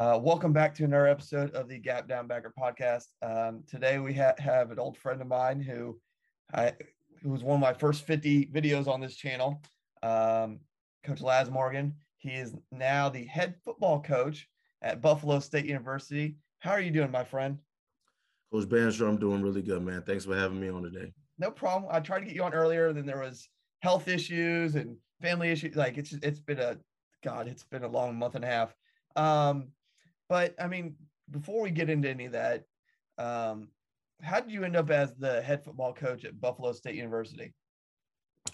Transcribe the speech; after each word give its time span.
Uh, 0.00 0.18
welcome 0.18 0.50
back 0.50 0.74
to 0.74 0.82
another 0.82 1.08
episode 1.08 1.50
of 1.50 1.68
the 1.68 1.76
Gap 1.78 2.08
Down 2.08 2.26
Backer 2.26 2.54
podcast. 2.58 3.08
Um, 3.20 3.62
today 3.68 3.98
we 3.98 4.14
ha- 4.14 4.32
have 4.38 4.70
an 4.70 4.78
old 4.78 4.96
friend 4.96 5.20
of 5.20 5.26
mine 5.26 5.60
who 5.60 6.00
I 6.54 6.72
who 7.22 7.28
was 7.28 7.44
one 7.44 7.56
of 7.56 7.60
my 7.60 7.74
first 7.74 8.06
50 8.06 8.46
videos 8.46 8.88
on 8.88 9.02
this 9.02 9.14
channel, 9.14 9.60
um, 10.02 10.60
Coach 11.04 11.20
Laz 11.20 11.50
Morgan. 11.50 11.94
He 12.16 12.30
is 12.30 12.56
now 12.72 13.10
the 13.10 13.26
head 13.26 13.56
football 13.62 14.00
coach 14.00 14.48
at 14.80 15.02
Buffalo 15.02 15.38
State 15.38 15.66
University. 15.66 16.38
How 16.60 16.70
are 16.70 16.80
you 16.80 16.92
doing, 16.92 17.10
my 17.10 17.24
friend? 17.24 17.58
Coach 18.50 18.70
Bannister, 18.70 19.06
I'm 19.06 19.18
doing 19.18 19.42
really 19.42 19.60
good, 19.60 19.82
man. 19.82 20.00
Thanks 20.00 20.24
for 20.24 20.34
having 20.34 20.58
me 20.58 20.70
on 20.70 20.82
today. 20.82 21.12
No 21.38 21.50
problem. 21.50 21.90
I 21.92 22.00
tried 22.00 22.20
to 22.20 22.24
get 22.24 22.34
you 22.34 22.44
on 22.44 22.54
earlier, 22.54 22.90
then 22.94 23.04
there 23.04 23.20
was 23.20 23.50
health 23.82 24.08
issues 24.08 24.76
and 24.76 24.96
family 25.20 25.50
issues. 25.50 25.76
Like 25.76 25.98
it's 25.98 26.14
it's 26.22 26.40
been 26.40 26.58
a 26.58 26.78
God, 27.22 27.48
it's 27.48 27.64
been 27.64 27.84
a 27.84 27.88
long 27.88 28.18
month 28.18 28.34
and 28.34 28.46
a 28.46 28.48
half. 28.48 28.74
Um, 29.14 29.68
but 30.30 30.54
I 30.60 30.68
mean, 30.68 30.94
before 31.30 31.60
we 31.60 31.70
get 31.70 31.90
into 31.90 32.08
any 32.08 32.26
of 32.26 32.32
that, 32.32 32.62
um, 33.18 33.68
how 34.22 34.40
did 34.40 34.52
you 34.52 34.62
end 34.64 34.76
up 34.76 34.88
as 34.90 35.12
the 35.16 35.42
head 35.42 35.64
football 35.64 35.92
coach 35.92 36.24
at 36.24 36.40
Buffalo 36.40 36.72
State 36.72 36.94
University? 36.94 37.52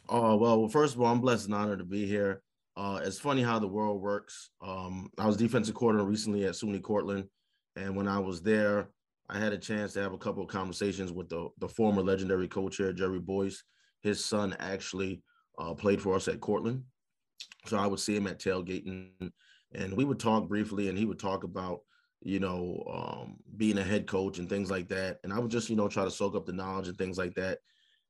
Oh 0.08 0.36
well, 0.36 0.66
first 0.68 0.94
of 0.94 1.02
all, 1.02 1.12
I'm 1.12 1.20
blessed 1.20 1.46
and 1.46 1.54
honored 1.54 1.78
to 1.78 1.84
be 1.84 2.06
here. 2.06 2.42
Uh, 2.76 3.00
it's 3.04 3.18
funny 3.18 3.42
how 3.42 3.58
the 3.58 3.68
world 3.68 4.00
works. 4.00 4.50
Um, 4.60 5.10
I 5.18 5.26
was 5.26 5.36
defensive 5.36 5.74
coordinator 5.74 6.08
recently 6.08 6.46
at 6.46 6.54
SUNY 6.54 6.82
Cortland, 6.82 7.28
and 7.76 7.94
when 7.94 8.08
I 8.08 8.18
was 8.18 8.42
there, 8.42 8.88
I 9.28 9.38
had 9.38 9.52
a 9.52 9.58
chance 9.58 9.92
to 9.94 10.02
have 10.02 10.12
a 10.12 10.18
couple 10.18 10.42
of 10.42 10.48
conversations 10.48 11.12
with 11.12 11.28
the 11.28 11.50
the 11.58 11.68
former 11.68 12.02
legendary 12.02 12.48
coach 12.48 12.78
here, 12.78 12.92
Jerry 12.92 13.20
Boyes. 13.20 13.62
His 14.02 14.24
son 14.24 14.56
actually 14.60 15.22
uh, 15.58 15.74
played 15.74 16.00
for 16.00 16.14
us 16.14 16.26
at 16.26 16.40
Cortland, 16.40 16.84
so 17.66 17.76
I 17.76 17.86
would 17.86 18.00
see 18.00 18.16
him 18.16 18.26
at 18.26 18.40
tailgating 18.40 19.10
and 19.76 19.96
we 19.96 20.04
would 20.04 20.18
talk 20.18 20.48
briefly 20.48 20.88
and 20.88 20.98
he 20.98 21.04
would 21.04 21.18
talk 21.18 21.44
about 21.44 21.80
you 22.22 22.40
know 22.40 22.82
um, 22.92 23.36
being 23.56 23.78
a 23.78 23.84
head 23.84 24.06
coach 24.06 24.38
and 24.38 24.48
things 24.48 24.70
like 24.70 24.88
that. 24.88 25.18
And 25.22 25.32
i 25.32 25.38
would 25.38 25.50
just 25.50 25.70
you 25.70 25.76
know 25.76 25.88
try 25.88 26.04
to 26.04 26.10
soak 26.10 26.34
up 26.34 26.46
the 26.46 26.52
knowledge 26.52 26.88
and 26.88 26.98
things 26.98 27.18
like 27.18 27.34
that. 27.34 27.58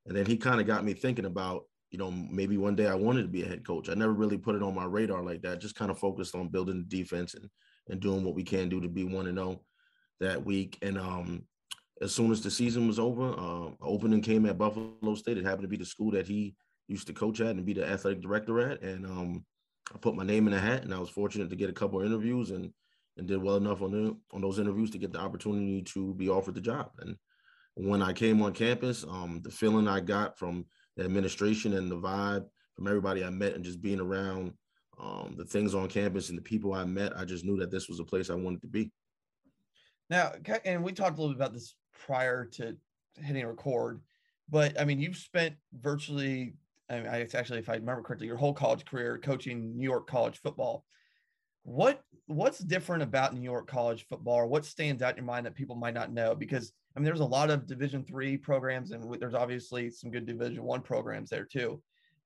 And 0.06 0.16
then 0.16 0.24
he 0.24 0.36
kind 0.36 0.60
of 0.60 0.66
got 0.66 0.84
me 0.84 0.94
thinking 0.94 1.26
about 1.26 1.64
you 1.90 1.98
know 1.98 2.10
maybe 2.10 2.56
one 2.56 2.74
day 2.74 2.86
i 2.86 2.94
wanted 2.94 3.22
to 3.22 3.28
be 3.28 3.42
a 3.42 3.48
head 3.48 3.66
coach. 3.66 3.88
I 3.88 3.94
never 3.94 4.12
really 4.12 4.38
put 4.38 4.54
it 4.54 4.62
on 4.62 4.74
my 4.74 4.84
radar 4.84 5.22
like 5.22 5.42
that 5.42 5.60
just 5.60 5.74
kind 5.74 5.90
of 5.90 5.98
focused 5.98 6.34
on 6.34 6.48
building 6.48 6.78
the 6.88 6.96
defense 6.96 7.34
and 7.34 7.48
and 7.88 8.00
doing 8.00 8.24
what 8.24 8.34
we 8.34 8.42
can 8.42 8.68
do 8.68 8.80
to 8.80 8.88
be 8.88 9.04
one 9.04 9.26
and 9.26 9.38
zero 9.38 9.60
that 10.20 10.44
week. 10.44 10.78
And 10.82 10.98
um 10.98 11.42
as 12.02 12.14
soon 12.14 12.30
as 12.30 12.42
the 12.42 12.50
season 12.50 12.86
was 12.86 12.98
over 12.98 13.30
uh, 13.30 13.70
opening 13.80 14.20
came 14.20 14.46
at 14.46 14.58
buffalo 14.58 15.14
state. 15.14 15.38
It 15.38 15.44
happened 15.44 15.62
to 15.62 15.68
be 15.68 15.78
the 15.78 15.84
school 15.84 16.10
that 16.12 16.26
he 16.26 16.54
used 16.88 17.06
to 17.08 17.12
coach 17.12 17.40
at 17.40 17.56
and 17.56 17.66
be 17.66 17.72
the 17.72 17.88
athletic 17.88 18.20
director 18.20 18.60
at. 18.60 18.82
And 18.82 19.06
um 19.06 19.44
I 19.94 19.98
put 19.98 20.14
my 20.14 20.24
name 20.24 20.46
in 20.46 20.54
a 20.54 20.60
hat, 20.60 20.82
and 20.82 20.92
I 20.92 20.98
was 20.98 21.10
fortunate 21.10 21.50
to 21.50 21.56
get 21.56 21.70
a 21.70 21.74
couple 21.74 22.00
of 22.00 22.06
interviews 22.06 22.50
and 22.50 22.72
and 23.16 23.26
did 23.26 23.42
well 23.42 23.56
enough 23.56 23.82
on 23.82 23.92
the, 23.92 24.16
on 24.32 24.42
those 24.42 24.58
interviews 24.58 24.90
to 24.90 24.98
get 24.98 25.12
the 25.12 25.18
opportunity 25.18 25.82
to 25.82 26.12
be 26.14 26.28
offered 26.28 26.54
the 26.54 26.60
job. 26.60 26.90
And 27.00 27.16
when 27.74 28.02
I 28.02 28.12
came 28.12 28.42
on 28.42 28.52
campus, 28.52 29.04
um, 29.04 29.40
the 29.42 29.50
feeling 29.50 29.88
I 29.88 30.00
got 30.00 30.38
from 30.38 30.66
the 30.96 31.04
administration 31.04 31.74
and 31.74 31.90
the 31.90 31.96
vibe 31.96 32.46
from 32.74 32.86
everybody 32.86 33.24
I 33.24 33.30
met, 33.30 33.54
and 33.54 33.64
just 33.64 33.80
being 33.80 34.00
around 34.00 34.52
um, 35.00 35.34
the 35.36 35.44
things 35.44 35.74
on 35.74 35.88
campus 35.88 36.28
and 36.28 36.38
the 36.38 36.42
people 36.42 36.74
I 36.74 36.84
met, 36.84 37.16
I 37.16 37.24
just 37.24 37.44
knew 37.44 37.56
that 37.58 37.70
this 37.70 37.88
was 37.88 38.00
a 38.00 38.04
place 38.04 38.30
I 38.30 38.34
wanted 38.34 38.62
to 38.62 38.68
be. 38.68 38.92
Now, 40.08 40.32
and 40.64 40.84
we 40.84 40.92
talked 40.92 41.18
a 41.18 41.20
little 41.20 41.34
bit 41.34 41.40
about 41.40 41.54
this 41.54 41.74
prior 42.06 42.44
to 42.52 42.76
hitting 43.16 43.46
record, 43.46 44.00
but 44.48 44.78
I 44.80 44.84
mean, 44.84 45.00
you've 45.00 45.16
spent 45.16 45.56
virtually 45.72 46.54
I 46.88 47.00
mean, 47.00 47.06
it's 47.06 47.34
actually, 47.34 47.58
if 47.58 47.68
I 47.68 47.74
remember 47.74 48.02
correctly, 48.02 48.26
your 48.26 48.36
whole 48.36 48.54
college 48.54 48.84
career 48.84 49.18
coaching 49.18 49.76
New 49.76 49.84
York 49.84 50.06
college 50.06 50.40
football. 50.40 50.84
What 51.64 52.00
what's 52.26 52.58
different 52.60 53.02
about 53.02 53.34
New 53.34 53.42
York 53.42 53.66
college 53.66 54.06
football, 54.08 54.34
or 54.34 54.46
what 54.46 54.64
stands 54.64 55.02
out 55.02 55.10
in 55.10 55.16
your 55.16 55.24
mind 55.24 55.46
that 55.46 55.54
people 55.56 55.74
might 55.74 55.94
not 55.94 56.12
know? 56.12 56.34
Because 56.34 56.72
I 56.94 57.00
mean, 57.00 57.04
there's 57.04 57.20
a 57.20 57.24
lot 57.24 57.50
of 57.50 57.66
Division 57.66 58.04
three 58.04 58.36
programs, 58.36 58.92
and 58.92 59.20
there's 59.20 59.34
obviously 59.34 59.90
some 59.90 60.12
good 60.12 60.26
Division 60.26 60.62
one 60.62 60.80
programs 60.80 61.28
there 61.28 61.44
too. 61.44 61.82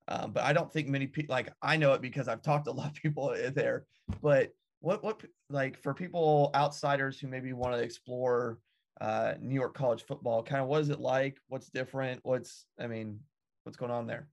Um, 0.09 0.33
but 0.33 0.45
I 0.45 0.53
don't 0.53 0.71
think 0.71 0.89
many 0.89 1.07
people 1.07 1.35
like 1.35 1.53
I 1.63 1.77
know 1.77 1.95
it 1.95 2.03
because 2.03 2.29
I've 2.29 2.43
talked 2.43 2.67
to 2.67 2.71
a 2.71 2.73
lot 2.73 2.89
of 2.89 2.95
people 2.95 3.35
there. 3.55 3.85
But 4.21 4.51
what 4.81 5.03
what 5.03 5.23
like 5.49 5.79
for 5.83 5.95
people 5.95 6.51
outsiders 6.55 7.19
who 7.19 7.29
maybe 7.29 7.55
want 7.55 7.75
to 7.75 7.83
explore 7.83 8.59
uh, 9.01 9.35
New 9.41 9.55
York 9.55 9.75
college 9.75 10.05
football, 10.05 10.43
kind 10.43 10.61
of 10.61 10.69
what 10.69 10.83
is 10.83 10.91
it 10.91 11.01
like? 11.01 11.39
What's 11.49 11.71
different? 11.71 12.21
What's 12.25 12.67
I 12.79 12.87
mean, 12.87 13.21
what's 13.65 13.79
going 13.79 13.93
on 13.93 14.07
there? 14.07 14.29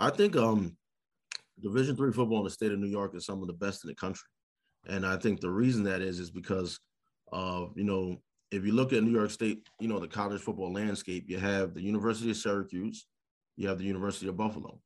I 0.00 0.08
think 0.08 0.34
um, 0.34 0.76
Division 1.62 1.94
three 1.94 2.10
football 2.10 2.38
in 2.38 2.44
the 2.44 2.50
state 2.50 2.72
of 2.72 2.78
New 2.78 2.88
York 2.88 3.14
is 3.14 3.26
some 3.26 3.42
of 3.42 3.46
the 3.46 3.52
best 3.52 3.84
in 3.84 3.88
the 3.88 3.94
country, 3.94 4.28
and 4.88 5.04
I 5.04 5.18
think 5.18 5.40
the 5.40 5.50
reason 5.50 5.84
that 5.84 6.00
is 6.00 6.18
is 6.18 6.30
because 6.30 6.80
of 7.32 7.72
you 7.76 7.84
know 7.84 8.16
if 8.50 8.64
you 8.64 8.72
look 8.72 8.94
at 8.94 9.02
New 9.04 9.12
York 9.12 9.30
State, 9.30 9.68
you 9.78 9.88
know 9.88 9.98
the 9.98 10.08
college 10.08 10.40
football 10.40 10.72
landscape, 10.72 11.24
you 11.28 11.38
have 11.38 11.74
the 11.74 11.82
University 11.82 12.30
of 12.30 12.38
Syracuse, 12.38 13.06
you 13.56 13.68
have 13.68 13.78
the 13.78 13.84
University 13.84 14.26
of 14.26 14.38
Buffalo. 14.38 14.80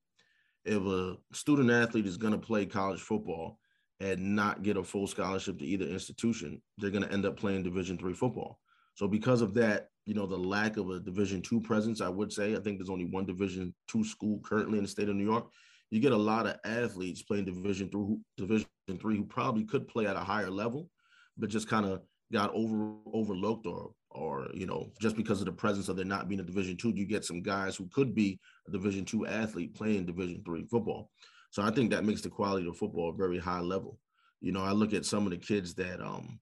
If 0.65 0.83
a 0.83 1.17
student 1.33 1.71
athlete 1.71 2.07
is 2.07 2.17
going 2.17 2.33
to 2.33 2.39
play 2.39 2.67
college 2.67 3.01
football 3.01 3.59
and 4.01 4.35
not 4.35 4.65
get 4.65 4.77
a 4.77 4.83
full 4.83 5.07
scholarship 5.07 5.61
to 5.61 5.65
either 5.65 5.85
institution, 5.85 6.61
they're 6.79 6.91
going 6.91 7.05
to 7.05 7.13
end 7.13 7.25
up 7.25 7.37
playing 7.37 7.63
Division 7.63 7.97
three 7.99 8.15
football. 8.15 8.59
So 8.95 9.07
because 9.07 9.43
of 9.43 9.55
that, 9.55 9.91
you 10.07 10.15
know, 10.15 10.27
the 10.27 10.37
lack 10.37 10.77
of 10.77 10.91
a 10.91 11.01
Division 11.01 11.41
two 11.43 11.61
presence, 11.61 12.01
I 12.01 12.09
would 12.09 12.33
say, 12.33 12.55
I 12.55 12.61
think 12.61 12.79
there's 12.79 12.91
only 12.91 13.07
one 13.07 13.27
Division 13.27 13.75
two 13.89 14.05
school 14.05 14.41
currently 14.45 14.79
in 14.79 14.85
the 14.85 14.91
state 14.91 15.09
of 15.09 15.17
New 15.17 15.25
York. 15.25 15.47
You 15.91 16.01
get 16.01 16.13
a 16.13 16.17
lot 16.17 16.47
of 16.47 16.57
athletes 16.65 17.23
playing 17.23 17.45
Division 17.47 17.89
through 17.89 18.21
Division 18.37 18.67
three 19.01 19.17
who 19.17 19.25
probably 19.25 19.65
could 19.65 19.89
play 19.89 20.07
at 20.07 20.17
a 20.17 20.21
higher 20.21 20.51
level, 20.51 20.89
but 21.37 21.51
just 21.51 21.69
kind 21.69 21.87
of 21.87 22.03
got 22.33 22.51
over 22.55 22.95
overlooked 23.13 23.67
or 23.67 23.93
or 24.11 24.49
you 24.55 24.67
know 24.67 24.91
just 25.01 25.17
because 25.17 25.41
of 25.41 25.47
the 25.47 25.53
presence 25.53 25.89
of 25.89 25.97
there 25.97 26.05
not 26.05 26.29
being 26.29 26.41
a 26.41 26.45
division 26.45 26.77
two 26.77 26.93
you 26.95 27.07
get 27.07 27.25
some 27.25 27.43
guys 27.43 27.77
who 27.77 27.89
could 27.93 28.15
be 28.15 28.39
a 28.67 28.71
division 28.71 29.05
two 29.05 29.27
athlete 29.27 29.75
playing 29.75 30.07
division 30.07 30.43
three 30.45 30.65
football. 30.65 31.11
So 31.51 31.63
i 31.63 31.71
think 31.71 31.91
that 31.91 32.05
makes 32.05 32.23
the 32.23 32.31
quality 32.31 32.67
of 32.67 32.77
football 32.77 33.13
very 33.13 33.39
high 33.39 33.61
level. 33.61 33.99
You 34.41 34.53
know 34.53 34.63
i 34.63 34.73
look 34.73 34.93
at 34.95 35.05
some 35.05 35.27
of 35.27 35.31
the 35.31 35.39
kids 35.39 35.75
that 35.75 36.01
um 36.01 36.39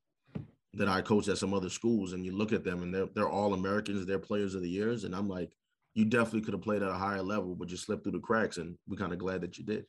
that 0.74 0.88
I 0.88 1.02
coach 1.02 1.28
at 1.28 1.38
some 1.38 1.52
other 1.54 1.68
schools, 1.68 2.12
and 2.12 2.24
you 2.24 2.36
look 2.36 2.52
at 2.52 2.64
them 2.64 2.82
and 2.82 2.94
they're 2.94 3.08
they're 3.14 3.28
all 3.28 3.54
Americans, 3.54 4.06
they're 4.06 4.18
players 4.18 4.54
of 4.54 4.62
the 4.62 4.70
years, 4.70 5.04
and 5.04 5.14
I'm 5.14 5.28
like, 5.28 5.50
you 5.94 6.04
definitely 6.04 6.42
could 6.42 6.54
have 6.54 6.62
played 6.62 6.82
at 6.82 6.88
a 6.88 6.94
higher 6.94 7.22
level, 7.22 7.54
but 7.54 7.70
you 7.70 7.76
slipped 7.76 8.04
through 8.04 8.12
the 8.12 8.18
cracks, 8.20 8.56
and 8.56 8.76
we're 8.88 8.96
kind 8.96 9.12
of 9.12 9.18
glad 9.18 9.42
that 9.42 9.58
you 9.58 9.64
did. 9.64 9.84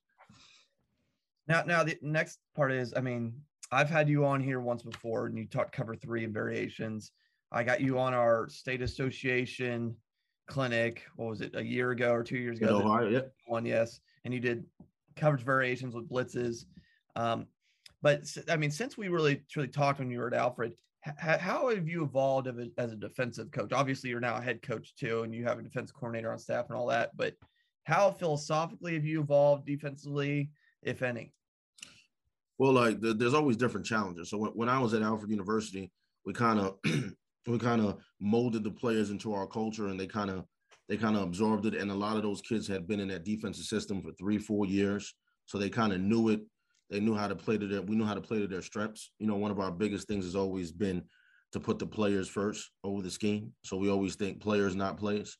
Now, 1.47 1.63
now 1.63 1.83
the 1.83 1.97
next 2.01 2.39
part 2.55 2.71
is, 2.71 2.93
I 2.95 3.01
mean, 3.01 3.33
I've 3.71 3.89
had 3.89 4.07
you 4.07 4.25
on 4.25 4.41
here 4.41 4.59
once 4.59 4.83
before, 4.83 5.25
and 5.25 5.37
you 5.37 5.45
talked 5.45 5.75
cover 5.75 5.95
three 5.95 6.23
and 6.23 6.33
variations. 6.33 7.11
I 7.51 7.63
got 7.63 7.81
you 7.81 7.99
on 7.99 8.13
our 8.13 8.49
state 8.49 8.81
association 8.81 9.95
clinic. 10.47 11.03
What 11.15 11.29
was 11.29 11.41
it? 11.41 11.55
A 11.55 11.63
year 11.63 11.91
ago 11.91 12.11
or 12.11 12.23
two 12.23 12.37
years 12.37 12.59
ago? 12.59 12.77
Ohio, 12.77 13.09
yeah. 13.09 13.21
One, 13.45 13.65
yes. 13.65 13.99
And 14.25 14.33
you 14.33 14.39
did 14.39 14.65
coverage 15.15 15.43
variations 15.43 15.95
with 15.95 16.09
blitzes. 16.09 16.65
Um, 17.15 17.47
but 18.03 18.23
I 18.49 18.57
mean, 18.57 18.69
since 18.69 18.97
we 18.97 19.07
really 19.07 19.41
truly 19.49 19.69
talked 19.69 19.99
when 19.99 20.11
you 20.11 20.19
were 20.19 20.27
at 20.27 20.33
Alfred, 20.33 20.73
how 21.17 21.69
have 21.69 21.87
you 21.87 22.03
evolved 22.03 22.49
as 22.77 22.91
a 22.91 22.95
defensive 22.95 23.49
coach? 23.51 23.71
Obviously, 23.71 24.09
you're 24.09 24.19
now 24.19 24.35
a 24.35 24.41
head 24.41 24.61
coach 24.61 24.93
too, 24.95 25.23
and 25.23 25.33
you 25.33 25.45
have 25.45 25.57
a 25.57 25.63
defense 25.63 25.91
coordinator 25.91 26.31
on 26.31 26.37
staff 26.37 26.65
and 26.69 26.77
all 26.77 26.87
that. 26.87 27.15
But 27.15 27.35
how 27.85 28.11
philosophically 28.11 28.93
have 28.93 29.05
you 29.05 29.21
evolved 29.21 29.65
defensively, 29.65 30.51
if 30.81 31.01
any? 31.01 31.33
Well, 32.57 32.73
like 32.73 32.99
the, 32.99 33.13
there's 33.13 33.33
always 33.33 33.57
different 33.57 33.85
challenges. 33.85 34.29
So 34.29 34.37
when, 34.37 34.51
when 34.51 34.69
I 34.69 34.79
was 34.79 34.93
at 34.93 35.01
Alfred 35.01 35.31
University, 35.31 35.89
we 36.25 36.33
kind 36.33 36.59
of 36.59 36.77
we 37.47 37.57
kind 37.57 37.81
of 37.81 38.01
molded 38.19 38.65
the 38.65 38.71
players 38.71 39.11
into 39.11 39.33
our 39.33 39.47
culture, 39.47 39.87
and 39.87 39.99
they 39.99 40.07
kind 40.07 40.29
of 40.29 40.45
they 40.89 40.97
kind 40.97 41.15
of 41.15 41.23
absorbed 41.23 41.65
it. 41.65 41.75
And 41.75 41.89
a 41.89 41.95
lot 41.95 42.17
of 42.17 42.23
those 42.23 42.41
kids 42.41 42.67
had 42.67 42.85
been 42.85 42.99
in 42.99 43.07
that 43.09 43.23
defensive 43.23 43.65
system 43.65 44.01
for 44.01 44.11
three, 44.13 44.37
four 44.37 44.65
years, 44.65 45.13
so 45.45 45.57
they 45.57 45.69
kind 45.69 45.93
of 45.93 46.01
knew 46.01 46.29
it. 46.29 46.41
They 46.89 46.99
knew 46.99 47.15
how 47.15 47.27
to 47.27 47.35
play 47.35 47.57
to 47.57 47.67
their. 47.67 47.81
We 47.81 47.95
knew 47.95 48.05
how 48.05 48.13
to 48.13 48.21
play 48.21 48.39
to 48.39 48.47
their 48.47 48.61
strengths. 48.61 49.11
You 49.19 49.27
know, 49.27 49.35
one 49.35 49.51
of 49.51 49.59
our 49.59 49.71
biggest 49.71 50.07
things 50.07 50.25
has 50.25 50.35
always 50.35 50.71
been 50.71 51.03
to 51.53 51.59
put 51.59 51.79
the 51.79 51.85
players 51.85 52.27
first 52.27 52.71
over 52.83 53.01
the 53.01 53.11
scheme. 53.11 53.53
So 53.63 53.77
we 53.77 53.89
always 53.89 54.15
think 54.15 54.41
players, 54.41 54.75
not 54.75 54.97
plays. 54.97 55.37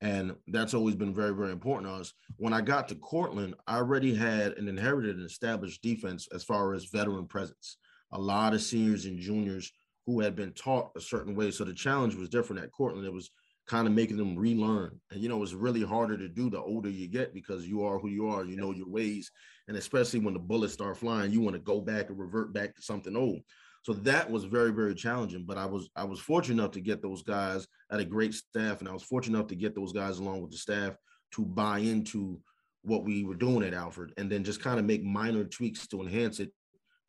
And 0.00 0.34
that's 0.48 0.72
always 0.72 0.94
been 0.94 1.14
very, 1.14 1.34
very 1.34 1.52
important 1.52 1.92
to 1.92 2.00
us. 2.00 2.14
When 2.38 2.54
I 2.54 2.62
got 2.62 2.88
to 2.88 2.94
Cortland, 2.94 3.54
I 3.66 3.76
already 3.76 4.14
had 4.14 4.52
an 4.52 4.68
inherited 4.68 5.16
and 5.16 5.26
established 5.26 5.82
defense 5.82 6.26
as 6.34 6.42
far 6.42 6.72
as 6.72 6.86
veteran 6.86 7.26
presence. 7.26 7.76
A 8.12 8.18
lot 8.18 8.54
of 8.54 8.62
seniors 8.62 9.04
and 9.04 9.18
juniors 9.18 9.70
who 10.06 10.20
had 10.20 10.34
been 10.34 10.52
taught 10.52 10.90
a 10.96 11.00
certain 11.00 11.36
way. 11.36 11.50
So 11.50 11.64
the 11.64 11.74
challenge 11.74 12.14
was 12.14 12.30
different 12.30 12.62
at 12.62 12.72
Cortland. 12.72 13.06
It 13.06 13.12
was 13.12 13.30
kind 13.70 13.86
of 13.86 13.94
making 13.94 14.16
them 14.16 14.36
relearn. 14.36 15.00
And, 15.12 15.20
you 15.22 15.28
know, 15.28 15.40
it's 15.44 15.52
really 15.52 15.82
harder 15.82 16.16
to 16.18 16.28
do 16.28 16.50
the 16.50 16.60
older 16.60 16.90
you 16.90 17.06
get 17.06 17.32
because 17.32 17.68
you 17.68 17.84
are 17.84 18.00
who 18.00 18.08
you 18.08 18.28
are, 18.28 18.44
you 18.44 18.56
know 18.56 18.72
your 18.72 18.88
ways. 18.88 19.30
And 19.68 19.76
especially 19.76 20.18
when 20.18 20.34
the 20.34 20.40
bullets 20.40 20.72
start 20.72 20.96
flying, 20.96 21.30
you 21.30 21.40
want 21.40 21.54
to 21.54 21.62
go 21.62 21.80
back 21.80 22.08
and 22.08 22.18
revert 22.18 22.52
back 22.52 22.74
to 22.74 22.82
something 22.82 23.14
old. 23.14 23.42
So 23.82 23.92
that 23.92 24.28
was 24.28 24.44
very, 24.44 24.72
very 24.72 24.96
challenging. 24.96 25.44
But 25.46 25.56
I 25.56 25.66
was 25.66 25.88
I 25.94 26.02
was 26.02 26.18
fortunate 26.18 26.60
enough 26.60 26.72
to 26.72 26.80
get 26.80 27.00
those 27.00 27.22
guys 27.22 27.68
at 27.92 28.00
a 28.00 28.04
great 28.04 28.34
staff, 28.34 28.80
and 28.80 28.88
I 28.88 28.92
was 28.92 29.04
fortunate 29.04 29.38
enough 29.38 29.48
to 29.50 29.54
get 29.54 29.76
those 29.76 29.92
guys 29.92 30.18
along 30.18 30.42
with 30.42 30.50
the 30.50 30.58
staff 30.58 30.96
to 31.34 31.44
buy 31.44 31.78
into 31.78 32.40
what 32.82 33.04
we 33.04 33.24
were 33.24 33.36
doing 33.36 33.62
at 33.62 33.72
Alfred, 33.72 34.12
and 34.16 34.30
then 34.30 34.42
just 34.42 34.60
kind 34.60 34.80
of 34.80 34.84
make 34.84 35.04
minor 35.04 35.44
tweaks 35.44 35.86
to 35.86 36.02
enhance 36.02 36.40
it 36.40 36.50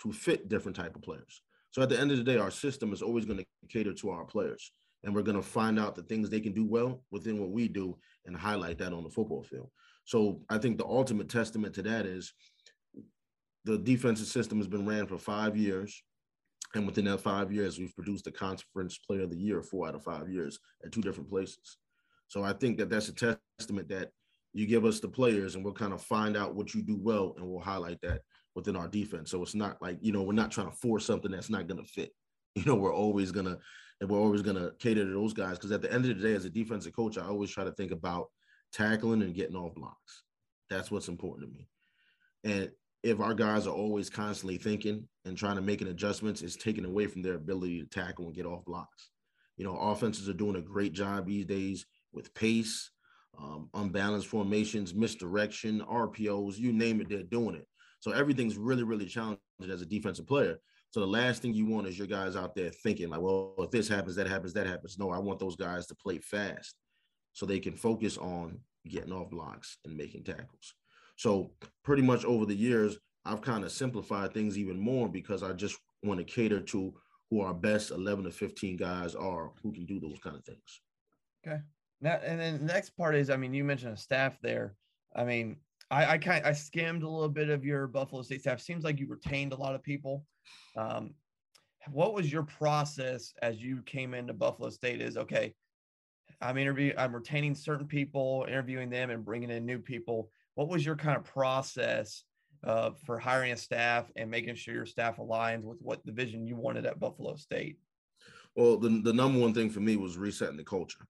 to 0.03 0.11
fit 0.11 0.47
different 0.47 0.75
type 0.77 0.95
of 0.95 1.01
players. 1.01 1.41
So 1.71 1.81
at 1.81 1.89
the 1.89 1.99
end 1.99 2.11
of 2.11 2.17
the 2.17 2.23
day, 2.23 2.37
our 2.37 2.51
system 2.51 2.93
is 2.93 3.01
always 3.01 3.25
going 3.25 3.39
to 3.39 3.45
cater 3.67 3.93
to 3.93 4.09
our 4.11 4.25
players, 4.25 4.71
and 5.03 5.15
we're 5.15 5.21
going 5.21 5.37
to 5.37 5.41
find 5.41 5.79
out 5.79 5.95
the 5.95 6.03
things 6.03 6.29
they 6.29 6.39
can 6.39 6.53
do 6.53 6.65
well 6.65 7.03
within 7.11 7.39
what 7.39 7.51
we 7.51 7.67
do 7.67 7.97
and 8.25 8.35
highlight 8.35 8.77
that 8.77 8.93
on 8.93 9.03
the 9.03 9.09
football 9.09 9.43
field. 9.43 9.69
So 10.05 10.41
I 10.49 10.57
think 10.57 10.77
the 10.77 10.85
ultimate 10.85 11.29
testament 11.29 11.73
to 11.75 11.81
that 11.83 12.05
is 12.05 12.33
the 13.65 13.77
defensive 13.77 14.27
system 14.27 14.57
has 14.57 14.67
been 14.67 14.85
ran 14.85 15.07
for 15.07 15.17
five 15.17 15.55
years. 15.55 16.03
And 16.73 16.85
within 16.85 17.05
that 17.05 17.19
five 17.19 17.51
years, 17.51 17.77
we've 17.77 17.95
produced 17.95 18.27
a 18.27 18.31
conference 18.31 18.97
player 18.97 19.23
of 19.23 19.31
the 19.31 19.37
year 19.37 19.61
four 19.61 19.87
out 19.87 19.95
of 19.95 20.03
five 20.03 20.29
years 20.29 20.59
at 20.85 20.91
two 20.91 21.01
different 21.01 21.29
places. 21.29 21.77
So 22.27 22.43
I 22.43 22.53
think 22.53 22.77
that 22.77 22.89
that's 22.89 23.09
a 23.09 23.37
testament 23.59 23.89
that 23.89 24.11
you 24.53 24.65
give 24.65 24.85
us 24.85 24.99
the 24.99 25.07
players 25.07 25.55
and 25.55 25.63
we'll 25.63 25.73
kind 25.73 25.93
of 25.93 26.01
find 26.01 26.37
out 26.37 26.55
what 26.55 26.73
you 26.73 26.81
do 26.81 26.97
well 26.99 27.33
and 27.37 27.45
we'll 27.45 27.59
highlight 27.61 27.99
that 28.01 28.21
within 28.55 28.75
our 28.75 28.87
defense. 28.87 29.31
So 29.31 29.41
it's 29.41 29.55
not 29.55 29.81
like, 29.81 29.97
you 30.01 30.11
know, 30.11 30.23
we're 30.23 30.33
not 30.33 30.51
trying 30.51 30.69
to 30.69 30.75
force 30.77 31.05
something 31.05 31.31
that's 31.31 31.49
not 31.49 31.67
going 31.67 31.83
to 31.83 31.89
fit. 31.89 32.11
You 32.53 32.65
know, 32.65 32.75
we're 32.75 32.93
always 32.93 33.31
going 33.31 33.45
to, 33.45 33.57
and 34.01 34.09
we're 34.09 34.19
always 34.19 34.41
going 34.41 34.57
to 34.57 34.73
cater 34.79 35.05
to 35.05 35.13
those 35.13 35.31
guys. 35.31 35.59
Cause 35.59 35.71
at 35.71 35.81
the 35.81 35.93
end 35.93 36.05
of 36.05 36.17
the 36.17 36.27
day, 36.27 36.33
as 36.33 36.43
a 36.43 36.49
defensive 36.49 36.93
coach, 36.93 37.17
I 37.17 37.27
always 37.27 37.51
try 37.51 37.63
to 37.63 37.71
think 37.71 37.91
about 37.91 38.27
tackling 38.73 39.21
and 39.21 39.35
getting 39.35 39.55
off 39.55 39.75
blocks. 39.75 40.23
That's 40.69 40.89
what's 40.89 41.07
important 41.07 41.47
to 41.47 41.53
me. 41.53 41.67
And 42.43 42.71
if 43.03 43.19
our 43.19 43.35
guys 43.35 43.67
are 43.67 43.73
always 43.73 44.09
constantly 44.09 44.57
thinking 44.57 45.07
and 45.25 45.37
trying 45.37 45.55
to 45.55 45.61
make 45.61 45.81
an 45.81 45.87
adjustments, 45.87 46.41
it's 46.41 46.55
taken 46.55 46.83
away 46.83 47.05
from 47.07 47.21
their 47.21 47.35
ability 47.35 47.79
to 47.81 47.87
tackle 47.87 48.25
and 48.25 48.35
get 48.35 48.45
off 48.45 48.65
blocks. 48.65 49.09
You 49.57 49.65
know, 49.65 49.77
offenses 49.77 50.27
are 50.27 50.33
doing 50.33 50.55
a 50.55 50.61
great 50.61 50.93
job 50.93 51.27
these 51.27 51.45
days 51.45 51.85
with 52.11 52.33
pace, 52.33 52.89
um, 53.37 53.69
unbalanced 53.75 54.27
formations, 54.27 54.95
misdirection, 54.95 55.81
RPOs, 55.81 56.57
you 56.57 56.73
name 56.73 57.01
it, 57.01 57.09
they're 57.09 57.23
doing 57.23 57.55
it. 57.55 57.67
So 57.99 58.11
everything's 58.11 58.57
really, 58.57 58.83
really 58.83 59.05
challenging 59.05 59.39
as 59.69 59.81
a 59.81 59.85
defensive 59.85 60.25
player. 60.27 60.57
So 60.91 60.99
the 60.99 61.07
last 61.07 61.41
thing 61.41 61.53
you 61.53 61.65
want 61.65 61.87
is 61.87 61.97
your 61.97 62.07
guys 62.07 62.35
out 62.35 62.53
there 62.53 62.69
thinking 62.69 63.09
like, 63.09 63.21
well, 63.21 63.53
if 63.59 63.71
this 63.71 63.87
happens, 63.87 64.15
that 64.17 64.27
happens, 64.27 64.53
that 64.53 64.67
happens. 64.67 64.99
No, 64.99 65.09
I 65.09 65.19
want 65.19 65.39
those 65.39 65.55
guys 65.55 65.87
to 65.87 65.95
play 65.95 66.19
fast 66.19 66.75
so 67.31 67.45
they 67.45 67.59
can 67.59 67.73
focus 67.73 68.17
on 68.17 68.59
getting 68.87 69.13
off 69.13 69.29
blocks 69.29 69.77
and 69.85 69.95
making 69.95 70.25
tackles. 70.25 70.75
So 71.15 71.51
pretty 71.83 72.01
much 72.01 72.25
over 72.25 72.45
the 72.45 72.55
years, 72.55 72.97
I've 73.23 73.41
kind 73.41 73.63
of 73.63 73.71
simplified 73.71 74.33
things 74.33 74.57
even 74.57 74.77
more 74.77 75.07
because 75.07 75.43
I 75.43 75.53
just 75.53 75.77
want 76.03 76.19
to 76.19 76.25
cater 76.25 76.59
to 76.59 76.93
who 77.29 77.41
our 77.41 77.53
best 77.53 77.91
11 77.91 78.25
to 78.25 78.31
15 78.31 78.75
guys 78.75 79.15
are 79.15 79.51
who 79.63 79.71
can 79.71 79.85
do 79.85 79.99
those 79.99 80.19
kind 80.21 80.35
of 80.35 80.43
things. 80.43 80.81
Okay. 81.47 81.61
Now, 82.01 82.19
and 82.23 82.39
then 82.39 82.59
the 82.59 82.73
next 82.73 82.89
part 82.97 83.15
is, 83.15 83.29
I 83.29 83.37
mean, 83.37 83.53
you 83.53 83.63
mentioned 83.63 83.93
a 83.93 83.97
staff 83.97 84.37
there. 84.41 84.75
I 85.15 85.23
mean, 85.23 85.57
I, 85.91 86.13
I 86.13 86.17
kind 86.17 86.45
I 86.45 86.53
skimmed 86.53 87.03
a 87.03 87.09
little 87.09 87.29
bit 87.29 87.49
of 87.49 87.63
your 87.63 87.85
Buffalo 87.87 88.21
State 88.21 88.41
staff. 88.41 88.61
Seems 88.61 88.83
like 88.83 88.99
you 88.99 89.07
retained 89.07 89.53
a 89.53 89.57
lot 89.57 89.75
of 89.75 89.83
people. 89.83 90.25
Um, 90.75 91.13
what 91.91 92.13
was 92.13 92.31
your 92.31 92.43
process 92.43 93.33
as 93.41 93.61
you 93.61 93.81
came 93.83 94.13
into 94.13 94.33
Buffalo 94.33 94.69
State? 94.69 95.01
Is 95.01 95.17
okay. 95.17 95.53
I'm 96.41 96.57
interviewing. 96.57 96.97
I'm 96.97 97.13
retaining 97.13 97.53
certain 97.53 97.87
people, 97.87 98.45
interviewing 98.47 98.89
them, 98.89 99.09
and 99.09 99.23
bringing 99.23 99.51
in 99.51 99.65
new 99.65 99.79
people 99.79 100.31
what 100.55 100.67
was 100.67 100.85
your 100.85 100.95
kind 100.95 101.17
of 101.17 101.23
process 101.23 102.23
uh, 102.63 102.91
for 103.05 103.17
hiring 103.17 103.51
a 103.51 103.57
staff 103.57 104.11
and 104.15 104.29
making 104.29 104.55
sure 104.55 104.73
your 104.73 104.85
staff 104.85 105.17
aligns 105.17 105.63
with 105.63 105.79
what 105.81 106.05
the 106.05 106.11
vision 106.11 106.45
you 106.45 106.55
wanted 106.55 106.85
at 106.85 106.99
Buffalo 106.99 107.35
State? 107.35 107.77
Well, 108.55 108.77
the, 108.77 109.01
the 109.03 109.13
number 109.13 109.39
one 109.39 109.53
thing 109.53 109.69
for 109.69 109.79
me 109.79 109.95
was 109.95 110.17
resetting 110.17 110.57
the 110.57 110.63
culture. 110.63 111.07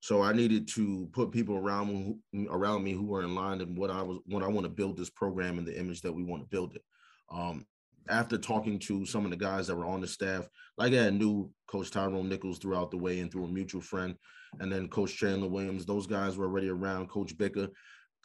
So 0.00 0.22
I 0.22 0.32
needed 0.32 0.68
to 0.74 1.08
put 1.12 1.32
people 1.32 1.56
around 1.56 2.18
me, 2.32 2.46
around 2.48 2.84
me 2.84 2.92
who 2.92 3.06
were 3.06 3.22
in 3.22 3.34
line 3.34 3.60
and 3.60 3.76
what 3.76 3.90
I 3.90 4.02
was 4.02 4.18
what 4.26 4.42
I 4.42 4.48
want 4.48 4.64
to 4.64 4.70
build 4.70 4.96
this 4.96 5.10
program 5.10 5.58
and 5.58 5.66
the 5.66 5.78
image 5.78 6.02
that 6.02 6.12
we 6.12 6.22
want 6.22 6.42
to 6.42 6.48
build 6.48 6.74
it. 6.76 6.82
Um, 7.30 7.66
after 8.08 8.38
talking 8.38 8.78
to 8.78 9.04
some 9.04 9.24
of 9.24 9.30
the 9.30 9.36
guys 9.36 9.66
that 9.66 9.74
were 9.74 9.86
on 9.86 10.00
the 10.00 10.06
staff, 10.06 10.48
like 10.78 10.92
I 10.92 11.10
knew 11.10 11.50
Coach 11.66 11.90
Tyrone 11.90 12.28
Nichols 12.28 12.58
throughout 12.58 12.90
the 12.90 12.98
way 12.98 13.20
and 13.20 13.32
through 13.32 13.44
a 13.44 13.48
mutual 13.48 13.80
friend, 13.80 14.14
and 14.60 14.70
then 14.70 14.88
Coach 14.88 15.16
Chandler 15.16 15.48
Williams, 15.48 15.86
those 15.86 16.06
guys 16.06 16.36
were 16.36 16.44
already 16.44 16.68
around. 16.68 17.08
Coach 17.08 17.36
Bicker, 17.36 17.68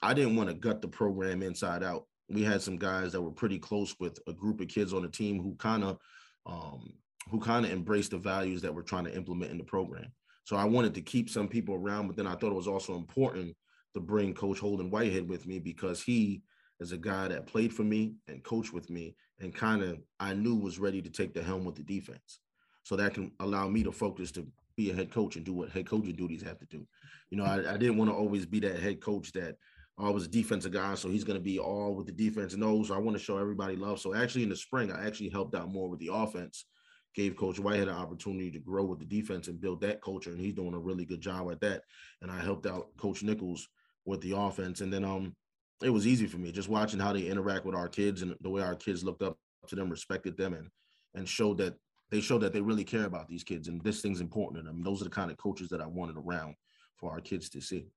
I 0.03 0.13
didn't 0.13 0.35
want 0.35 0.49
to 0.49 0.55
gut 0.55 0.81
the 0.81 0.87
program 0.87 1.41
inside 1.41 1.83
out. 1.83 2.05
We 2.29 2.43
had 2.43 2.61
some 2.61 2.77
guys 2.77 3.11
that 3.11 3.21
were 3.21 3.31
pretty 3.31 3.59
close 3.59 3.95
with 3.99 4.19
a 4.27 4.33
group 4.33 4.61
of 4.61 4.67
kids 4.67 4.93
on 4.93 5.01
the 5.01 5.09
team 5.09 5.41
who 5.41 5.55
kind 5.55 5.83
of 5.83 5.97
um, 6.45 6.93
who 7.29 7.39
kind 7.39 7.65
of 7.65 7.71
embraced 7.71 8.11
the 8.11 8.17
values 8.17 8.61
that 8.61 8.73
we're 8.73 8.81
trying 8.81 9.05
to 9.05 9.15
implement 9.15 9.51
in 9.51 9.57
the 9.57 9.63
program. 9.63 10.11
So 10.43 10.55
I 10.55 10.65
wanted 10.65 10.93
to 10.95 11.01
keep 11.01 11.29
some 11.29 11.47
people 11.47 11.75
around, 11.75 12.07
but 12.07 12.15
then 12.15 12.27
I 12.27 12.35
thought 12.35 12.51
it 12.51 12.55
was 12.55 12.67
also 12.67 12.95
important 12.95 13.55
to 13.93 13.99
bring 13.99 14.33
Coach 14.33 14.59
Holden 14.59 14.89
Whitehead 14.89 15.27
with 15.27 15.45
me 15.45 15.59
because 15.59 16.01
he 16.01 16.41
is 16.79 16.91
a 16.91 16.97
guy 16.97 17.27
that 17.27 17.45
played 17.45 17.73
for 17.73 17.83
me 17.83 18.15
and 18.27 18.43
coached 18.43 18.73
with 18.73 18.89
me 18.89 19.15
and 19.39 19.53
kind 19.53 19.83
of 19.83 19.99
I 20.19 20.33
knew 20.33 20.55
was 20.55 20.79
ready 20.79 21.01
to 21.01 21.09
take 21.09 21.33
the 21.33 21.43
helm 21.43 21.65
with 21.65 21.75
the 21.75 21.83
defense. 21.83 22.39
So 22.83 22.95
that 22.95 23.13
can 23.13 23.31
allow 23.39 23.67
me 23.67 23.83
to 23.83 23.91
focus 23.91 24.31
to 24.31 24.47
be 24.75 24.89
a 24.89 24.95
head 24.95 25.11
coach 25.11 25.35
and 25.35 25.45
do 25.45 25.53
what 25.53 25.69
head 25.69 25.87
coaching 25.87 26.15
duties 26.15 26.41
have 26.41 26.59
to 26.59 26.65
do. 26.65 26.87
You 27.29 27.37
know, 27.37 27.43
I, 27.43 27.73
I 27.73 27.77
didn't 27.77 27.97
want 27.97 28.09
to 28.09 28.15
always 28.15 28.45
be 28.45 28.59
that 28.61 28.79
head 28.79 29.01
coach 29.01 29.31
that 29.33 29.57
oh, 29.97 30.07
I 30.07 30.09
was 30.09 30.25
a 30.25 30.29
defensive 30.29 30.71
guy, 30.71 30.95
so 30.95 31.09
he's 31.09 31.23
going 31.23 31.37
to 31.37 31.43
be 31.43 31.59
all 31.59 31.93
with 31.93 32.07
the 32.07 32.11
defense 32.11 32.55
those. 32.55 32.87
So 32.87 32.95
I 32.95 32.99
want 32.99 33.17
to 33.17 33.23
show 33.23 33.37
everybody 33.37 33.75
love. 33.75 33.99
So 33.99 34.15
actually, 34.15 34.43
in 34.43 34.49
the 34.49 34.55
spring, 34.55 34.91
I 34.91 35.05
actually 35.05 35.29
helped 35.29 35.55
out 35.55 35.71
more 35.71 35.89
with 35.89 35.99
the 35.99 36.09
offense. 36.11 36.65
Gave 37.13 37.35
Coach 37.35 37.59
Whitehead 37.59 37.87
an 37.87 37.95
opportunity 37.95 38.51
to 38.51 38.59
grow 38.59 38.85
with 38.85 38.99
the 38.99 39.05
defense 39.05 39.47
and 39.47 39.59
build 39.59 39.81
that 39.81 40.01
culture, 40.01 40.31
and 40.31 40.39
he's 40.39 40.53
doing 40.53 40.73
a 40.73 40.79
really 40.79 41.05
good 41.05 41.21
job 41.21 41.51
at 41.51 41.59
that. 41.61 41.83
And 42.21 42.31
I 42.31 42.39
helped 42.39 42.65
out 42.65 42.95
Coach 42.97 43.21
Nichols 43.23 43.67
with 44.05 44.21
the 44.21 44.35
offense, 44.37 44.81
and 44.81 44.91
then 44.91 45.03
um, 45.03 45.35
it 45.83 45.89
was 45.89 46.07
easy 46.07 46.27
for 46.27 46.37
me 46.37 46.51
just 46.51 46.69
watching 46.69 46.99
how 46.99 47.13
they 47.13 47.27
interact 47.27 47.65
with 47.65 47.75
our 47.75 47.89
kids 47.89 48.21
and 48.21 48.35
the 48.41 48.49
way 48.49 48.61
our 48.61 48.75
kids 48.75 49.03
looked 49.03 49.23
up 49.23 49.37
to 49.67 49.75
them, 49.75 49.89
respected 49.89 50.37
them, 50.37 50.53
and 50.53 50.69
and 51.15 51.27
showed 51.27 51.57
that 51.57 51.75
they 52.09 52.21
showed 52.21 52.41
that 52.41 52.53
they 52.53 52.61
really 52.61 52.83
care 52.83 53.05
about 53.05 53.27
these 53.27 53.43
kids 53.43 53.67
and 53.67 53.81
this 53.83 54.01
thing's 54.01 54.21
important 54.21 54.63
to 54.63 54.67
them. 54.67 54.83
Those 54.83 55.01
are 55.01 55.05
the 55.05 55.09
kind 55.09 55.31
of 55.31 55.37
coaches 55.37 55.69
that 55.69 55.81
I 55.81 55.87
wanted 55.87 56.17
around 56.17 56.55
for 56.97 57.11
our 57.11 57.21
kids 57.21 57.49
to 57.49 57.61
see. 57.61 57.87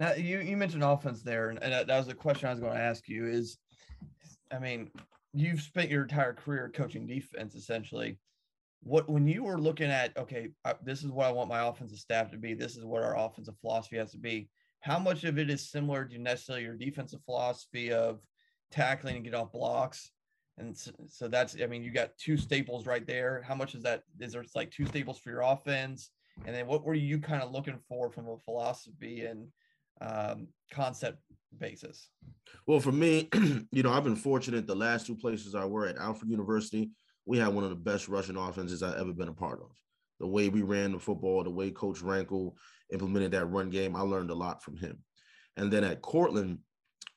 Now 0.00 0.12
you 0.14 0.40
you 0.40 0.56
mentioned 0.56 0.84
offense 0.84 1.22
there, 1.22 1.50
and, 1.50 1.62
and 1.62 1.72
that 1.72 1.88
was 1.88 2.06
the 2.06 2.14
question 2.14 2.48
I 2.48 2.52
was 2.52 2.60
going 2.60 2.74
to 2.74 2.80
ask 2.80 3.08
you. 3.08 3.26
Is 3.26 3.58
I 4.52 4.58
mean, 4.58 4.90
you've 5.34 5.60
spent 5.60 5.90
your 5.90 6.02
entire 6.02 6.32
career 6.32 6.70
coaching 6.74 7.06
defense 7.06 7.54
essentially. 7.54 8.18
What 8.82 9.08
when 9.08 9.28
you 9.28 9.44
were 9.44 9.60
looking 9.60 9.90
at 9.90 10.16
okay, 10.16 10.48
I, 10.64 10.74
this 10.82 11.02
is 11.04 11.10
what 11.10 11.26
I 11.26 11.32
want 11.32 11.48
my 11.48 11.66
offensive 11.66 11.98
staff 11.98 12.30
to 12.32 12.38
be. 12.38 12.54
This 12.54 12.76
is 12.76 12.84
what 12.84 13.02
our 13.02 13.16
offensive 13.16 13.54
philosophy 13.60 13.96
has 13.96 14.12
to 14.12 14.18
be. 14.18 14.48
How 14.80 14.98
much 14.98 15.24
of 15.24 15.38
it 15.38 15.48
is 15.48 15.70
similar 15.70 16.04
to 16.04 16.18
necessarily 16.18 16.64
your 16.64 16.76
defensive 16.76 17.20
philosophy 17.24 17.92
of 17.92 18.20
tackling 18.72 19.16
and 19.16 19.24
get 19.24 19.34
off 19.34 19.52
blocks. 19.52 20.10
And 20.58 20.76
so, 20.76 20.90
so, 21.08 21.28
that's, 21.28 21.56
I 21.62 21.66
mean, 21.66 21.82
you 21.82 21.90
got 21.90 22.16
two 22.18 22.36
staples 22.36 22.86
right 22.86 23.06
there. 23.06 23.42
How 23.46 23.54
much 23.54 23.74
is 23.74 23.82
that? 23.84 24.02
Is 24.18 24.32
there 24.32 24.44
like 24.54 24.70
two 24.70 24.86
staples 24.86 25.18
for 25.18 25.30
your 25.30 25.42
offense? 25.42 26.10
And 26.44 26.54
then 26.54 26.66
what 26.66 26.84
were 26.84 26.94
you 26.94 27.18
kind 27.18 27.42
of 27.42 27.52
looking 27.52 27.78
for 27.88 28.10
from 28.10 28.28
a 28.28 28.38
philosophy 28.38 29.24
and 29.26 29.48
um, 30.00 30.48
concept 30.70 31.18
basis? 31.58 32.08
Well, 32.66 32.80
for 32.80 32.92
me, 32.92 33.28
you 33.72 33.82
know, 33.82 33.92
I've 33.92 34.04
been 34.04 34.16
fortunate 34.16 34.66
the 34.66 34.74
last 34.74 35.06
two 35.06 35.16
places 35.16 35.54
I 35.54 35.64
were 35.64 35.86
at 35.86 35.98
Alfred 35.98 36.30
University, 36.30 36.90
we 37.24 37.38
had 37.38 37.54
one 37.54 37.64
of 37.64 37.70
the 37.70 37.76
best 37.76 38.08
rushing 38.08 38.36
offenses 38.36 38.82
I've 38.82 38.96
ever 38.96 39.12
been 39.12 39.28
a 39.28 39.34
part 39.34 39.60
of. 39.60 39.70
The 40.20 40.26
way 40.26 40.48
we 40.48 40.62
ran 40.62 40.92
the 40.92 40.98
football, 40.98 41.42
the 41.44 41.50
way 41.50 41.70
Coach 41.70 42.00
Rankle 42.00 42.56
implemented 42.92 43.32
that 43.32 43.46
run 43.46 43.70
game, 43.70 43.96
I 43.96 44.00
learned 44.00 44.30
a 44.30 44.34
lot 44.34 44.62
from 44.62 44.76
him. 44.76 44.98
And 45.56 45.72
then 45.72 45.84
at 45.84 46.02
Cortland, 46.02 46.58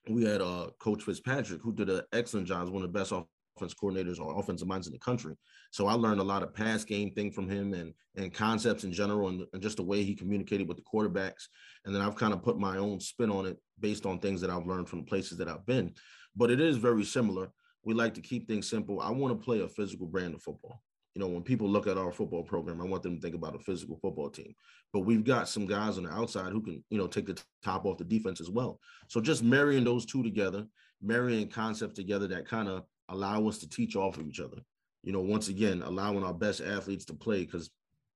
we 0.10 0.24
had 0.24 0.42
uh, 0.42 0.68
Coach 0.80 1.04
Fitzpatrick, 1.04 1.62
who 1.62 1.74
did 1.74 1.90
an 1.90 2.02
excellent 2.14 2.48
job, 2.48 2.70
one 2.70 2.84
of 2.84 2.94
the 2.94 3.00
best 3.00 3.12
offense 3.56 3.74
coordinators 3.74 4.20
or 4.20 4.40
offensive 4.40 4.68
minds 4.68 4.88
in 4.88 4.94
the 4.94 5.00
country. 5.00 5.36
So 5.72 5.88
I 5.88 5.94
learned 5.94 6.20
a 6.20 6.24
lot 6.24 6.44
of 6.44 6.54
pass 6.54 6.84
game 6.84 7.12
thing 7.12 7.32
from 7.32 7.50
him 7.50 7.74
and 7.74 7.94
and 8.18 8.34
concepts 8.34 8.84
in 8.84 8.94
general 8.94 9.28
and, 9.28 9.46
and 9.54 9.62
just 9.62 9.78
the 9.78 9.84
way 9.84 10.04
he 10.04 10.16
communicated 10.16 10.68
with 10.68 10.78
the 10.78 10.84
quarterbacks. 10.84 11.48
And 11.84 11.94
then 11.94 12.02
I've 12.02 12.16
kind 12.16 12.34
of 12.34 12.44
put 12.44 12.58
my 12.58 12.78
own 12.78 13.00
spin 13.00 13.30
on 13.30 13.46
it 13.46 13.58
based 13.80 14.06
on 14.06 14.20
things 14.20 14.42
that 14.42 14.50
I've 14.50 14.68
learned 14.68 14.90
from 14.90 15.04
places 15.04 15.38
that 15.38 15.50
I've 15.50 15.66
been. 15.66 15.94
But 16.36 16.52
it 16.52 16.62
is 16.62 16.78
very 16.78 17.04
similar. 17.04 17.50
We 17.84 17.94
like 17.94 18.14
to 18.16 18.22
keep 18.22 18.48
things 18.48 18.70
simple. 18.70 19.02
I 19.02 19.12
want 19.12 19.38
to 19.38 19.44
play 19.44 19.62
a 19.62 19.68
physical 19.68 20.08
brand 20.08 20.34
of 20.34 20.42
football. 20.42 20.82
You 21.14 21.22
know, 21.22 21.28
when 21.28 21.44
people 21.44 21.70
look 21.70 21.88
at 21.88 21.98
our 21.98 22.12
football 22.12 22.44
program, 22.44 22.82
I 22.82 22.86
want 22.86 23.04
them 23.04 23.16
to 23.16 23.22
think 23.22 23.36
about 23.36 23.56
a 23.56 23.60
physical 23.60 23.98
football 24.02 24.30
team. 24.30 24.54
But 24.92 25.02
we've 25.02 25.24
got 25.24 25.48
some 25.48 25.66
guys 25.66 25.98
on 25.98 26.04
the 26.04 26.12
outside 26.12 26.52
who 26.52 26.62
can, 26.62 26.84
you 26.90 26.98
know, 26.98 27.08
take 27.08 27.28
the 27.28 27.42
top 27.64 27.86
off 27.86 27.98
the 27.98 28.04
defense 28.04 28.42
as 28.42 28.50
well. 28.50 28.80
So 29.08 29.22
just 29.22 29.42
marrying 29.42 29.86
those 29.86 30.06
two 30.06 30.24
together, 30.24 30.66
marrying 31.02 31.48
concepts 31.48 31.96
together 31.96 32.28
that 32.28 32.48
kind 32.48 32.68
of 32.68 32.84
allow 33.10 33.48
us 33.48 33.60
to 33.60 33.70
teach 33.70 33.96
off 33.96 34.18
of 34.18 34.28
each 34.28 34.40
other. 34.40 34.58
You 35.04 35.12
know, 35.12 35.22
once 35.22 35.50
again, 35.50 35.84
allowing 35.84 36.24
our 36.24 36.34
best 36.34 36.62
athletes 36.62 37.06
to 37.06 37.14
play 37.14 37.46
because 37.46 37.70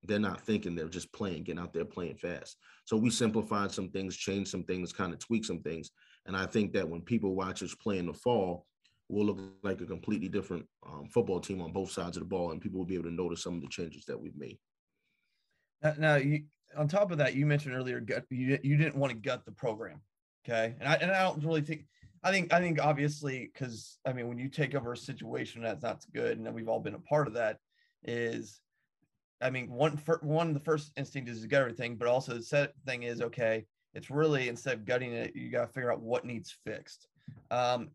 they're 0.04 0.20
not 0.20 0.42
thinking 0.42 0.76
they're 0.76 0.88
just 0.88 1.12
playing, 1.14 1.44
getting 1.44 1.62
out 1.62 1.74
there 1.74 1.86
playing 1.86 2.16
fast. 2.16 2.58
So 2.86 2.98
we 2.98 3.10
simplified 3.10 3.72
some 3.72 3.90
things, 3.90 4.16
changed 4.16 4.50
some 4.50 4.64
things, 4.64 4.94
kind 4.94 5.14
of 5.14 5.20
tweak 5.20 5.46
some 5.46 5.60
things. 5.60 5.92
And 6.26 6.36
I 6.36 6.46
think 6.46 6.74
that 6.74 6.88
when 6.88 7.02
people 7.02 7.36
watch 7.36 7.62
us 7.62 7.76
play 7.76 7.98
in 8.00 8.08
the 8.08 8.14
fall, 8.14 8.66
we'll 9.10 9.26
look 9.26 9.40
like 9.64 9.82
a 9.82 9.86
completely 9.86 10.30
different 10.30 10.66
um, 10.88 11.08
football 11.14 11.40
team 11.40 11.62
on 11.62 11.74
both 11.74 11.92
sides 11.92 12.16
of 12.16 12.22
the 12.22 12.30
ball, 12.30 12.52
and 12.52 12.62
people 12.62 12.80
will 12.80 12.86
be 12.86 12.96
able 12.96 13.06
to 13.06 13.14
notice 13.14 13.44
some 13.44 13.56
of 13.56 13.62
the 13.62 13.68
changes 13.68 14.06
that 14.06 14.20
we've 14.20 14.38
made. 14.38 14.58
Now, 15.82 15.94
now 15.98 16.16
you, 16.16 16.44
on 16.78 16.88
top 16.88 17.12
of 17.12 17.18
that, 17.18 17.36
you 17.36 17.46
mentioned 17.46 17.76
earlier, 17.76 18.00
gut, 18.00 18.26
you, 18.30 18.60
you 18.64 18.78
didn't 18.78 18.96
want 18.96 19.12
to 19.12 19.18
gut 19.18 19.46
the 19.46 19.52
program. 19.52 20.02
Okay. 20.48 20.76
And 20.80 20.88
I, 20.88 20.94
and 20.96 21.12
I 21.12 21.24
don't 21.24 21.44
really 21.44 21.62
think, 21.62 21.86
I 22.24 22.32
think 22.32 22.52
I 22.54 22.60
think 22.60 22.84
obviously 22.84 23.50
because 23.54 23.98
I 24.06 24.14
mean 24.14 24.28
when 24.28 24.38
you 24.38 24.50
take 24.50 24.76
over 24.76 24.94
a 24.94 24.98
situation 24.98 25.62
that's 25.62 25.84
not 25.84 26.04
good, 26.14 26.38
and 26.38 26.54
we've 26.54 26.68
all 26.68 26.80
been 26.80 26.96
a 26.96 27.00
part 27.00 27.28
of 27.28 27.34
that, 27.36 27.58
is 28.04 28.60
I 29.42 29.50
mean 29.50 29.70
one 29.72 29.98
for, 29.98 30.20
one 30.22 30.54
the 30.54 30.60
first 30.60 30.92
instinct 30.98 31.30
is 31.30 31.42
to 31.42 31.48
gut 31.48 31.62
everything, 31.62 31.96
but 31.96 32.08
also 32.08 32.34
the 32.34 32.44
set 32.44 32.74
thing 32.86 33.04
is 33.04 33.22
okay. 33.22 33.66
It's 33.94 34.12
really 34.12 34.50
instead 34.50 34.74
of 34.74 34.86
gutting 34.86 35.14
it, 35.14 35.36
you 35.36 35.50
got 35.50 35.68
to 35.68 35.74
figure 35.74 35.92
out 35.92 36.02
what 36.02 36.26
needs 36.26 36.56
fixed. 36.66 37.08
Um, 37.52 37.90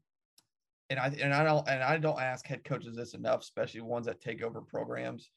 and 0.91 0.99
I 0.99 1.07
and 1.21 1.35
I 1.35 1.45
don't 1.45 1.69
and 1.69 1.83
I 1.83 1.99
don't 1.99 2.21
ask 2.21 2.47
head 2.47 2.65
coaches 2.65 2.97
this 2.97 3.15
enough, 3.15 3.43
especially 3.43 3.81
ones 3.83 4.07
that 4.07 4.21
take 4.21 4.43
over 4.43 4.61
programs. 4.61 5.31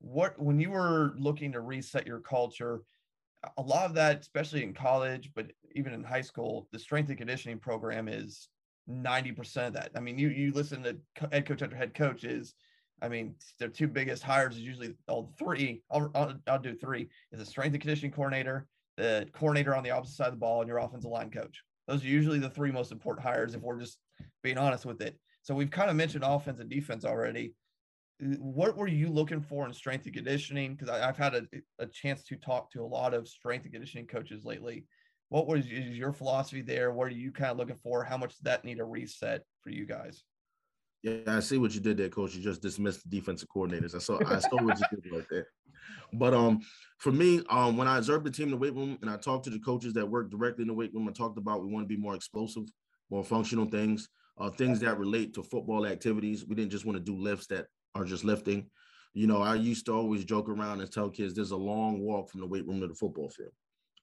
What 0.00 0.40
when 0.40 0.58
you 0.58 0.70
were 0.70 1.14
looking 1.16 1.52
to 1.52 1.60
reset 1.60 2.06
your 2.06 2.20
culture, 2.20 2.82
a 3.56 3.62
lot 3.62 3.86
of 3.86 3.94
that, 3.94 4.20
especially 4.20 4.62
in 4.62 4.72
college, 4.72 5.30
but 5.34 5.50
even 5.74 5.92
in 5.92 6.04
high 6.04 6.20
school, 6.20 6.68
the 6.72 6.78
strength 6.78 7.08
and 7.08 7.18
conditioning 7.18 7.58
program 7.58 8.08
is 8.08 8.48
90% 8.88 9.68
of 9.68 9.72
that. 9.74 9.90
I 9.94 10.00
mean, 10.00 10.18
you 10.18 10.28
you 10.28 10.52
listen 10.52 10.82
to 10.82 10.96
head 11.30 11.46
coach 11.46 11.62
after 11.62 11.76
head 11.76 11.94
coaches. 11.94 12.54
I 13.00 13.08
mean, 13.08 13.34
their 13.58 13.68
two 13.68 13.88
biggest 13.88 14.22
hires 14.22 14.54
is 14.54 14.62
usually 14.62 14.94
all 15.08 15.32
three. 15.38 15.82
I'll, 15.90 16.10
I'll, 16.14 16.34
I'll 16.46 16.58
do 16.58 16.74
three 16.74 17.08
is 17.32 17.40
a 17.40 17.46
strength 17.46 17.74
and 17.74 17.80
conditioning 17.80 18.12
coordinator, 18.12 18.66
the 18.96 19.26
coordinator 19.32 19.74
on 19.74 19.82
the 19.82 19.90
opposite 19.90 20.16
side 20.16 20.28
of 20.28 20.34
the 20.34 20.38
ball, 20.38 20.60
and 20.60 20.68
your 20.68 20.78
offensive 20.78 21.10
line 21.10 21.30
coach. 21.30 21.62
Those 21.88 22.04
are 22.04 22.08
usually 22.08 22.38
the 22.38 22.50
three 22.50 22.70
most 22.70 22.92
important 22.92 23.26
hires 23.26 23.54
if 23.54 23.60
we're 23.60 23.80
just 23.80 23.98
being 24.42 24.58
honest 24.58 24.86
with 24.86 25.00
it. 25.00 25.18
So 25.42 25.54
we've 25.54 25.70
kind 25.70 25.90
of 25.90 25.96
mentioned 25.96 26.22
offense 26.24 26.60
and 26.60 26.70
defense 26.70 27.04
already 27.04 27.54
what 28.38 28.76
were 28.76 28.88
you 28.88 29.08
looking 29.08 29.40
for 29.40 29.66
in 29.66 29.72
strength 29.72 30.04
and 30.06 30.14
conditioning? 30.14 30.74
Because 30.74 30.88
I've 30.88 31.16
had 31.16 31.34
a, 31.34 31.42
a 31.80 31.86
chance 31.86 32.22
to 32.24 32.36
talk 32.36 32.70
to 32.72 32.82
a 32.82 32.86
lot 32.86 33.14
of 33.14 33.26
strength 33.26 33.64
and 33.64 33.72
conditioning 33.72 34.06
coaches 34.06 34.44
lately. 34.44 34.86
What 35.28 35.46
was 35.46 35.66
is 35.66 35.96
your 35.96 36.12
philosophy 36.12 36.62
there? 36.62 36.92
What 36.92 37.08
are 37.08 37.12
you 37.12 37.32
kind 37.32 37.50
of 37.50 37.56
looking 37.56 37.78
for? 37.82 38.04
How 38.04 38.16
much 38.16 38.30
does 38.30 38.40
that 38.42 38.64
need 38.64 38.78
a 38.78 38.84
reset 38.84 39.42
for 39.62 39.70
you 39.70 39.86
guys? 39.86 40.22
Yeah, 41.02 41.18
I 41.26 41.40
see 41.40 41.58
what 41.58 41.74
you 41.74 41.80
did 41.80 41.96
there, 41.96 42.10
coach. 42.10 42.34
You 42.34 42.42
just 42.42 42.62
dismissed 42.62 43.02
the 43.02 43.08
defensive 43.08 43.48
coordinators. 43.54 43.94
I 43.94 43.98
saw 43.98 44.20
I 44.24 44.38
saw 44.38 44.62
what 44.62 44.78
you 44.78 45.00
did 45.00 45.12
right 45.12 45.26
there. 45.28 45.48
But 46.12 46.32
um, 46.32 46.60
for 46.98 47.10
me, 47.10 47.42
um, 47.50 47.76
when 47.76 47.88
I 47.88 47.98
observed 47.98 48.24
the 48.24 48.30
team 48.30 48.46
in 48.46 48.50
the 48.52 48.56
weight 48.56 48.74
room 48.74 48.98
and 49.00 49.10
I 49.10 49.16
talked 49.16 49.44
to 49.44 49.50
the 49.50 49.58
coaches 49.58 49.94
that 49.94 50.08
work 50.08 50.30
directly 50.30 50.62
in 50.62 50.68
the 50.68 50.74
weight 50.74 50.94
room, 50.94 51.08
I 51.08 51.12
talked 51.12 51.38
about 51.38 51.62
we 51.62 51.72
want 51.72 51.84
to 51.84 51.92
be 51.92 52.00
more 52.00 52.14
explosive, 52.14 52.64
more 53.10 53.24
functional 53.24 53.66
things, 53.66 54.08
uh, 54.38 54.50
things 54.50 54.78
that 54.80 54.98
relate 54.98 55.34
to 55.34 55.42
football 55.42 55.86
activities. 55.86 56.46
We 56.46 56.54
didn't 56.54 56.70
just 56.70 56.84
want 56.84 56.98
to 56.98 57.04
do 57.04 57.16
lifts 57.16 57.48
that 57.48 57.66
are 57.94 58.04
just 58.04 58.24
lifting. 58.24 58.70
You 59.14 59.26
know, 59.26 59.42
I 59.42 59.54
used 59.56 59.86
to 59.86 59.92
always 59.92 60.24
joke 60.24 60.48
around 60.48 60.80
and 60.80 60.90
tell 60.90 61.10
kids 61.10 61.34
there's 61.34 61.50
a 61.50 61.56
long 61.56 62.00
walk 62.00 62.30
from 62.30 62.40
the 62.40 62.46
weight 62.46 62.66
room 62.66 62.80
to 62.80 62.88
the 62.88 62.94
football 62.94 63.28
field. 63.28 63.52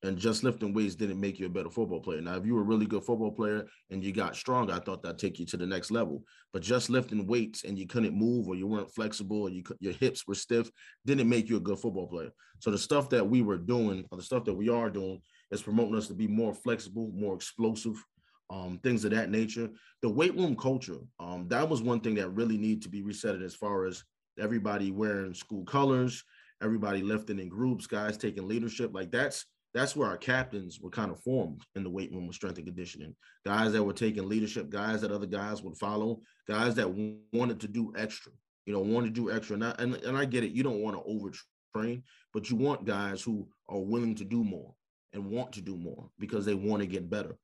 And 0.02 0.18
just 0.18 0.44
lifting 0.44 0.74
weights 0.74 0.96
didn't 0.96 1.20
make 1.20 1.40
you 1.40 1.48
a 1.48 1.50
better 1.50 1.70
football 1.70 2.00
player. 2.00 2.22
Now, 2.22 2.38
if 2.38 2.46
you 2.46 2.56
were 2.56 2.62
a 2.62 2.66
really 2.66 2.86
good 2.86 3.04
football 3.04 3.32
player 3.32 3.68
and 3.90 4.02
you 4.02 4.14
got 4.14 4.36
stronger, 4.36 4.72
I 4.72 4.80
thought 4.80 5.04
that'd 5.04 5.20
take 5.20 5.40
you 5.40 5.46
to 5.48 5.58
the 5.58 5.66
next 5.66 5.92
level. 5.92 6.24
But 6.54 6.62
just 6.62 6.90
lifting 6.90 7.28
weights 7.28 7.66
and 7.66 7.78
you 7.78 7.86
couldn't 7.86 8.18
move 8.18 8.48
or 8.48 8.56
you 8.56 8.66
weren't 8.66 8.94
flexible 8.94 9.42
or 9.42 9.50
you 9.50 9.62
your 9.82 9.92
hips 9.94 10.26
were 10.26 10.36
stiff 10.36 10.72
didn't 11.06 11.28
make 11.28 11.50
you 11.50 11.58
a 11.58 11.62
good 11.62 11.80
football 11.80 12.08
player. 12.08 12.30
So 12.60 12.72
the 12.72 12.78
stuff 12.78 13.10
that 13.10 13.28
we 13.28 13.42
were 13.42 13.58
doing, 13.58 14.06
or 14.10 14.18
the 14.18 14.24
stuff 14.24 14.46
that 14.46 14.54
we 14.54 14.70
are 14.70 14.90
doing, 14.90 15.22
is 15.52 15.62
promoting 15.62 15.96
us 15.96 16.08
to 16.08 16.14
be 16.14 16.28
more 16.28 16.54
flexible, 16.54 17.12
more 17.14 17.36
explosive, 17.36 18.02
um, 18.50 18.80
things 18.84 19.06
of 19.06 19.12
that 19.12 19.30
nature. 19.30 19.70
The 20.02 20.10
weight 20.10 20.36
room 20.36 20.56
culture, 20.56 21.00
um, 21.20 21.48
that 21.50 21.68
was 21.68 21.82
one 21.82 22.00
thing 22.00 22.16
that 22.16 22.30
really 22.30 22.58
needed 22.58 22.82
to 22.84 22.90
be 22.90 23.02
reset 23.02 23.42
as 23.42 23.56
far 23.56 23.86
as 23.86 24.04
everybody 24.40 24.92
wearing 24.92 25.34
school 25.34 25.64
colors, 25.66 26.24
everybody 26.62 27.02
lifting 27.02 27.40
in 27.40 27.50
groups, 27.50 27.88
guys 27.88 28.18
taking 28.18 28.48
leadership. 28.48 28.94
Like 28.94 29.12
that's 29.12 29.46
that's 29.74 29.96
where 29.96 30.10
our 30.10 30.18
captains 30.18 30.80
were 30.80 30.90
kind 30.90 31.12
of 31.12 31.22
formed 31.22 31.62
in 31.76 31.84
the 31.84 31.90
weight 31.90 32.12
room 32.12 32.26
with 32.26 32.36
strength 32.36 32.58
and 32.58 32.66
conditioning. 32.66 33.16
Guys 33.46 33.72
that 33.74 33.84
were 33.84 33.94
taking 33.94 34.28
leadership, 34.28 34.70
guys 34.70 35.02
that 35.02 35.12
other 35.12 35.28
guys 35.28 35.62
would 35.62 35.78
follow, 35.78 36.22
guys 36.48 36.74
that 36.76 36.90
wanted 37.34 37.60
to 37.60 37.68
do 37.68 37.94
extra, 37.96 38.32
you 38.66 38.74
know, 38.74 38.80
wanted 38.80 39.14
to 39.14 39.22
do 39.22 39.32
extra. 39.32 39.54
And 39.54 39.66
I, 39.66 39.76
and, 39.78 39.96
and 39.98 40.18
I 40.18 40.26
get 40.26 40.44
it, 40.44 40.54
you 40.54 40.64
don't 40.64 40.82
want 40.82 40.98
to 40.98 41.04
overtrain, 41.08 42.02
but 42.34 42.50
you 42.50 42.56
want 42.56 42.86
guys 42.86 43.22
who 43.22 43.48
are 43.68 43.80
willing 43.80 44.16
to 44.16 44.26
do 44.26 44.44
more 44.44 44.74
and 45.14 45.30
want 45.30 45.52
to 45.54 45.62
do 45.62 45.78
more 45.78 46.10
because 46.18 46.46
they 46.46 46.56
want 46.56 46.82
to 46.82 46.88
get 46.88 47.10
better 47.10 47.38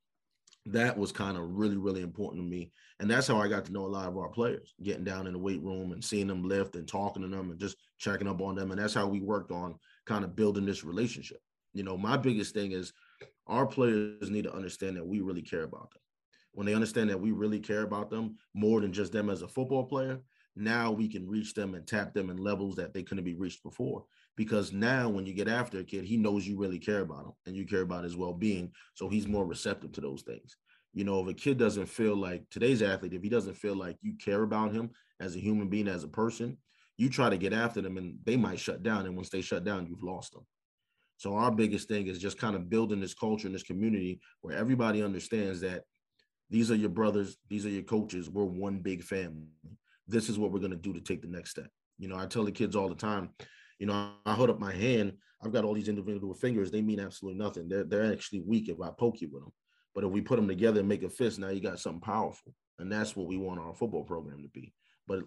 that 0.68 0.98
was 0.98 1.12
kind 1.12 1.38
of 1.38 1.44
really, 1.44 1.78
really 1.78 2.02
important 2.02 2.44
to 2.44 2.50
me. 2.50 2.72
And 3.00 3.10
that's 3.10 3.28
how 3.28 3.38
I 3.38 3.48
got 3.48 3.66
to 3.66 3.72
know 3.72 3.86
a 3.86 3.88
lot 3.88 4.08
of 4.08 4.18
our 4.18 4.30
players, 4.30 4.74
getting 4.82 5.04
down 5.04 5.28
in 5.28 5.34
the 5.34 5.40
weight 5.40 5.62
room 5.62 5.92
and 5.92 6.04
seeing 6.04 6.28
them 6.28 6.48
lift 6.48 6.76
and 6.76 6.88
talking 6.88 7.22
to 7.22 7.28
them 7.28 7.52
and 7.52 7.60
just 7.60 7.78
checking 8.00 8.28
up 8.28 8.42
on 8.42 8.56
them. 8.56 8.72
And 8.72 8.80
that's 8.80 8.94
how 8.94 9.08
we 9.08 9.20
worked 9.20 9.52
on 9.52 9.76
kind 10.06 10.24
of 10.24 10.36
building 10.36 10.66
this 10.66 10.84
relationship. 10.84 11.40
You 11.74 11.84
know, 11.84 11.98
my 11.98 12.18
biggest 12.18 12.54
thing 12.54 12.72
is 12.72 12.94
our 13.48 13.68
players 13.68 14.30
need 14.30 14.46
to 14.46 14.54
understand 14.54 14.98
that 14.98 15.06
we 15.06 15.22
really 15.22 15.44
care 15.44 15.64
about 15.64 15.92
them. 15.92 16.02
When 16.54 16.66
they 16.66 16.74
understand 16.74 17.10
that 17.10 17.20
we 17.20 17.32
really 17.32 17.60
care 17.60 17.84
about 17.84 18.10
them 18.10 18.38
more 18.54 18.82
than 18.82 18.94
just 18.94 19.12
them 19.12 19.30
as 19.30 19.42
a 19.42 19.48
football 19.48 19.84
player, 19.84 20.22
now 20.56 20.90
we 20.90 21.10
can 21.10 21.28
reach 21.28 21.54
them 21.54 21.76
and 21.76 21.86
tap 21.86 22.14
them 22.14 22.30
in 22.30 22.38
levels 22.38 22.76
that 22.78 22.94
they 22.94 23.04
couldn't 23.04 23.26
be 23.26 23.36
reached 23.36 23.62
before 23.62 24.06
because 24.36 24.74
now 24.74 25.10
when 25.10 25.26
you 25.26 25.34
get 25.34 25.48
after 25.48 25.80
a 25.80 25.84
kid, 25.84 26.06
he 26.06 26.18
knows 26.18 26.48
you 26.48 26.58
really 26.58 26.80
care 26.80 27.02
about 27.02 27.26
him 27.26 27.34
and 27.46 27.56
you 27.56 27.66
care 27.66 27.82
about 27.82 28.04
his 28.04 28.18
well-being. 28.18 28.72
So 28.94 29.08
he's 29.08 29.28
more 29.28 29.46
receptive 29.46 29.92
to 29.94 30.02
those 30.02 30.24
things. 30.24 30.58
You 30.94 31.04
know, 31.04 31.22
if 31.22 31.28
a 31.28 31.34
kid 31.34 31.58
doesn't 31.58 31.88
feel 31.88 32.16
like 32.16 32.44
today's 32.50 32.82
athlete, 32.82 33.14
if 33.14 33.24
he 33.24 33.30
doesn't 33.30 33.56
feel 33.56 33.76
like 33.76 33.98
you 34.02 34.14
care 34.14 34.44
about 34.44 34.72
him 34.72 34.92
as 35.20 35.36
a 35.36 35.40
human 35.40 35.70
being, 35.70 35.88
as 35.88 36.04
a 36.04 36.08
person, 36.08 36.58
you 36.98 37.10
try 37.10 37.30
to 37.30 37.38
get 37.38 37.54
after 37.54 37.82
them 37.82 37.98
and 37.98 38.18
they 38.24 38.38
might 38.38 38.60
shut 38.60 38.84
down. 38.84 39.06
And 39.06 39.16
once 39.16 39.30
they 39.30 39.42
shut 39.42 39.64
down, 39.66 39.88
you've 39.88 40.04
lost 40.04 40.34
them. 40.34 40.46
So 41.18 41.36
our 41.36 41.52
biggest 41.52 41.88
thing 41.88 42.08
is 42.08 42.20
just 42.20 42.38
kind 42.38 42.56
of 42.56 42.70
building 42.70 43.00
this 43.00 43.14
culture 43.14 43.48
in 43.48 43.54
this 43.54 43.64
community 43.64 44.20
where 44.42 44.58
everybody 44.58 45.02
understands 45.02 45.62
that 45.62 45.84
these 46.50 46.72
are 46.72 46.76
your 46.76 46.90
brothers, 46.90 47.38
these 47.50 47.66
are 47.66 47.70
your 47.70 47.84
coaches. 47.84 48.30
We're 48.30 48.44
one 48.44 48.80
big 48.80 49.04
family. 49.04 49.48
This 50.08 50.30
is 50.30 50.38
what 50.38 50.52
we're 50.52 50.60
going 50.60 50.72
to 50.72 50.78
do 50.78 50.94
to 50.94 51.02
take 51.02 51.22
the 51.22 51.28
next 51.28 51.52
step. 51.52 51.70
You 51.98 52.08
know, 52.08 52.18
I 52.18 52.26
tell 52.26 52.44
the 52.44 52.52
kids 52.52 52.76
all 52.76 52.90
the 52.90 52.96
time, 52.96 53.30
you 53.80 53.88
know, 53.88 54.12
I 54.26 54.34
hold 54.34 54.50
up 54.50 54.60
my 54.60 54.74
hand. 54.74 55.14
I've 55.44 55.52
got 55.52 55.66
all 55.66 55.74
these 55.74 55.90
individual 55.90 56.34
fingers. 56.34 56.72
They 56.72 56.82
mean 56.82 57.00
absolutely 57.00 57.40
nothing. 57.40 57.68
They're 57.68 57.84
they're 57.84 58.12
actually 58.12 58.42
weak 58.42 58.70
if 58.70 58.82
I 58.82 58.90
poke 58.98 59.22
you 59.22 59.30
with 59.32 59.44
them. 59.44 59.54
But 59.94 60.04
if 60.04 60.12
we 60.12 60.22
put 60.22 60.36
them 60.36 60.48
together 60.48 60.80
and 60.80 60.90
make 60.90 61.04
a 61.04 61.10
fist, 61.10 61.40
now 61.40 61.50
you 61.50 61.62
got 61.62 61.80
something 61.80 62.02
powerful, 62.02 62.54
and 62.80 62.92
that's 62.92 63.16
what 63.16 63.28
we 63.28 63.38
want 63.38 63.60
our 63.60 63.74
football 63.74 64.04
program 64.04 64.42
to 64.42 64.50
be. 64.50 64.74
But 65.08 65.24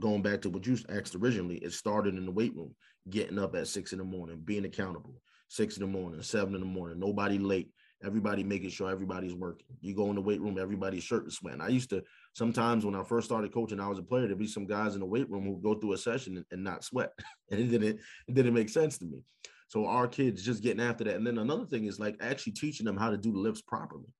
going 0.00 0.22
back 0.22 0.42
to 0.42 0.50
what 0.50 0.66
you 0.66 0.76
asked 0.88 1.14
originally, 1.14 1.56
it 1.56 1.72
started 1.72 2.16
in 2.16 2.26
the 2.26 2.32
weight 2.32 2.54
room, 2.54 2.74
getting 3.08 3.38
up 3.38 3.54
at 3.54 3.68
six 3.68 3.92
in 3.92 3.98
the 3.98 4.04
morning, 4.04 4.42
being 4.44 4.64
accountable, 4.64 5.22
six 5.48 5.76
in 5.76 5.82
the 5.82 5.86
morning, 5.86 6.22
seven 6.22 6.54
in 6.54 6.60
the 6.60 6.66
morning, 6.66 6.98
nobody 6.98 7.38
late, 7.38 7.70
everybody 8.04 8.42
making 8.42 8.70
sure 8.70 8.90
everybody's 8.90 9.34
working. 9.34 9.66
You 9.80 9.94
go 9.94 10.08
in 10.10 10.16
the 10.16 10.22
weight 10.22 10.40
room, 10.40 10.58
everybody's 10.58 11.04
shirt 11.04 11.26
is 11.26 11.36
sweating. 11.36 11.60
I 11.60 11.68
used 11.68 11.90
to 11.90 12.02
sometimes 12.32 12.84
when 12.84 12.94
I 12.94 13.02
first 13.02 13.26
started 13.26 13.52
coaching, 13.52 13.80
I 13.80 13.88
was 13.88 13.98
a 13.98 14.02
player, 14.02 14.26
there'd 14.26 14.38
be 14.38 14.46
some 14.46 14.66
guys 14.66 14.94
in 14.94 15.00
the 15.00 15.06
weight 15.06 15.28
room 15.30 15.44
who 15.44 15.60
go 15.60 15.74
through 15.74 15.92
a 15.92 15.98
session 15.98 16.36
and, 16.36 16.46
and 16.50 16.64
not 16.64 16.84
sweat. 16.84 17.12
and 17.50 17.60
it 17.60 17.68
didn't 17.68 18.00
it 18.28 18.34
didn't 18.34 18.54
make 18.54 18.68
sense 18.68 18.98
to 18.98 19.04
me. 19.04 19.20
So 19.68 19.86
our 19.86 20.08
kids 20.08 20.42
just 20.42 20.62
getting 20.62 20.82
after 20.82 21.04
that. 21.04 21.14
And 21.14 21.26
then 21.26 21.38
another 21.38 21.64
thing 21.64 21.84
is 21.84 22.00
like 22.00 22.16
actually 22.20 22.54
teaching 22.54 22.86
them 22.86 22.96
how 22.96 23.10
to 23.10 23.16
do 23.16 23.32
the 23.32 23.38
lifts 23.38 23.62
properly. 23.62 24.12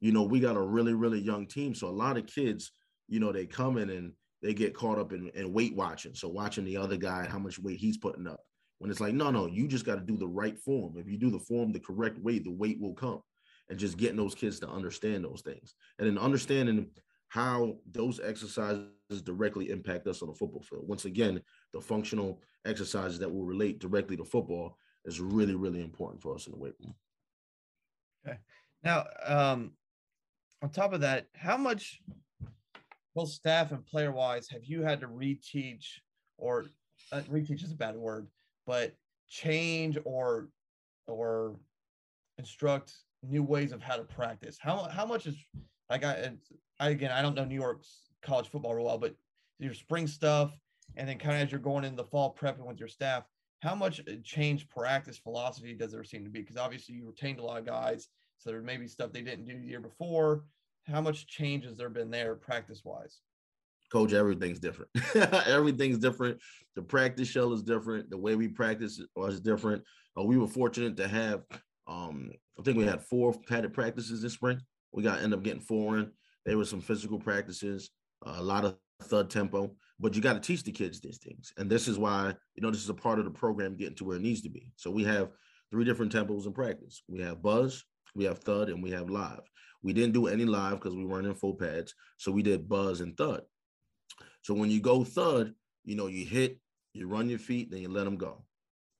You 0.00 0.10
know, 0.12 0.24
we 0.24 0.40
got 0.40 0.56
a 0.56 0.60
really, 0.60 0.94
really 0.94 1.20
young 1.20 1.46
team. 1.46 1.74
So 1.74 1.86
a 1.86 1.90
lot 1.90 2.16
of 2.16 2.26
kids, 2.26 2.72
you 3.08 3.20
know, 3.20 3.30
they 3.30 3.46
come 3.46 3.76
in 3.76 3.90
and 3.90 4.12
they 4.42 4.54
get 4.54 4.74
caught 4.74 4.98
up 4.98 5.12
in, 5.12 5.30
in 5.34 5.52
weight 5.52 5.76
watching. 5.76 6.14
So 6.14 6.28
watching 6.28 6.64
the 6.64 6.76
other 6.76 6.96
guy, 6.96 7.28
how 7.28 7.38
much 7.38 7.58
weight 7.58 7.78
he's 7.78 7.98
putting 7.98 8.26
up. 8.26 8.40
When 8.78 8.90
it's 8.90 9.00
like, 9.00 9.14
no, 9.14 9.30
no, 9.30 9.46
you 9.46 9.68
just 9.68 9.84
got 9.84 9.96
to 9.96 10.00
do 10.00 10.16
the 10.16 10.26
right 10.26 10.58
form. 10.58 10.94
If 10.96 11.06
you 11.06 11.18
do 11.18 11.30
the 11.30 11.38
form 11.38 11.70
the 11.70 11.78
correct 11.78 12.18
way, 12.18 12.38
the 12.38 12.50
weight 12.50 12.80
will 12.80 12.94
come. 12.94 13.20
And 13.68 13.78
just 13.78 13.98
getting 13.98 14.16
those 14.16 14.34
kids 14.34 14.58
to 14.60 14.68
understand 14.68 15.24
those 15.24 15.42
things. 15.44 15.74
And 15.98 16.08
then 16.08 16.18
understanding 16.18 16.88
how 17.30 17.76
those 17.92 18.18
exercises 18.18 18.88
directly 19.22 19.70
impact 19.70 20.06
us 20.08 20.20
on 20.20 20.28
the 20.28 20.34
football 20.34 20.62
field. 20.62 20.86
Once 20.86 21.04
again, 21.04 21.40
the 21.72 21.80
functional 21.80 22.42
exercises 22.66 23.20
that 23.20 23.32
will 23.32 23.44
relate 23.44 23.78
directly 23.78 24.16
to 24.16 24.24
football 24.24 24.76
is 25.04 25.20
really, 25.20 25.54
really 25.54 25.80
important 25.80 26.20
for 26.20 26.34
us 26.34 26.46
in 26.46 26.52
the 26.52 26.58
weight 26.58 26.74
room. 26.80 26.94
Okay. 28.26 28.36
Now, 28.82 29.06
um, 29.24 29.72
on 30.60 30.70
top 30.70 30.92
of 30.92 31.00
that, 31.02 31.26
how 31.36 31.56
much 31.56 32.00
both 33.14 33.28
staff 33.28 33.70
and 33.70 33.86
player 33.86 34.10
wise 34.10 34.48
have 34.48 34.64
you 34.64 34.82
had 34.82 35.00
to 35.00 35.06
reteach 35.06 35.86
or 36.36 36.66
uh, 37.12 37.20
reteach 37.30 37.62
is 37.62 37.70
a 37.70 37.76
bad 37.76 37.94
word, 37.94 38.26
but 38.66 38.92
change 39.28 39.96
or 40.04 40.48
or 41.06 41.56
instruct 42.38 42.92
new 43.22 43.44
ways 43.44 43.70
of 43.70 43.82
how 43.82 43.96
to 43.96 44.02
practice? 44.02 44.58
How 44.60 44.88
how 44.90 45.06
much 45.06 45.26
is 45.26 45.36
like 45.90 46.04
I, 46.04 46.30
I 46.78 46.90
again 46.90 47.10
I 47.10 47.20
don't 47.20 47.34
know 47.34 47.44
New 47.44 47.54
York's 47.54 48.08
college 48.22 48.48
football 48.48 48.74
real 48.74 48.86
well, 48.86 48.98
but 48.98 49.14
your 49.58 49.74
spring 49.74 50.06
stuff 50.06 50.52
and 50.96 51.08
then 51.08 51.18
kind 51.18 51.36
of 51.36 51.42
as 51.42 51.52
you're 51.52 51.60
going 51.60 51.84
into 51.84 51.96
the 51.96 52.08
fall 52.08 52.36
prepping 52.38 52.66
with 52.66 52.78
your 52.78 52.88
staff, 52.88 53.24
how 53.60 53.74
much 53.74 54.00
change 54.24 54.68
practice 54.68 55.18
philosophy 55.18 55.74
does 55.74 55.92
there 55.92 56.04
seem 56.04 56.24
to 56.24 56.30
be? 56.30 56.40
Because 56.40 56.56
obviously 56.56 56.94
you 56.94 57.06
retained 57.06 57.38
a 57.38 57.44
lot 57.44 57.58
of 57.58 57.66
guys, 57.66 58.08
so 58.38 58.50
there 58.50 58.62
may 58.62 58.76
be 58.76 58.88
stuff 58.88 59.12
they 59.12 59.22
didn't 59.22 59.44
do 59.44 59.58
the 59.58 59.66
year 59.66 59.80
before. 59.80 60.44
How 60.86 61.00
much 61.00 61.26
change 61.26 61.64
has 61.66 61.76
there 61.76 61.90
been 61.90 62.10
there 62.10 62.34
practice 62.34 62.82
wise? 62.84 63.20
Coach, 63.92 64.12
everything's 64.12 64.60
different. 64.60 64.90
everything's 65.46 65.98
different. 65.98 66.38
The 66.74 66.82
practice 66.82 67.28
shell 67.28 67.52
is 67.52 67.62
different. 67.62 68.08
The 68.08 68.16
way 68.16 68.36
we 68.36 68.48
practice 68.48 69.00
was 69.14 69.40
different. 69.40 69.82
Uh, 70.18 70.22
we 70.22 70.38
were 70.38 70.46
fortunate 70.46 70.96
to 70.96 71.08
have, 71.08 71.42
um, 71.86 72.30
I 72.58 72.62
think 72.62 72.78
we 72.78 72.86
had 72.86 73.02
four 73.02 73.34
padded 73.48 73.74
practices 73.74 74.22
this 74.22 74.34
spring. 74.34 74.60
We 74.92 75.02
got 75.02 75.22
end 75.22 75.34
up 75.34 75.42
getting 75.42 75.60
four 75.60 75.98
in. 75.98 76.10
There 76.46 76.58
were 76.58 76.64
some 76.64 76.80
physical 76.80 77.18
practices, 77.18 77.90
a 78.24 78.42
lot 78.42 78.64
of 78.64 78.76
thud 79.02 79.30
tempo 79.30 79.74
but 80.00 80.16
you 80.16 80.22
got 80.22 80.32
to 80.32 80.40
teach 80.40 80.64
the 80.64 80.72
kids 80.72 80.98
these 80.98 81.18
things. 81.18 81.52
And 81.58 81.70
this 81.70 81.86
is 81.86 81.98
why, 81.98 82.34
you 82.56 82.62
know, 82.62 82.70
this 82.70 82.82
is 82.82 82.88
a 82.88 82.94
part 82.94 83.18
of 83.18 83.26
the 83.26 83.30
program 83.30 83.76
getting 83.76 83.94
to 83.96 84.04
where 84.04 84.16
it 84.16 84.22
needs 84.22 84.40
to 84.42 84.48
be. 84.48 84.72
So 84.76 84.90
we 84.90 85.04
have 85.04 85.28
three 85.70 85.84
different 85.84 86.12
tempos 86.12 86.46
in 86.46 86.52
practice. 86.54 87.02
We 87.06 87.20
have 87.20 87.42
buzz, 87.42 87.84
we 88.14 88.24
have 88.24 88.38
thud, 88.38 88.70
and 88.70 88.82
we 88.82 88.90
have 88.92 89.10
live. 89.10 89.42
We 89.82 89.92
didn't 89.92 90.14
do 90.14 90.26
any 90.26 90.46
live 90.46 90.80
because 90.80 90.96
we 90.96 91.04
weren't 91.04 91.26
in 91.26 91.34
full 91.34 91.54
pads. 91.54 91.94
So 92.16 92.32
we 92.32 92.42
did 92.42 92.68
buzz 92.68 93.02
and 93.02 93.16
thud. 93.16 93.42
So 94.42 94.54
when 94.54 94.70
you 94.70 94.80
go 94.80 95.04
thud, 95.04 95.52
you 95.84 95.96
know, 95.96 96.06
you 96.06 96.24
hit, 96.24 96.58
you 96.94 97.06
run 97.06 97.28
your 97.28 97.38
feet, 97.38 97.70
then 97.70 97.80
you 97.80 97.88
let 97.90 98.04
them 98.04 98.16
go. 98.16 98.44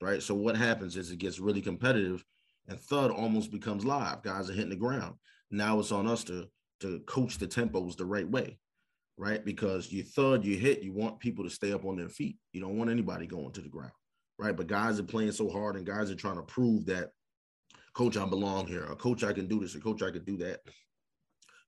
Right. 0.02 0.22
So 0.22 0.34
what 0.34 0.56
happens 0.56 0.96
is 0.96 1.10
it 1.10 1.18
gets 1.18 1.40
really 1.40 1.60
competitive 1.60 2.24
and 2.68 2.78
thud 2.78 3.10
almost 3.10 3.50
becomes 3.50 3.84
live. 3.84 4.22
Guys 4.22 4.48
are 4.48 4.54
hitting 4.54 4.70
the 4.70 4.76
ground. 4.76 5.14
Now 5.50 5.78
it's 5.78 5.92
on 5.92 6.06
us 6.06 6.24
to 6.24 6.48
to 6.80 7.00
coach 7.00 7.36
the 7.38 7.46
tempos 7.46 7.96
the 7.96 8.06
right 8.06 8.28
way 8.28 8.58
right? 9.20 9.44
Because 9.44 9.92
you 9.92 10.02
thud, 10.02 10.46
you 10.46 10.56
hit, 10.56 10.82
you 10.82 10.94
want 10.94 11.20
people 11.20 11.44
to 11.44 11.50
stay 11.50 11.74
up 11.74 11.84
on 11.84 11.96
their 11.96 12.08
feet. 12.08 12.38
You 12.54 12.62
don't 12.62 12.78
want 12.78 12.90
anybody 12.90 13.26
going 13.26 13.52
to 13.52 13.60
the 13.60 13.68
ground, 13.68 13.92
right? 14.38 14.56
But 14.56 14.66
guys 14.66 14.98
are 14.98 15.04
playing 15.04 15.32
so 15.32 15.50
hard 15.50 15.76
and 15.76 15.84
guys 15.84 16.10
are 16.10 16.16
trying 16.16 16.36
to 16.36 16.42
prove 16.42 16.86
that, 16.86 17.10
coach, 17.92 18.16
I 18.16 18.24
belong 18.24 18.66
here, 18.66 18.86
or 18.88 18.96
coach, 18.96 19.22
I 19.22 19.34
can 19.34 19.46
do 19.46 19.60
this, 19.60 19.76
or 19.76 19.80
coach, 19.80 20.02
I 20.02 20.10
can 20.10 20.24
do 20.24 20.38
that. 20.38 20.60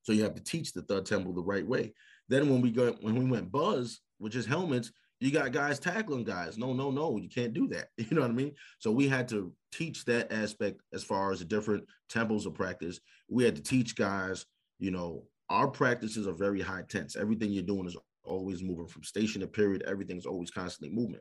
So 0.01 0.13
you 0.13 0.23
have 0.23 0.35
to 0.35 0.43
teach 0.43 0.73
the 0.73 0.81
thud 0.81 1.05
tempo 1.05 1.31
the 1.33 1.43
right 1.43 1.67
way. 1.67 1.93
Then 2.29 2.49
when 2.49 2.63
we 2.63 2.71
go 2.71 2.97
when 3.03 3.17
we 3.17 3.27
went 3.27 3.53
buzz, 3.53 4.01
which 4.17 4.35
is 4.35 4.47
helmets, 4.47 4.91
you 5.23 5.31
got 5.31 5.53
guys 5.53 5.79
tackling 5.79 6.25
guys. 6.25 6.59
No, 6.59 6.73
no, 6.73 6.91
no, 6.91 7.17
you 7.17 7.29
can't 7.29 7.55
do 7.55 7.69
that. 7.69 7.89
You 7.97 8.17
know 8.17 8.23
what 8.23 8.31
I 8.31 8.35
mean? 8.35 8.55
So 8.81 8.91
we 8.91 9.07
had 9.07 9.29
to 9.29 9.53
teach 9.71 10.05
that 10.07 10.33
aspect 10.33 10.81
as 10.93 11.05
far 11.05 11.31
as 11.31 11.39
the 11.39 11.45
different 11.45 11.85
tempos 12.11 12.45
of 12.45 12.55
practice. 12.55 12.99
We 13.29 13.45
had 13.45 13.55
to 13.55 13.63
teach 13.63 13.95
guys, 13.95 14.45
you 14.81 14.91
know, 14.91 15.25
our 15.49 15.69
practices 15.69 16.27
are 16.27 16.33
very 16.33 16.61
high 16.61 16.83
tense. 16.89 17.15
Everything 17.15 17.53
you're 17.53 17.63
doing 17.63 17.87
is 17.87 17.97
always 18.25 18.63
moving 18.63 18.89
from 18.89 19.05
station 19.05 19.41
to 19.43 19.47
period. 19.47 19.85
Everything's 19.87 20.27
always 20.27 20.51
constantly 20.51 20.95
moving. 20.95 21.21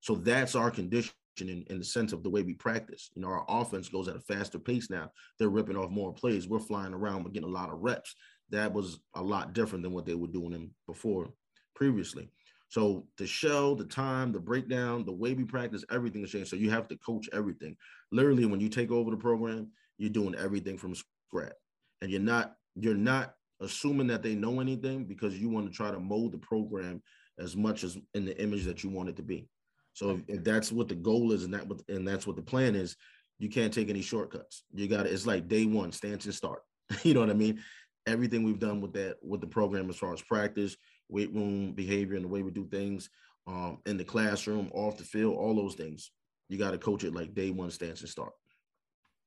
So 0.00 0.14
that's 0.14 0.54
our 0.54 0.70
condition 0.70 1.12
in, 1.40 1.64
in 1.68 1.78
the 1.78 1.84
sense 1.84 2.12
of 2.12 2.22
the 2.22 2.30
way 2.30 2.42
we 2.42 2.54
practice. 2.54 3.10
You 3.14 3.22
know, 3.22 3.28
our 3.28 3.44
offense 3.48 3.88
goes 3.88 4.06
at 4.06 4.16
a 4.16 4.20
faster 4.20 4.60
pace 4.60 4.90
now. 4.90 5.10
They're 5.38 5.48
ripping 5.48 5.76
off 5.76 5.90
more 5.90 6.12
plays. 6.12 6.46
We're 6.46 6.60
flying 6.60 6.94
around. 6.94 7.24
We're 7.24 7.30
getting 7.30 7.48
a 7.48 7.52
lot 7.52 7.70
of 7.70 7.80
reps. 7.80 8.14
That 8.50 8.72
was 8.72 9.00
a 9.14 9.22
lot 9.22 9.54
different 9.54 9.82
than 9.82 9.92
what 9.92 10.06
they 10.06 10.14
were 10.14 10.28
doing 10.28 10.52
in 10.52 10.70
before 10.86 11.30
previously. 11.74 12.30
So 12.70 13.04
the 13.18 13.26
show, 13.26 13.74
the 13.74 13.84
time, 13.84 14.30
the 14.32 14.38
breakdown, 14.38 15.04
the 15.04 15.12
way 15.12 15.34
we 15.34 15.44
practice, 15.44 15.84
everything 15.90 16.22
has 16.22 16.30
changed. 16.30 16.50
So 16.50 16.56
you 16.56 16.70
have 16.70 16.86
to 16.88 16.96
coach 16.98 17.28
everything. 17.32 17.76
Literally, 18.12 18.46
when 18.46 18.60
you 18.60 18.68
take 18.68 18.92
over 18.92 19.10
the 19.10 19.16
program, 19.16 19.72
you're 19.98 20.08
doing 20.08 20.36
everything 20.36 20.78
from 20.78 20.94
scratch, 20.94 21.52
and 22.00 22.10
you're 22.10 22.20
not 22.20 22.54
you're 22.76 22.94
not 22.94 23.34
assuming 23.60 24.06
that 24.06 24.22
they 24.22 24.36
know 24.36 24.60
anything 24.60 25.04
because 25.04 25.36
you 25.36 25.48
want 25.48 25.66
to 25.66 25.72
try 25.72 25.90
to 25.90 25.98
mold 25.98 26.32
the 26.32 26.38
program 26.38 27.02
as 27.40 27.56
much 27.56 27.82
as 27.82 27.98
in 28.14 28.24
the 28.24 28.40
image 28.40 28.64
that 28.64 28.84
you 28.84 28.90
want 28.90 29.08
it 29.08 29.16
to 29.16 29.22
be. 29.22 29.48
So 29.92 30.10
if, 30.10 30.22
if 30.28 30.44
that's 30.44 30.70
what 30.70 30.88
the 30.88 30.94
goal 30.94 31.32
is 31.32 31.44
and 31.44 31.52
that 31.52 31.66
what, 31.66 31.80
and 31.88 32.06
that's 32.06 32.26
what 32.26 32.36
the 32.36 32.42
plan 32.42 32.76
is, 32.76 32.96
you 33.38 33.48
can't 33.48 33.74
take 33.74 33.90
any 33.90 34.00
shortcuts. 34.00 34.62
You 34.72 34.86
got 34.86 35.02
to, 35.04 35.12
it's 35.12 35.26
like 35.26 35.48
day 35.48 35.64
one, 35.64 35.90
stance 35.90 36.24
and 36.24 36.34
start. 36.34 36.62
you 37.02 37.14
know 37.14 37.20
what 37.20 37.30
I 37.30 37.34
mean? 37.34 37.60
Everything 38.06 38.44
we've 38.44 38.60
done 38.60 38.80
with 38.80 38.92
that, 38.92 39.16
with 39.22 39.40
the 39.40 39.46
program 39.46 39.90
as 39.90 39.96
far 39.96 40.12
as 40.12 40.22
practice, 40.22 40.76
weight 41.10 41.32
room 41.34 41.72
behavior, 41.72 42.16
and 42.16 42.24
the 42.24 42.28
way 42.28 42.42
we 42.42 42.50
do 42.50 42.66
things 42.66 43.10
um, 43.46 43.78
in 43.86 43.96
the 43.96 44.04
classroom, 44.04 44.70
off 44.72 44.96
the 44.96 45.04
field, 45.04 45.36
all 45.36 45.54
those 45.54 45.74
things. 45.74 46.10
You 46.48 46.58
got 46.58 46.72
to 46.72 46.78
coach 46.78 47.04
it 47.04 47.14
like 47.14 47.34
day 47.34 47.50
one, 47.50 47.70
stance 47.70 48.00
and 48.00 48.08
start. 48.08 48.32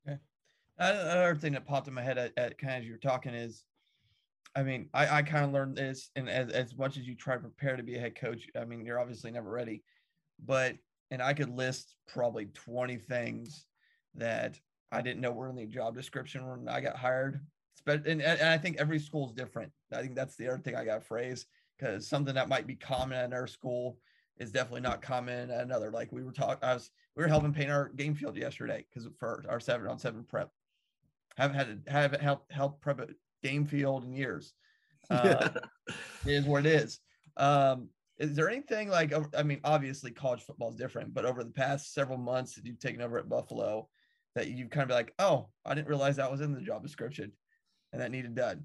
Okay. 0.08 0.18
Another 0.78 1.36
thing 1.36 1.54
that 1.54 1.66
popped 1.66 1.88
in 1.88 1.94
my 1.94 2.04
head 2.04 2.18
at, 2.18 2.34
at 2.38 2.58
kind 2.58 2.74
of 2.74 2.80
as 2.82 2.86
you 2.86 2.94
were 2.94 2.98
talking 2.98 3.34
is 3.34 3.64
I 4.56 4.64
mean, 4.64 4.90
I, 4.94 5.18
I 5.18 5.22
kind 5.24 5.46
of 5.46 5.52
learned 5.52 5.78
this, 5.78 6.12
and 6.16 6.30
as, 6.30 6.50
as 6.50 6.78
much 6.78 6.98
as 6.98 7.08
you 7.08 7.16
try 7.16 7.36
to 7.36 7.42
prepare 7.42 7.76
to 7.76 7.84
be 7.84 7.96
a 7.96 8.00
head 8.00 8.16
coach, 8.16 8.46
I 8.56 8.66
mean, 8.66 8.86
you're 8.86 9.00
obviously 9.00 9.32
never 9.32 9.50
ready. 9.50 9.84
But, 10.44 10.76
and 11.10 11.22
I 11.22 11.34
could 11.34 11.50
list 11.50 11.96
probably 12.08 12.46
20 12.46 12.98
things 12.98 13.66
that 14.16 14.60
I 14.92 15.02
didn't 15.02 15.22
know 15.22 15.32
were 15.32 15.50
in 15.50 15.56
the 15.56 15.66
job 15.66 15.96
description 15.96 16.48
when 16.48 16.70
I 16.70 16.82
got 16.82 16.98
hired. 16.98 17.40
And, 17.88 18.22
and 18.22 18.42
I 18.42 18.58
think 18.60 18.78
every 18.78 19.00
school 19.00 19.26
is 19.28 19.34
different. 19.34 19.72
I 19.92 20.02
think 20.02 20.16
that's 20.16 20.36
the 20.36 20.48
other 20.48 20.60
thing 20.60 20.76
I 20.76 20.86
got 20.86 21.04
phrase 21.04 21.48
because 21.84 22.08
something 22.08 22.36
that 22.36 22.50
might 22.50 22.68
be 22.68 22.76
common 22.76 23.18
at 23.18 23.34
our 23.34 23.48
school 23.48 23.98
is 24.38 24.52
definitely 24.52 24.82
not 24.82 25.02
common 25.02 25.52
at 25.52 25.62
another. 25.62 25.92
Like 25.92 26.12
we 26.12 26.24
were 26.24 26.32
talking, 26.32 26.58
I 26.62 26.74
was, 26.74 26.90
we 27.16 27.24
were 27.24 27.30
helping 27.30 27.54
paint 27.54 27.72
our 27.72 27.90
game 27.90 28.16
field 28.16 28.38
yesterday 28.38 28.86
because 28.90 29.08
for 29.20 29.44
our 29.50 29.60
seven 29.60 29.88
on 29.88 30.00
seven 30.00 30.24
prep. 30.24 30.50
Haven't 31.38 31.58
had 31.58 31.86
to 31.86 31.92
have 31.92 32.14
it 32.14 32.22
help 32.22 32.82
prep 32.82 33.00
a 33.00 33.08
game 33.42 33.66
field 33.66 34.04
in 34.04 34.14
years. 34.14 34.54
Uh, 35.10 35.50
is 36.26 36.46
what 36.46 36.66
it 36.66 36.72
is. 36.72 37.02
Um, 37.36 37.90
is 38.18 38.38
there 38.38 38.50
anything 38.50 38.88
like 38.88 39.14
I 39.38 39.44
mean, 39.44 39.60
obviously 39.66 40.12
college 40.12 40.42
football 40.44 40.70
is 40.70 40.78
different, 40.78 41.14
but 41.14 41.26
over 41.26 41.44
the 41.44 41.52
past 41.52 41.94
several 41.94 42.18
months 42.18 42.56
that 42.56 42.66
you've 42.66 42.80
taken 42.80 43.02
over 43.02 43.20
at 43.20 43.28
Buffalo, 43.28 43.90
that 44.36 44.48
you've 44.48 44.70
kind 44.70 44.90
of 44.90 44.96
like, 44.96 45.14
oh, 45.20 45.50
I 45.66 45.76
didn't 45.76 45.90
realize 45.90 46.16
that 46.16 46.32
was 46.32 46.40
in 46.40 46.54
the 46.54 46.62
job 46.62 46.84
description, 46.84 47.34
and 47.92 48.02
that 48.02 48.12
needed 48.12 48.34
done. 48.34 48.64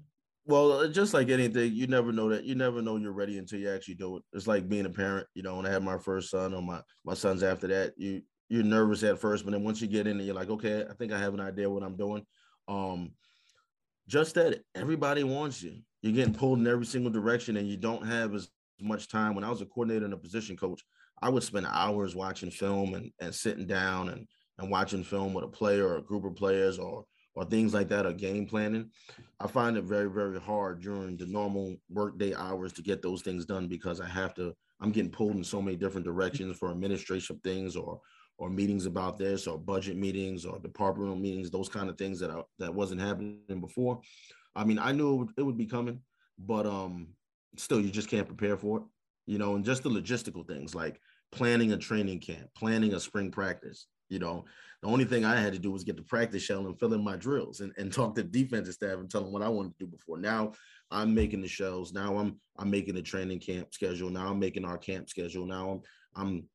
Well, 0.49 0.71
uh, 0.71 0.87
just 0.87 1.13
like 1.13 1.29
anything, 1.29 1.73
you 1.75 1.85
never 1.85 2.11
know 2.11 2.27
that 2.29 2.43
you 2.43 2.55
never 2.55 2.81
know 2.81 2.95
you're 2.95 3.11
ready 3.11 3.37
until 3.37 3.59
you 3.59 3.69
actually 3.69 3.93
do 3.93 4.17
it. 4.17 4.23
It's 4.33 4.47
like 4.47 4.67
being 4.67 4.87
a 4.87 4.89
parent. 4.89 5.27
You 5.35 5.43
know, 5.43 5.55
when 5.57 5.67
I 5.67 5.69
had 5.69 5.83
my 5.83 5.99
first 5.99 6.31
son 6.31 6.55
or 6.55 6.61
my 6.63 6.81
my 7.05 7.13
sons 7.13 7.43
after 7.43 7.67
that, 7.67 7.93
you 7.97 8.23
you're 8.49 8.63
nervous 8.63 9.03
at 9.03 9.19
first, 9.19 9.45
but 9.45 9.51
then 9.51 9.63
once 9.63 9.79
you 9.79 9.87
get 9.87 10.07
in, 10.07 10.19
you're 10.19 10.33
like, 10.33 10.49
okay, 10.49 10.85
I 10.89 10.93
think 10.95 11.11
I 11.11 11.19
have 11.19 11.35
an 11.35 11.39
idea 11.39 11.69
what 11.69 11.83
I'm 11.83 11.95
doing. 11.95 12.25
Um, 12.67 13.11
just 14.07 14.33
that 14.35 14.61
everybody 14.73 15.23
wants 15.23 15.61
you. 15.61 15.81
You're 16.01 16.13
getting 16.13 16.33
pulled 16.33 16.57
in 16.57 16.65
every 16.65 16.87
single 16.87 17.11
direction, 17.11 17.55
and 17.57 17.67
you 17.67 17.77
don't 17.77 18.07
have 18.07 18.33
as 18.33 18.49
much 18.81 19.07
time. 19.07 19.35
When 19.35 19.43
I 19.43 19.51
was 19.51 19.61
a 19.61 19.67
coordinator 19.67 20.05
and 20.05 20.15
a 20.15 20.17
position 20.17 20.57
coach, 20.57 20.83
I 21.21 21.29
would 21.29 21.43
spend 21.43 21.67
hours 21.69 22.15
watching 22.15 22.49
film 22.49 22.95
and, 22.95 23.11
and 23.21 23.35
sitting 23.35 23.67
down 23.67 24.09
and, 24.09 24.25
and 24.57 24.71
watching 24.71 25.03
film 25.03 25.35
with 25.35 25.45
a 25.45 25.49
player 25.49 25.89
or 25.89 25.97
a 25.97 26.03
group 26.03 26.25
of 26.25 26.35
players 26.35 26.79
or 26.79 27.05
or 27.39 27.45
things 27.45 27.73
like 27.73 27.87
that 27.87 28.05
or 28.05 28.11
game 28.11 28.45
planning. 28.45 28.89
I 29.39 29.47
find 29.47 29.77
it 29.77 29.85
very, 29.85 30.09
very 30.09 30.41
hard 30.41 30.81
during 30.81 31.15
the 31.15 31.25
normal 31.25 31.77
workday 31.89 32.35
hours 32.35 32.73
to 32.73 32.81
get 32.81 33.01
those 33.01 33.21
things 33.21 33.45
done 33.45 33.69
because 33.69 34.01
I 34.01 34.07
have 34.07 34.33
to, 34.33 34.53
I'm 34.81 34.91
getting 34.91 35.09
pulled 35.09 35.37
in 35.37 35.43
so 35.45 35.61
many 35.61 35.77
different 35.77 36.05
directions 36.05 36.57
for 36.57 36.69
administration 36.69 37.39
things 37.41 37.77
or 37.77 38.01
or 38.37 38.49
meetings 38.49 38.85
about 38.85 39.17
this 39.17 39.47
or 39.47 39.57
budget 39.57 39.97
meetings 39.97 40.45
or 40.45 40.59
departmental 40.59 41.15
meetings, 41.15 41.49
those 41.49 41.67
kind 41.67 41.89
of 41.89 41.97
things 41.97 42.19
that 42.19 42.31
I, 42.31 42.41
that 42.59 42.73
wasn't 42.73 43.01
happening 43.01 43.59
before. 43.59 43.99
I 44.55 44.63
mean, 44.63 44.79
I 44.79 44.93
knew 44.93 45.13
it 45.13 45.17
would, 45.17 45.29
it 45.37 45.43
would 45.43 45.57
be 45.57 45.65
coming, 45.65 45.99
but 46.37 46.65
um, 46.65 47.09
still, 47.57 47.81
you 47.81 47.89
just 47.89 48.09
can't 48.09 48.27
prepare 48.27 48.57
for 48.57 48.77
it, 48.77 48.83
you 49.27 49.37
know. 49.37 49.55
And 49.55 49.65
just 49.65 49.83
the 49.83 49.89
logistical 49.89 50.47
things 50.47 50.73
like 50.73 51.01
planning 51.33 51.73
a 51.73 51.77
training 51.77 52.19
camp, 52.19 52.49
planning 52.55 52.93
a 52.93 52.99
spring 52.99 53.29
practice. 53.31 53.87
You 54.09 54.19
know, 54.19 54.45
the 54.81 54.87
only 54.87 55.05
thing 55.05 55.25
I 55.25 55.35
had 55.35 55.53
to 55.53 55.59
do 55.59 55.71
was 55.71 55.83
get 55.83 55.97
the 55.97 56.03
practice 56.03 56.43
shell 56.43 56.65
and 56.65 56.79
fill 56.79 56.93
in 56.93 57.03
my 57.03 57.17
drills 57.17 57.59
and, 57.59 57.73
and 57.77 57.91
talk 57.91 58.15
to 58.15 58.23
the 58.23 58.29
defensive 58.29 58.75
staff 58.75 58.97
and 58.97 59.09
tell 59.09 59.23
them 59.23 59.33
what 59.33 59.41
I 59.41 59.49
wanted 59.49 59.77
to 59.77 59.85
do 59.85 59.87
before. 59.87 60.17
Now 60.17 60.53
I'm 60.89 61.13
making 61.13 61.41
the 61.41 61.47
shells. 61.47 61.91
Now 61.93 62.17
I'm 62.17 62.39
I'm 62.57 62.69
making 62.69 62.95
the 62.95 63.01
training 63.01 63.39
camp 63.39 63.73
schedule. 63.73 64.09
Now 64.09 64.27
I'm 64.27 64.39
making 64.39 64.65
our 64.65 64.77
camp 64.77 65.09
schedule. 65.09 65.45
Now 65.45 65.69
I'm 65.69 65.81
I'm 66.15 66.49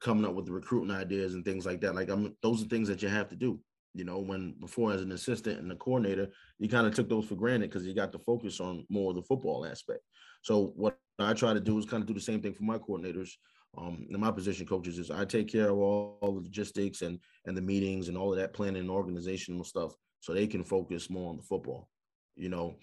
coming 0.00 0.24
up 0.24 0.34
with 0.34 0.46
the 0.46 0.52
recruiting 0.52 0.94
ideas 0.94 1.34
and 1.34 1.44
things 1.44 1.66
like 1.66 1.80
that. 1.80 1.94
Like 1.94 2.08
I'm 2.08 2.36
those 2.42 2.62
are 2.62 2.68
things 2.68 2.88
that 2.88 3.02
you 3.02 3.08
have 3.08 3.28
to 3.28 3.36
do. 3.36 3.58
You 3.94 4.04
know, 4.04 4.20
when 4.20 4.54
before 4.60 4.92
as 4.92 5.02
an 5.02 5.10
assistant 5.10 5.58
and 5.60 5.72
a 5.72 5.76
coordinator, 5.76 6.28
you 6.60 6.68
kind 6.68 6.86
of 6.86 6.94
took 6.94 7.08
those 7.08 7.26
for 7.26 7.34
granted 7.34 7.70
because 7.70 7.84
you 7.84 7.94
got 7.94 8.12
to 8.12 8.18
focus 8.20 8.60
on 8.60 8.86
more 8.88 9.10
of 9.10 9.16
the 9.16 9.22
football 9.22 9.66
aspect. 9.66 10.00
So 10.42 10.72
what 10.76 10.96
I 11.18 11.32
try 11.32 11.52
to 11.52 11.60
do 11.60 11.76
is 11.78 11.84
kind 11.86 12.00
of 12.00 12.06
do 12.06 12.14
the 12.14 12.20
same 12.20 12.40
thing 12.40 12.54
for 12.54 12.62
my 12.62 12.78
coordinators. 12.78 13.30
Um, 13.78 14.06
and 14.10 14.18
my 14.18 14.32
position 14.32 14.66
coaches 14.66 14.98
is 14.98 15.10
I 15.10 15.24
take 15.24 15.50
care 15.50 15.70
of 15.70 15.78
all, 15.78 16.18
all 16.20 16.32
the 16.32 16.40
logistics 16.40 17.02
and 17.02 17.20
and 17.46 17.56
the 17.56 17.62
meetings 17.62 18.08
and 18.08 18.16
all 18.16 18.32
of 18.32 18.38
that 18.38 18.52
planning 18.52 18.80
and 18.80 18.90
organizational 18.90 19.64
stuff 19.64 19.94
so 20.18 20.32
they 20.32 20.46
can 20.46 20.64
focus 20.64 21.08
more 21.08 21.30
on 21.30 21.36
the 21.36 21.42
football. 21.42 21.88
You 22.34 22.48
know, 22.48 22.76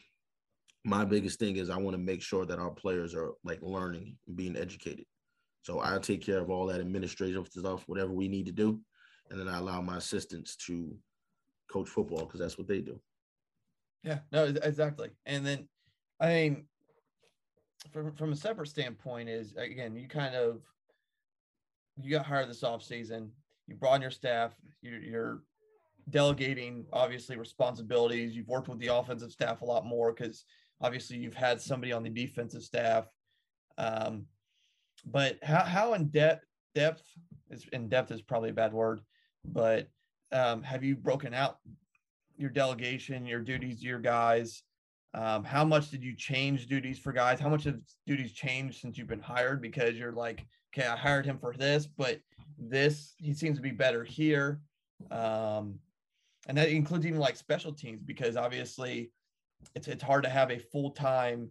my 0.86 1.04
biggest 1.04 1.39
thing 1.39 1.58
is 1.58 1.69
I 1.69 1.78
want 1.78 1.95
to 1.95 2.02
make 2.02 2.21
sure 2.21 2.45
that 2.45 2.60
our 2.60 2.71
players 2.71 3.13
are 3.13 3.34
like 3.43 3.60
learning 3.62 4.17
and 4.28 4.36
being 4.38 4.56
educated. 4.56 5.06
So 5.62 5.82
I 5.82 5.97
take 6.00 6.21
care 6.21 6.39
of 6.39 6.50
all 6.50 6.67
that 6.67 6.80
administrative 6.80 7.47
stuff, 7.47 7.84
whatever 7.88 8.13
we 8.13 8.30
need 8.30 8.45
to 8.45 8.54
do, 8.54 8.80
and 9.30 9.39
then 9.39 9.50
I 9.50 9.58
allow 9.58 9.82
my 9.82 9.97
assistants 9.97 10.56
to 10.67 10.95
coach 11.69 11.89
football 11.89 12.26
because 12.26 12.39
that's 12.39 12.58
what 12.58 12.67
they 12.67 12.80
do. 12.80 13.00
Yeah, 14.04 14.19
no, 14.32 14.45
exactly. 14.45 15.10
And 15.26 15.45
then, 15.45 15.67
I 16.21 16.28
mean, 16.28 16.65
from 17.91 18.13
from 18.13 18.32
a 18.32 18.36
separate 18.38 18.69
standpoint, 18.69 19.28
is 19.28 19.54
again, 19.58 19.97
you 19.97 20.08
kind 20.08 20.36
of 20.36 20.62
you 22.02 22.12
got 22.12 22.26
hired 22.26 22.50
this 22.50 22.64
off 22.64 22.84
season. 22.84 23.32
You 23.68 23.76
brought 23.76 23.96
in 23.96 24.02
your 24.02 24.12
staff. 24.12 24.54
You're, 24.82 25.00
you're 25.00 25.42
delegating 26.10 26.86
obviously 26.94 27.38
responsibilities. 27.38 28.36
You've 28.36 28.48
worked 28.48 28.70
with 28.70 28.80
the 28.80 28.88
offensive 28.88 29.32
staff 29.32 29.62
a 29.62 29.66
lot 29.66 29.86
more 29.86 30.14
because 30.14 30.46
obviously 30.82 31.18
you've 31.18 31.34
had 31.34 31.62
somebody 31.62 31.92
on 31.92 32.04
the 32.04 32.10
defensive 32.10 32.64
staff. 32.64 33.08
Um, 33.78 34.26
but 35.06 35.38
how 35.44 35.64
how 35.64 35.94
in 35.94 36.08
depth 36.08 36.46
depth 36.74 37.04
is 37.50 37.66
in 37.74 37.90
depth 37.90 38.12
is 38.12 38.22
probably 38.22 38.50
a 38.50 38.54
bad 38.54 38.74
word, 38.74 39.02
but 39.46 39.88
um, 40.32 40.64
have 40.64 40.84
you 40.84 40.96
broken 40.96 41.34
out 41.34 41.58
your 42.38 42.50
delegation, 42.50 43.26
your 43.26 43.42
duties, 43.42 43.84
your 43.84 44.00
guys? 44.00 44.64
Um, 45.13 45.43
how 45.43 45.63
much 45.63 45.89
did 45.89 46.04
you 46.04 46.15
change 46.15 46.67
duties 46.67 47.00
for 47.00 47.12
guys? 47.12 47.39
How 47.39 47.50
much 47.50 47.63
have 47.63 47.80
duties 48.06 48.34
changed 48.34 48.82
since 48.82 48.98
you've 48.98 49.08
been 49.08 49.20
hired? 49.20 49.62
Because 49.62 49.96
you're 49.96 50.12
like, 50.12 50.46
okay, 50.74 50.88
I 50.88 50.96
hired 50.96 51.26
him 51.26 51.38
for 51.39 51.54
this, 51.54 51.88
but 51.88 52.20
this 52.58 53.15
he 53.17 53.34
seems 53.34 53.58
to 53.58 53.62
be 53.62 53.72
better 53.72 54.04
here. 54.04 54.62
Um, 55.12 55.80
and 56.48 56.58
that 56.58 56.70
includes 56.70 57.06
even 57.06 57.20
like 57.20 57.36
special 57.36 57.72
teams 57.72 58.02
because 58.04 58.36
obviously 58.36 59.12
it's 59.76 59.88
it's 59.88 60.04
hard 60.04 60.24
to 60.24 60.30
have 60.30 60.52
a 60.52 60.60
full 60.60 60.91
time 60.91 61.50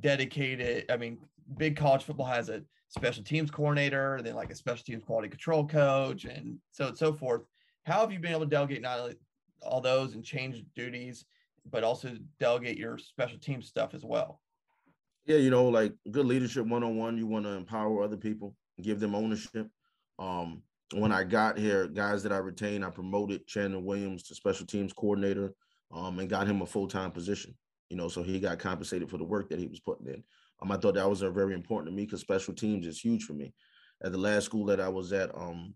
dedicated. 0.00 0.90
I 0.90 0.96
mean, 0.96 1.18
big 1.56 1.76
college 1.76 2.02
football 2.02 2.26
has 2.26 2.48
a 2.48 2.62
special 2.88 3.22
teams 3.22 3.50
coordinator, 3.50 4.20
then 4.22 4.34
like 4.34 4.50
a 4.50 4.54
special 4.54 4.84
teams 4.84 5.04
quality 5.04 5.28
control 5.28 5.66
coach, 5.66 6.24
and 6.24 6.58
so 6.72 6.88
and 6.88 6.98
so 6.98 7.12
forth. 7.12 7.42
How 7.84 8.00
have 8.00 8.12
you 8.12 8.18
been 8.18 8.32
able 8.32 8.40
to 8.40 8.46
delegate 8.46 8.82
not 8.82 8.98
only 8.98 9.16
all 9.62 9.80
those 9.80 10.14
and 10.14 10.24
change 10.24 10.64
duties, 10.74 11.24
but 11.70 11.84
also 11.84 12.16
delegate 12.38 12.78
your 12.78 12.98
special 12.98 13.38
team 13.38 13.62
stuff 13.62 13.94
as 13.94 14.04
well? 14.04 14.40
Yeah, 15.26 15.38
you 15.38 15.50
know, 15.50 15.68
like 15.68 15.92
good 16.10 16.26
leadership 16.26 16.66
one 16.66 16.84
on 16.84 16.96
one, 16.96 17.18
you 17.18 17.26
want 17.26 17.44
to 17.44 17.50
empower 17.50 18.02
other 18.02 18.16
people, 18.16 18.54
give 18.80 19.00
them 19.00 19.14
ownership. 19.14 19.68
Um, 20.18 20.62
when 20.94 21.10
I 21.10 21.24
got 21.24 21.58
here, 21.58 21.88
guys 21.88 22.22
that 22.22 22.32
I 22.32 22.38
retained, 22.38 22.84
I 22.84 22.90
promoted 22.90 23.46
Chandler 23.46 23.80
Williams 23.80 24.22
to 24.24 24.34
special 24.34 24.66
teams 24.66 24.92
coordinator 24.92 25.52
um, 25.92 26.18
and 26.18 26.30
got 26.30 26.46
him 26.46 26.62
a 26.62 26.66
full 26.66 26.86
time 26.86 27.10
position. 27.10 27.54
You 27.90 27.96
know, 27.96 28.08
so 28.08 28.22
he 28.22 28.40
got 28.40 28.58
compensated 28.58 29.10
for 29.10 29.18
the 29.18 29.24
work 29.24 29.48
that 29.50 29.58
he 29.58 29.66
was 29.66 29.80
putting 29.80 30.06
in. 30.06 30.22
Um, 30.60 30.72
I 30.72 30.76
thought 30.76 30.94
that 30.94 31.08
was 31.08 31.20
very 31.20 31.54
important 31.54 31.90
to 31.90 31.96
me 31.96 32.04
because 32.04 32.20
special 32.20 32.54
teams 32.54 32.86
is 32.86 33.00
huge 33.00 33.24
for 33.24 33.34
me. 33.34 33.52
At 34.02 34.12
the 34.12 34.18
last 34.18 34.44
school 34.44 34.66
that 34.66 34.80
I 34.80 34.88
was 34.88 35.12
at, 35.12 35.34
um, 35.34 35.74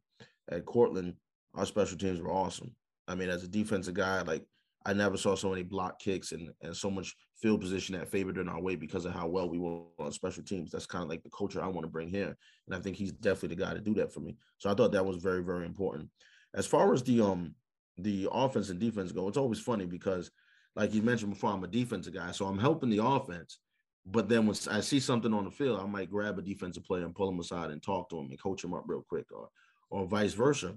at 0.50 0.64
Cortland, 0.64 1.14
our 1.54 1.66
special 1.66 1.98
teams 1.98 2.20
were 2.20 2.32
awesome. 2.32 2.74
I 3.08 3.14
mean, 3.14 3.28
as 3.28 3.42
a 3.42 3.48
defensive 3.48 3.94
guy, 3.94 4.22
like 4.22 4.44
I 4.86 4.94
never 4.94 5.16
saw 5.16 5.34
so 5.34 5.50
many 5.50 5.62
block 5.62 5.98
kicks 5.98 6.32
and, 6.32 6.50
and 6.62 6.74
so 6.74 6.90
much 6.90 7.14
field 7.40 7.60
position 7.60 7.96
that 7.96 8.10
favored 8.10 8.38
in 8.38 8.48
our 8.48 8.60
way 8.60 8.76
because 8.76 9.04
of 9.04 9.12
how 9.12 9.26
well 9.26 9.48
we 9.48 9.58
were 9.58 9.82
on 9.98 10.12
special 10.12 10.42
teams. 10.42 10.70
That's 10.70 10.86
kind 10.86 11.02
of 11.02 11.10
like 11.10 11.22
the 11.22 11.30
culture 11.30 11.62
I 11.62 11.66
want 11.66 11.82
to 11.82 11.90
bring 11.90 12.08
here. 12.08 12.36
And 12.66 12.74
I 12.74 12.80
think 12.80 12.96
he's 12.96 13.12
definitely 13.12 13.56
the 13.56 13.64
guy 13.64 13.74
to 13.74 13.80
do 13.80 13.94
that 13.94 14.12
for 14.12 14.20
me. 14.20 14.36
So 14.58 14.70
I 14.70 14.74
thought 14.74 14.92
that 14.92 15.04
was 15.04 15.22
very, 15.22 15.42
very 15.42 15.66
important. 15.66 16.08
As 16.54 16.66
far 16.66 16.92
as 16.94 17.02
the 17.02 17.20
um 17.20 17.54
the 17.98 18.28
offense 18.32 18.70
and 18.70 18.80
defense 18.80 19.12
go, 19.12 19.28
it's 19.28 19.36
always 19.36 19.60
funny 19.60 19.84
because 19.84 20.30
like 20.76 20.94
you 20.94 21.02
mentioned 21.02 21.32
before, 21.32 21.50
I'm 21.50 21.64
a 21.64 21.68
defensive 21.68 22.14
guy. 22.14 22.30
So 22.32 22.46
I'm 22.46 22.58
helping 22.58 22.90
the 22.90 23.04
offense. 23.04 23.58
But 24.06 24.28
then 24.28 24.46
when 24.46 24.56
I 24.70 24.80
see 24.80 24.98
something 24.98 25.34
on 25.34 25.44
the 25.44 25.50
field, 25.50 25.78
I 25.78 25.86
might 25.86 26.10
grab 26.10 26.38
a 26.38 26.42
defensive 26.42 26.84
player 26.84 27.04
and 27.04 27.14
pull 27.14 27.28
him 27.28 27.38
aside 27.38 27.70
and 27.70 27.82
talk 27.82 28.08
to 28.10 28.18
him 28.18 28.30
and 28.30 28.42
coach 28.42 28.64
him 28.64 28.72
up 28.72 28.84
real 28.86 29.04
quick 29.06 29.26
or 29.30 29.48
or 29.90 30.06
vice 30.06 30.32
versa. 30.32 30.74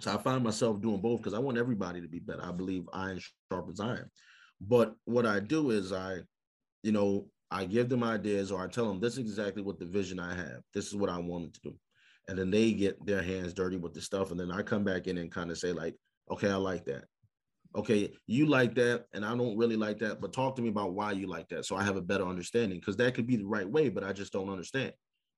So 0.00 0.14
I 0.14 0.18
find 0.18 0.44
myself 0.44 0.80
doing 0.80 1.00
both 1.00 1.18
because 1.18 1.34
I 1.34 1.40
want 1.40 1.58
everybody 1.58 2.00
to 2.00 2.08
be 2.08 2.20
better. 2.20 2.44
I 2.44 2.52
believe 2.52 2.84
iron 2.92 3.20
sharpens 3.50 3.80
iron. 3.80 4.10
But 4.60 4.94
what 5.04 5.26
I 5.26 5.40
do 5.40 5.70
is 5.70 5.92
I, 5.92 6.18
you 6.82 6.92
know, 6.92 7.26
I 7.50 7.64
give 7.64 7.88
them 7.88 8.04
ideas 8.04 8.52
or 8.52 8.62
I 8.62 8.68
tell 8.68 8.86
them 8.86 9.00
this 9.00 9.14
is 9.14 9.18
exactly 9.18 9.62
what 9.62 9.78
the 9.78 9.86
vision 9.86 10.20
I 10.20 10.34
have. 10.34 10.60
This 10.74 10.86
is 10.86 10.96
what 10.96 11.10
I 11.10 11.18
wanted 11.18 11.54
to 11.54 11.60
do. 11.64 11.74
And 12.28 12.38
then 12.38 12.50
they 12.50 12.72
get 12.72 13.04
their 13.04 13.22
hands 13.22 13.54
dirty 13.54 13.76
with 13.76 13.94
the 13.94 14.02
stuff. 14.02 14.30
And 14.30 14.38
then 14.38 14.52
I 14.52 14.62
come 14.62 14.84
back 14.84 15.06
in 15.06 15.18
and 15.18 15.32
kind 15.32 15.50
of 15.50 15.58
say, 15.58 15.72
like, 15.72 15.94
okay, 16.30 16.50
I 16.50 16.56
like 16.56 16.84
that. 16.84 17.04
Okay, 17.76 18.12
you 18.26 18.46
like 18.46 18.74
that, 18.76 19.04
and 19.12 19.24
I 19.24 19.36
don't 19.36 19.58
really 19.58 19.76
like 19.76 19.98
that, 19.98 20.22
but 20.22 20.32
talk 20.32 20.56
to 20.56 20.62
me 20.62 20.70
about 20.70 20.94
why 20.94 21.12
you 21.12 21.26
like 21.26 21.48
that. 21.50 21.66
So 21.66 21.76
I 21.76 21.84
have 21.84 21.96
a 21.96 22.02
better 22.02 22.24
understanding 22.26 22.78
because 22.80 22.96
that 22.96 23.14
could 23.14 23.26
be 23.26 23.36
the 23.36 23.44
right 23.44 23.68
way, 23.68 23.90
but 23.90 24.02
I 24.02 24.14
just 24.14 24.32
don't 24.32 24.48
understand. 24.48 24.92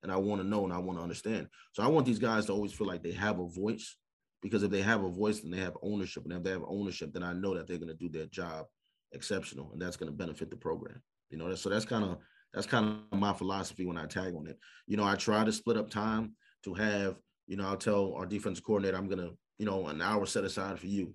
And 0.04 0.12
I 0.12 0.16
want 0.16 0.40
to 0.40 0.46
know 0.46 0.64
and 0.64 0.72
I 0.72 0.78
want 0.78 0.98
to 0.98 1.02
understand. 1.02 1.48
So 1.72 1.82
I 1.82 1.88
want 1.88 2.06
these 2.06 2.20
guys 2.20 2.46
to 2.46 2.52
always 2.52 2.72
feel 2.72 2.86
like 2.86 3.02
they 3.02 3.12
have 3.12 3.40
a 3.40 3.48
voice 3.48 3.96
because 4.42 4.62
if 4.62 4.70
they 4.70 4.82
have 4.82 5.04
a 5.04 5.10
voice 5.10 5.42
and 5.42 5.52
they 5.52 5.58
have 5.58 5.76
ownership, 5.82 6.24
and 6.24 6.32
if 6.32 6.42
they 6.42 6.50
have 6.50 6.64
ownership, 6.66 7.12
then 7.12 7.22
I 7.22 7.32
know 7.32 7.54
that 7.54 7.66
they're 7.66 7.78
going 7.78 7.88
to 7.88 7.94
do 7.94 8.08
their 8.08 8.26
job 8.26 8.66
exceptional, 9.12 9.70
and 9.72 9.80
that's 9.80 9.96
going 9.96 10.10
to 10.10 10.16
benefit 10.16 10.50
the 10.50 10.56
program. 10.56 11.02
You 11.30 11.38
know, 11.38 11.54
so 11.54 11.68
that's 11.68 11.84
kind 11.84 12.04
of 12.04 12.18
that's 12.52 12.66
kind 12.66 13.02
of 13.12 13.18
my 13.18 13.32
philosophy 13.32 13.86
when 13.86 13.96
I 13.96 14.06
tag 14.06 14.34
on 14.34 14.46
it. 14.46 14.58
You 14.86 14.96
know, 14.96 15.04
I 15.04 15.14
try 15.14 15.44
to 15.44 15.52
split 15.52 15.76
up 15.76 15.90
time 15.90 16.34
to 16.64 16.74
have. 16.74 17.16
You 17.46 17.56
know, 17.56 17.66
I'll 17.66 17.76
tell 17.76 18.14
our 18.14 18.26
defense 18.26 18.60
coordinator, 18.60 18.96
I'm 18.96 19.08
gonna, 19.08 19.30
you 19.58 19.66
know, 19.66 19.88
an 19.88 20.00
hour 20.00 20.24
set 20.24 20.44
aside 20.44 20.78
for 20.78 20.86
you, 20.86 21.14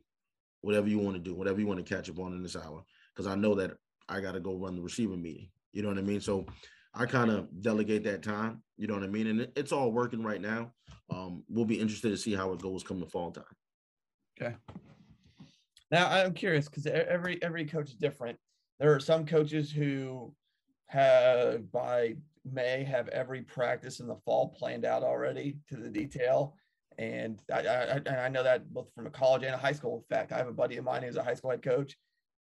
whatever 0.61 0.87
you 0.87 0.99
want 0.99 1.15
to 1.15 1.21
do, 1.21 1.33
whatever 1.33 1.59
you 1.59 1.67
want 1.67 1.85
to 1.85 1.95
catch 1.95 2.09
up 2.09 2.19
on 2.19 2.33
in 2.33 2.43
this 2.43 2.57
hour, 2.57 2.83
because 3.13 3.27
I 3.27 3.35
know 3.35 3.55
that 3.55 3.71
I 4.09 4.19
got 4.19 4.33
to 4.33 4.39
go 4.39 4.55
run 4.55 4.75
the 4.75 4.81
receiver 4.81 5.15
meeting. 5.15 5.49
You 5.71 5.81
know 5.81 5.89
what 5.89 5.97
I 5.97 6.01
mean? 6.01 6.21
So 6.21 6.45
I 6.95 7.05
kind 7.05 7.29
of 7.29 7.61
delegate 7.61 8.03
that 8.05 8.23
time. 8.23 8.63
You 8.77 8.87
know 8.87 8.93
what 8.93 9.03
I 9.03 9.07
mean? 9.07 9.27
And 9.27 9.47
it's 9.55 9.71
all 9.71 9.91
working 9.91 10.23
right 10.23 10.41
now. 10.41 10.71
Um, 11.09 11.43
we'll 11.49 11.65
be 11.65 11.79
interested 11.79 12.09
to 12.09 12.17
see 12.17 12.33
how 12.33 12.53
it 12.53 12.61
goes 12.61 12.83
come 12.83 12.99
the 12.99 13.05
fall 13.05 13.31
time. 13.31 13.43
Okay. 14.41 14.55
Now 15.91 16.09
I'm 16.09 16.33
curious 16.33 16.67
because 16.67 16.87
every 16.87 17.41
every 17.43 17.65
coach 17.65 17.89
is 17.89 17.95
different. 17.95 18.37
There 18.79 18.93
are 18.93 18.99
some 18.99 19.25
coaches 19.25 19.71
who 19.71 20.33
have 20.87 21.71
by 21.71 22.15
May 22.49 22.83
have 22.83 23.07
every 23.09 23.41
practice 23.41 23.99
in 23.99 24.07
the 24.07 24.17
fall 24.25 24.49
planned 24.49 24.85
out 24.85 25.03
already 25.03 25.57
to 25.69 25.77
the 25.77 25.89
detail. 25.89 26.55
And 26.97 27.41
I, 27.53 28.01
I, 28.07 28.25
I 28.25 28.29
know 28.29 28.43
that 28.43 28.71
both 28.73 28.93
from 28.93 29.07
a 29.07 29.09
college 29.09 29.43
and 29.43 29.53
a 29.53 29.57
high 29.57 29.73
school. 29.73 29.97
In 29.97 30.15
fact, 30.15 30.31
I 30.31 30.37
have 30.37 30.47
a 30.47 30.53
buddy 30.53 30.77
of 30.77 30.85
mine 30.85 31.03
who's 31.03 31.17
a 31.17 31.23
high 31.23 31.33
school 31.33 31.51
head 31.51 31.63
coach. 31.63 31.97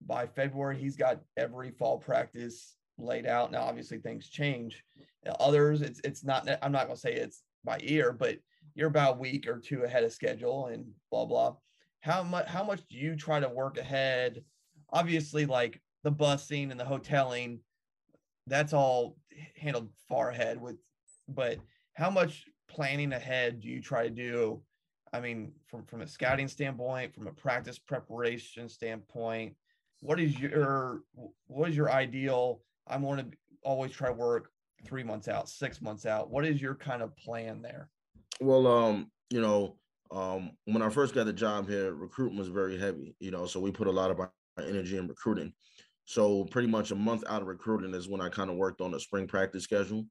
By 0.06 0.26
February, 0.26 0.78
he's 0.78 0.98
got 0.98 1.22
every 1.38 1.72
fall 1.72 2.00
practice 2.00 2.76
laid 3.02 3.26
out. 3.26 3.52
Now, 3.52 3.64
obviously, 3.64 3.98
things 3.98 4.30
change. 4.30 4.84
Others, 5.40 5.82
it's 5.82 6.02
it's 6.04 6.24
not. 6.24 6.50
I'm 6.62 6.72
not 6.72 6.86
going 6.86 6.96
to 6.96 7.02
say 7.02 7.14
it's 7.14 7.44
by 7.64 7.80
ear, 7.82 8.12
but 8.12 8.38
you're 8.74 8.88
about 8.88 9.18
a 9.18 9.20
week 9.20 9.48
or 9.48 9.60
two 9.60 9.84
ahead 9.84 10.04
of 10.04 10.12
schedule, 10.14 10.68
and 10.68 10.86
blah 11.12 11.26
blah. 11.26 11.56
How 12.02 12.24
much? 12.24 12.48
How 12.48 12.64
much 12.64 12.82
do 12.90 12.98
you 12.98 13.16
try 13.16 13.40
to 13.40 13.50
work 13.50 13.78
ahead? 13.78 14.44
Obviously, 14.92 15.46
like 15.46 15.80
the 16.04 16.12
busing 16.12 16.72
and 16.72 16.80
the 16.80 16.84
hoteling, 16.84 17.60
that's 18.48 18.74
all 18.74 19.18
handled 19.56 19.90
far 20.10 20.30
ahead 20.30 20.60
with. 20.60 20.78
But 21.28 21.60
how 21.94 22.10
much 22.10 22.46
planning 22.68 23.14
ahead 23.14 23.62
do 23.62 23.68
you 23.68 23.82
try 23.82 24.04
to 24.04 24.10
do? 24.10 24.62
I 25.14 25.20
mean, 25.20 25.52
from 25.68 25.86
from 25.86 26.02
a 26.02 26.08
scouting 26.08 26.48
standpoint, 26.48 27.14
from 27.14 27.28
a 27.28 27.32
practice 27.32 27.78
preparation 27.78 28.70
standpoint, 28.70 29.54
what 30.00 30.20
is 30.20 30.40
your 30.40 31.02
what 31.48 31.70
is 31.70 31.76
your 31.76 31.92
ideal 31.92 32.62
I 32.92 32.98
want 32.98 33.32
to 33.32 33.38
always 33.64 33.92
try 33.92 34.10
to 34.10 34.14
work 34.14 34.52
three 34.86 35.04
months 35.04 35.28
out, 35.28 35.48
six 35.48 35.82
months 35.82 36.06
out. 36.06 36.30
What 36.30 36.46
is 36.46 36.62
your 36.62 36.76
kind 36.76 37.02
of 37.02 37.16
plan 37.16 37.62
there? 37.62 37.90
Well, 38.42 38.68
um, 38.68 39.12
you 39.30 39.42
know, 39.42 39.78
um, 40.12 40.52
when 40.66 40.82
I 40.82 40.90
first 40.90 41.16
got 41.16 41.26
the 41.26 41.34
job 41.34 41.70
here, 41.70 41.94
recruitment 41.94 42.40
was 42.40 42.50
very 42.50 42.78
heavy, 42.78 43.16
you 43.20 43.32
know, 43.32 43.46
so 43.46 43.60
we 43.60 43.72
put 43.72 43.88
a 43.88 43.92
lot 43.92 44.12
of 44.12 44.20
our 44.20 44.34
energy 44.60 44.98
in 44.98 45.08
recruiting. 45.08 45.54
So 46.06 46.44
pretty 46.46 46.68
much 46.68 46.92
a 46.92 46.96
month 46.96 47.24
out 47.30 47.42
of 47.42 47.48
recruiting 47.48 47.94
is 47.94 48.10
when 48.10 48.20
I 48.20 48.28
kind 48.28 48.50
of 48.50 48.58
worked 48.58 48.82
on 48.82 48.92
the 48.92 49.00
spring 49.00 49.26
practice 49.26 49.64
schedule, 49.64 50.06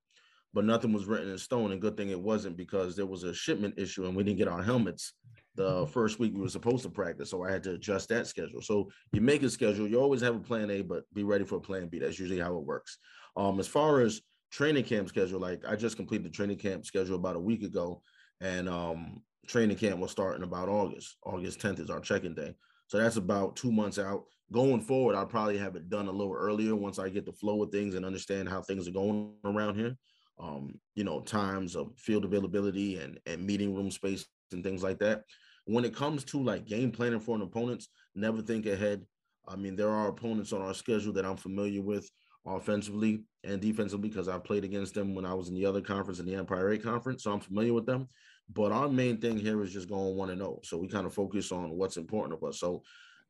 but 0.54 0.64
nothing 0.64 0.92
was 0.92 1.04
written 1.04 1.30
in 1.30 1.36
stone. 1.36 1.72
And 1.72 1.82
good 1.82 1.98
thing 1.98 2.08
it 2.08 2.20
wasn't 2.20 2.56
because 2.56 2.96
there 2.96 3.04
was 3.04 3.24
a 3.24 3.34
shipment 3.34 3.74
issue 3.76 4.06
and 4.06 4.16
we 4.16 4.24
didn't 4.24 4.38
get 4.38 4.48
our 4.48 4.62
helmets 4.62 5.12
the 5.56 5.86
first 5.88 6.18
week 6.18 6.32
we 6.34 6.40
were 6.40 6.48
supposed 6.48 6.82
to 6.84 6.90
practice. 6.90 7.30
So 7.30 7.44
I 7.44 7.50
had 7.50 7.62
to 7.64 7.72
adjust 7.72 8.08
that 8.08 8.26
schedule. 8.26 8.62
So 8.62 8.90
you 9.12 9.20
make 9.20 9.42
a 9.42 9.50
schedule, 9.50 9.88
you 9.88 10.00
always 10.00 10.20
have 10.20 10.36
a 10.36 10.40
plan 10.40 10.70
A, 10.70 10.82
but 10.82 11.04
be 11.12 11.24
ready 11.24 11.44
for 11.44 11.56
a 11.56 11.60
plan 11.60 11.88
B. 11.88 11.98
That's 11.98 12.18
usually 12.18 12.40
how 12.40 12.56
it 12.56 12.64
works. 12.64 12.98
Um, 13.36 13.58
as 13.60 13.66
far 13.66 14.00
as 14.00 14.20
training 14.50 14.84
camp 14.84 15.08
schedule, 15.08 15.40
like 15.40 15.62
I 15.66 15.76
just 15.76 15.96
completed 15.96 16.26
the 16.26 16.30
training 16.30 16.58
camp 16.58 16.84
schedule 16.86 17.16
about 17.16 17.36
a 17.36 17.40
week 17.40 17.62
ago, 17.62 18.02
and 18.40 18.68
um, 18.68 19.22
training 19.46 19.76
camp 19.76 20.00
will 20.00 20.08
start 20.08 20.36
in 20.36 20.42
about 20.42 20.68
August. 20.68 21.16
August 21.24 21.60
10th 21.60 21.80
is 21.80 21.90
our 21.90 22.00
check-in 22.00 22.34
day. 22.34 22.54
So 22.86 22.98
that's 22.98 23.16
about 23.16 23.56
two 23.56 23.70
months 23.70 23.98
out. 23.98 24.24
Going 24.52 24.80
forward, 24.80 25.14
I'll 25.14 25.26
probably 25.26 25.58
have 25.58 25.76
it 25.76 25.88
done 25.88 26.08
a 26.08 26.12
little 26.12 26.34
earlier 26.34 26.74
once 26.74 26.98
I 26.98 27.08
get 27.08 27.24
the 27.24 27.32
flow 27.32 27.62
of 27.62 27.70
things 27.70 27.94
and 27.94 28.04
understand 28.04 28.48
how 28.48 28.62
things 28.62 28.88
are 28.88 28.92
going 28.92 29.32
around 29.44 29.76
here. 29.76 29.96
Um, 30.40 30.80
you 30.94 31.04
know, 31.04 31.20
times 31.20 31.76
of 31.76 31.92
field 31.98 32.24
availability 32.24 32.98
and, 32.98 33.20
and 33.26 33.46
meeting 33.46 33.74
room 33.74 33.90
space 33.90 34.26
and 34.52 34.64
things 34.64 34.82
like 34.82 34.98
that. 34.98 35.22
When 35.64 35.84
it 35.84 35.94
comes 35.94 36.24
to 36.26 36.42
like 36.42 36.66
game 36.66 36.90
planning 36.90 37.20
for 37.20 37.36
an 37.36 37.42
opponents, 37.42 37.88
never 38.14 38.42
think 38.42 38.66
ahead. 38.66 39.04
I 39.46 39.56
mean, 39.56 39.76
there 39.76 39.90
are 39.90 40.08
opponents 40.08 40.52
on 40.52 40.62
our 40.62 40.74
schedule 40.74 41.12
that 41.14 41.26
I'm 41.26 41.36
familiar 41.36 41.82
with 41.82 42.10
offensively 42.46 43.24
and 43.44 43.60
defensively 43.60 44.08
because 44.08 44.28
I 44.28 44.38
played 44.38 44.64
against 44.64 44.94
them 44.94 45.14
when 45.14 45.26
I 45.26 45.34
was 45.34 45.48
in 45.48 45.54
the 45.54 45.66
other 45.66 45.80
conference 45.80 46.18
in 46.18 46.26
the 46.26 46.34
Empire 46.34 46.70
8 46.70 46.82
conference. 46.82 47.24
So 47.24 47.32
I'm 47.32 47.40
familiar 47.40 47.72
with 47.72 47.86
them. 47.86 48.08
But 48.52 48.72
our 48.72 48.88
main 48.88 49.18
thing 49.18 49.38
here 49.38 49.62
is 49.62 49.72
just 49.72 49.88
going 49.88 50.16
one 50.16 50.30
and 50.30 50.40
zero. 50.40 50.56
Oh. 50.56 50.60
So 50.64 50.76
we 50.76 50.88
kind 50.88 51.06
of 51.06 51.14
focus 51.14 51.52
on 51.52 51.70
what's 51.70 51.96
important 51.96 52.38
to 52.38 52.46
us. 52.46 52.58
So 52.58 52.82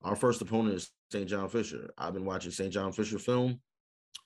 our 0.03 0.17
first 0.17 0.41
opponent 0.41 0.77
is 0.77 0.91
St. 1.13 1.29
John 1.29 1.49
Fisher. 1.49 1.91
I've 1.99 2.15
been 2.15 2.25
watching 2.25 2.51
St. 2.51 2.73
John 2.73 2.93
Fisher 2.93 3.19
film. 3.19 3.61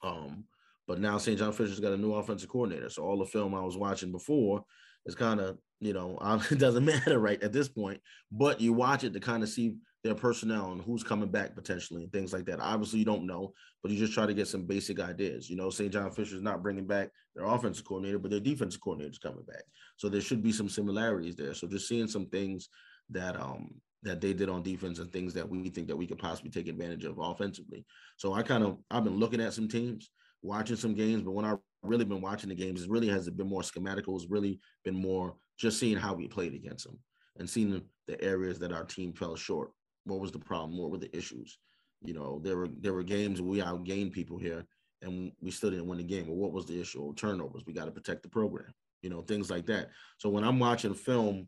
Um, 0.01 0.45
but 0.87 0.99
now 0.99 1.17
St. 1.17 1.37
John 1.37 1.51
Fisher's 1.51 1.79
got 1.79 1.93
a 1.93 1.97
new 1.97 2.13
offensive 2.13 2.49
coordinator. 2.49 2.89
So 2.89 3.03
all 3.03 3.17
the 3.17 3.25
film 3.25 3.53
I 3.53 3.61
was 3.61 3.75
watching 3.75 4.11
before 4.11 4.63
is 5.05 5.15
kind 5.15 5.39
of, 5.39 5.57
you 5.79 5.93
know, 5.93 6.17
it 6.51 6.59
doesn't 6.59 6.85
matter 6.85 7.19
right 7.19 7.41
at 7.41 7.53
this 7.53 7.67
point. 7.67 7.99
But 8.31 8.61
you 8.61 8.73
watch 8.73 9.03
it 9.03 9.13
to 9.13 9.19
kind 9.19 9.43
of 9.43 9.49
see 9.49 9.75
their 10.03 10.15
personnel 10.15 10.71
and 10.71 10.81
who's 10.81 11.03
coming 11.03 11.29
back 11.29 11.55
potentially 11.55 12.03
and 12.03 12.11
things 12.11 12.31
like 12.31 12.45
that. 12.45 12.59
Obviously, 12.59 12.99
you 12.99 13.05
don't 13.05 13.25
know, 13.25 13.53
but 13.81 13.91
you 13.91 13.97
just 13.97 14.13
try 14.13 14.27
to 14.27 14.35
get 14.35 14.47
some 14.47 14.63
basic 14.63 14.99
ideas. 14.99 15.49
You 15.49 15.55
know, 15.55 15.71
St. 15.71 15.91
John 15.91 16.11
Fisher's 16.11 16.43
not 16.43 16.61
bringing 16.61 16.85
back 16.85 17.09
their 17.35 17.45
offensive 17.45 17.85
coordinator, 17.85 18.19
but 18.19 18.29
their 18.29 18.39
defensive 18.39 18.81
coordinator 18.81 19.11
is 19.11 19.17
coming 19.17 19.43
back. 19.47 19.63
So 19.97 20.07
there 20.07 20.21
should 20.21 20.43
be 20.43 20.51
some 20.51 20.69
similarities 20.69 21.35
there. 21.35 21.55
So 21.55 21.67
just 21.67 21.87
seeing 21.87 22.07
some 22.07 22.27
things 22.27 22.69
that 23.09 23.39
um 23.39 23.69
that 24.03 24.21
they 24.21 24.33
did 24.33 24.49
on 24.49 24.61
defense 24.61 24.99
and 24.99 25.11
things 25.11 25.33
that 25.33 25.49
we 25.49 25.69
think 25.69 25.87
that 25.87 25.95
we 25.95 26.05
could 26.05 26.19
possibly 26.19 26.51
take 26.51 26.67
advantage 26.67 27.03
of 27.03 27.17
offensively. 27.17 27.83
So 28.17 28.33
I 28.33 28.43
kind 28.43 28.63
of 28.63 28.77
I've 28.91 29.03
been 29.03 29.17
looking 29.17 29.41
at 29.41 29.53
some 29.53 29.67
teams, 29.67 30.11
watching 30.43 30.75
some 30.75 30.93
games, 30.93 31.23
but 31.23 31.31
when 31.31 31.45
I 31.45 31.55
really 31.87 32.05
been 32.05 32.21
watching 32.21 32.49
the 32.49 32.55
games, 32.55 32.83
it 32.83 32.89
really 32.89 33.09
has 33.09 33.29
been 33.29 33.47
more 33.47 33.61
schematical. 33.61 34.15
It's 34.15 34.29
really 34.29 34.59
been 34.83 34.95
more 34.95 35.35
just 35.57 35.79
seeing 35.79 35.97
how 35.97 36.13
we 36.13 36.27
played 36.27 36.53
against 36.53 36.85
them 36.85 36.99
and 37.37 37.49
seeing 37.49 37.81
the 38.07 38.23
areas 38.23 38.59
that 38.59 38.71
our 38.71 38.83
team 38.85 39.13
fell 39.13 39.35
short 39.35 39.71
what 40.05 40.19
was 40.19 40.31
the 40.31 40.39
problem? 40.39 40.77
What 40.77 40.91
were 40.91 40.97
the 40.97 41.15
issues? 41.15 41.57
You 42.03 42.13
know, 42.13 42.39
there 42.43 42.57
were 42.57 42.69
there 42.79 42.93
were 42.93 43.03
games 43.03 43.41
we 43.41 43.59
outgained 43.59 44.13
people 44.13 44.37
here 44.37 44.65
and 45.01 45.31
we 45.41 45.51
still 45.51 45.71
didn't 45.71 45.87
win 45.87 45.97
the 45.97 46.03
game. 46.03 46.27
Well, 46.27 46.37
what 46.37 46.53
was 46.53 46.65
the 46.65 46.79
issue? 46.79 47.13
turnovers. 47.15 47.63
We 47.65 47.73
got 47.73 47.85
to 47.85 47.91
protect 47.91 48.23
the 48.23 48.29
program. 48.29 48.73
You 49.01 49.09
know, 49.09 49.21
things 49.21 49.49
like 49.49 49.65
that. 49.67 49.89
So 50.17 50.29
when 50.29 50.43
I'm 50.43 50.59
watching 50.59 50.93
film 50.93 51.47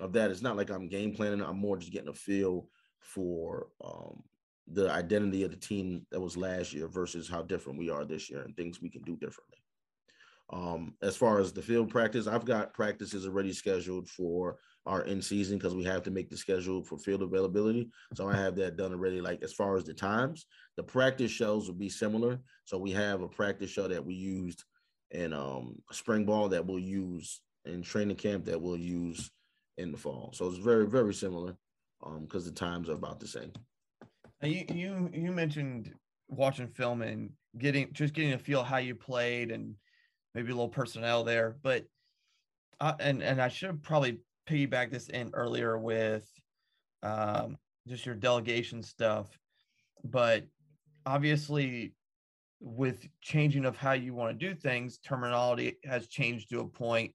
of 0.00 0.12
that, 0.12 0.30
it's 0.30 0.42
not 0.42 0.56
like 0.56 0.70
I'm 0.70 0.88
game 0.88 1.14
planning. 1.14 1.42
I'm 1.42 1.58
more 1.58 1.76
just 1.76 1.92
getting 1.92 2.08
a 2.08 2.14
feel 2.14 2.68
for 3.00 3.68
um, 3.84 4.22
the 4.68 4.90
identity 4.90 5.42
of 5.42 5.50
the 5.50 5.56
team 5.56 6.06
that 6.10 6.20
was 6.20 6.36
last 6.36 6.72
year 6.72 6.88
versus 6.88 7.28
how 7.28 7.42
different 7.42 7.78
we 7.78 7.90
are 7.90 8.04
this 8.04 8.30
year 8.30 8.42
and 8.42 8.56
things 8.56 8.80
we 8.80 8.88
can 8.88 9.02
do 9.02 9.16
differently. 9.16 9.58
Um, 10.50 10.94
as 11.02 11.16
far 11.16 11.40
as 11.40 11.52
the 11.52 11.62
field 11.62 11.88
practice, 11.88 12.26
I've 12.26 12.44
got 12.44 12.74
practices 12.74 13.26
already 13.26 13.52
scheduled 13.52 14.08
for 14.08 14.58
our 14.86 15.02
in 15.02 15.22
season 15.22 15.56
because 15.56 15.74
we 15.74 15.84
have 15.84 16.02
to 16.02 16.10
make 16.10 16.28
the 16.28 16.36
schedule 16.36 16.82
for 16.82 16.98
field 16.98 17.22
availability. 17.22 17.88
So 18.14 18.28
I 18.28 18.36
have 18.36 18.54
that 18.56 18.76
done 18.76 18.92
already. 18.92 19.20
Like 19.20 19.42
as 19.42 19.54
far 19.54 19.76
as 19.76 19.84
the 19.84 19.94
times, 19.94 20.46
the 20.76 20.82
practice 20.82 21.30
shows 21.30 21.66
will 21.66 21.76
be 21.76 21.88
similar. 21.88 22.40
So 22.64 22.76
we 22.76 22.90
have 22.92 23.22
a 23.22 23.28
practice 23.28 23.70
show 23.70 23.88
that 23.88 24.04
we 24.04 24.14
used 24.14 24.62
in 25.10 25.32
um, 25.32 25.76
spring 25.92 26.26
ball 26.26 26.48
that 26.50 26.66
we'll 26.66 26.78
use 26.78 27.40
in 27.64 27.82
training 27.82 28.16
camp 28.16 28.44
that 28.44 28.60
we'll 28.60 28.76
use 28.76 29.30
in 29.78 29.90
the 29.90 29.98
fall. 29.98 30.30
So 30.34 30.46
it's 30.46 30.58
very 30.58 30.86
very 30.86 31.14
similar 31.14 31.56
because 32.20 32.46
um, 32.46 32.52
the 32.52 32.54
times 32.54 32.90
are 32.90 32.94
about 32.94 33.20
the 33.20 33.26
same. 33.26 33.52
You 34.42 34.64
you 34.68 35.10
you 35.14 35.32
mentioned 35.32 35.94
watching 36.28 36.68
film 36.68 37.00
and 37.00 37.30
getting 37.58 37.92
just 37.92 38.12
getting 38.12 38.34
a 38.34 38.38
feel 38.38 38.62
how 38.62 38.76
you 38.76 38.94
played 38.94 39.50
and 39.50 39.74
maybe 40.34 40.50
a 40.50 40.54
little 40.54 40.68
personnel 40.68 41.24
there, 41.24 41.56
but. 41.62 41.84
Uh, 42.80 42.94
and 42.98 43.22
and 43.22 43.40
I 43.40 43.48
should 43.48 43.84
probably 43.84 44.18
piggyback 44.48 44.90
this 44.90 45.08
in 45.08 45.30
earlier 45.32 45.78
with 45.78 46.28
um, 47.04 47.56
just 47.86 48.06
your 48.06 48.14
delegation 48.14 48.82
stuff, 48.82 49.38
but 50.02 50.44
obviously 51.06 51.94
with 52.60 53.06
changing 53.20 53.64
of 53.64 53.76
how 53.76 53.92
you 53.92 54.14
want 54.14 54.38
to 54.38 54.48
do 54.48 54.54
things, 54.54 54.98
terminology 54.98 55.76
has 55.84 56.06
changed 56.06 56.50
to 56.50 56.60
a 56.60 56.66
point. 56.66 57.12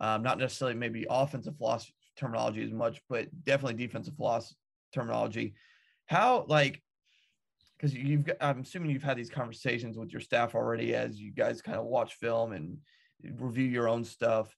Um, 0.00 0.22
not 0.22 0.38
necessarily 0.38 0.76
maybe 0.76 1.06
offensive 1.08 1.56
philosophy 1.56 1.94
terminology 2.16 2.62
as 2.64 2.72
much, 2.72 3.00
but 3.08 3.28
definitely 3.44 3.74
defensive 3.74 4.14
philosophy 4.16 4.56
terminology. 4.92 5.54
How 6.06 6.44
like 6.48 6.82
because 7.78 7.94
you've 7.94 8.24
got, 8.24 8.36
I'm 8.40 8.60
assuming 8.60 8.90
you've 8.90 9.02
had 9.02 9.16
these 9.16 9.30
conversations 9.30 9.96
with 9.96 10.12
your 10.12 10.20
staff 10.20 10.54
already 10.54 10.94
as 10.94 11.20
you 11.20 11.30
guys 11.30 11.62
kind 11.62 11.78
of 11.78 11.86
watch 11.86 12.14
film 12.14 12.52
and 12.52 12.78
review 13.38 13.64
your 13.64 13.88
own 13.88 14.04
stuff 14.04 14.54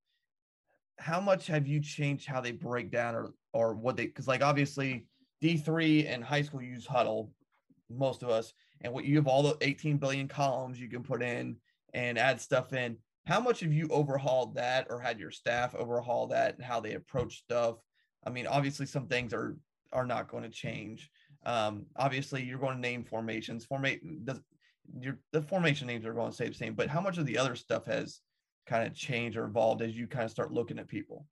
how 0.98 1.18
much 1.18 1.46
have 1.46 1.66
you 1.66 1.80
changed 1.80 2.26
how 2.26 2.42
they 2.42 2.52
break 2.52 2.90
down 2.90 3.14
or 3.14 3.32
or 3.54 3.74
what 3.74 3.96
they 3.96 4.04
because 4.06 4.28
like 4.28 4.42
obviously 4.42 5.06
D3 5.42 6.08
and 6.08 6.22
high 6.22 6.42
school 6.42 6.62
use 6.62 6.86
Hudl, 6.86 7.30
most 7.88 8.22
of 8.22 8.28
us, 8.28 8.52
and 8.82 8.92
what 8.92 9.04
you 9.04 9.16
have 9.16 9.26
all 9.26 9.42
the 9.42 9.56
18 9.62 9.96
billion 9.96 10.28
columns 10.28 10.80
you 10.80 10.88
can 10.88 11.02
put 11.02 11.22
in 11.22 11.56
and 11.94 12.18
add 12.18 12.40
stuff 12.40 12.72
in. 12.72 12.98
How 13.26 13.40
much 13.40 13.60
have 13.60 13.72
you 13.72 13.88
overhauled 13.88 14.54
that 14.56 14.86
or 14.90 15.00
had 15.00 15.18
your 15.18 15.30
staff 15.30 15.74
overhaul 15.74 16.26
that 16.28 16.56
and 16.56 16.64
how 16.64 16.80
they 16.80 16.94
approach 16.94 17.38
stuff? 17.38 17.76
I 18.26 18.30
mean, 18.30 18.46
obviously 18.46 18.86
some 18.86 19.06
things 19.06 19.32
are 19.32 19.56
are 19.92 20.06
not 20.06 20.28
going 20.28 20.44
to 20.44 20.50
change. 20.50 21.10
Um, 21.44 21.86
obviously 21.96 22.42
you're 22.42 22.58
going 22.58 22.76
to 22.76 22.80
name 22.80 23.04
formations. 23.04 23.66
Formate 23.66 24.00
does 24.24 24.40
your 24.98 25.18
the 25.32 25.42
formation 25.42 25.86
names 25.86 26.04
are 26.04 26.14
going 26.14 26.30
to 26.30 26.34
stay 26.34 26.48
the 26.48 26.54
same, 26.54 26.74
but 26.74 26.88
how 26.88 27.00
much 27.00 27.18
of 27.18 27.26
the 27.26 27.38
other 27.38 27.54
stuff 27.54 27.86
has 27.86 28.20
kind 28.66 28.86
of 28.86 28.94
changed 28.94 29.36
or 29.36 29.44
evolved 29.44 29.82
as 29.82 29.96
you 29.96 30.06
kind 30.06 30.24
of 30.24 30.30
start 30.30 30.52
looking 30.52 30.78
at 30.78 30.88
people? 30.88 31.26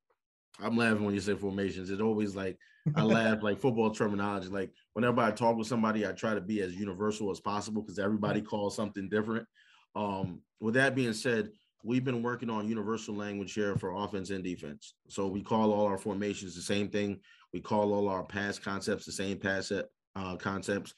I'm 0.60 0.76
laughing 0.76 1.04
when 1.04 1.14
you 1.14 1.20
say 1.20 1.34
formations. 1.34 1.90
It's 1.90 2.00
always 2.00 2.34
like 2.34 2.58
I 2.94 3.02
laugh 3.02 3.42
like 3.42 3.58
football 3.58 3.90
terminology. 3.90 4.48
Like 4.48 4.72
whenever 4.94 5.20
I 5.20 5.30
talk 5.30 5.56
with 5.56 5.66
somebody, 5.66 6.06
I 6.06 6.12
try 6.12 6.34
to 6.34 6.40
be 6.40 6.62
as 6.62 6.74
universal 6.74 7.30
as 7.30 7.40
possible 7.40 7.82
because 7.82 7.98
everybody 7.98 8.40
calls 8.40 8.74
something 8.74 9.08
different. 9.08 9.46
Um, 9.94 10.40
with 10.60 10.74
that 10.74 10.94
being 10.94 11.12
said, 11.12 11.50
we've 11.84 12.04
been 12.04 12.22
working 12.22 12.50
on 12.50 12.68
universal 12.68 13.14
language 13.14 13.52
here 13.52 13.76
for 13.76 13.92
offense 13.92 14.30
and 14.30 14.42
defense. 14.42 14.94
So 15.08 15.26
we 15.26 15.42
call 15.42 15.72
all 15.72 15.86
our 15.86 15.98
formations 15.98 16.54
the 16.54 16.62
same 16.62 16.88
thing. 16.88 17.20
We 17.52 17.60
call 17.60 17.92
all 17.92 18.08
our 18.08 18.24
pass 18.24 18.58
concepts 18.58 19.06
the 19.06 19.12
same 19.12 19.38
pass 19.38 19.70
uh, 20.16 20.36
concepts. 20.36 20.94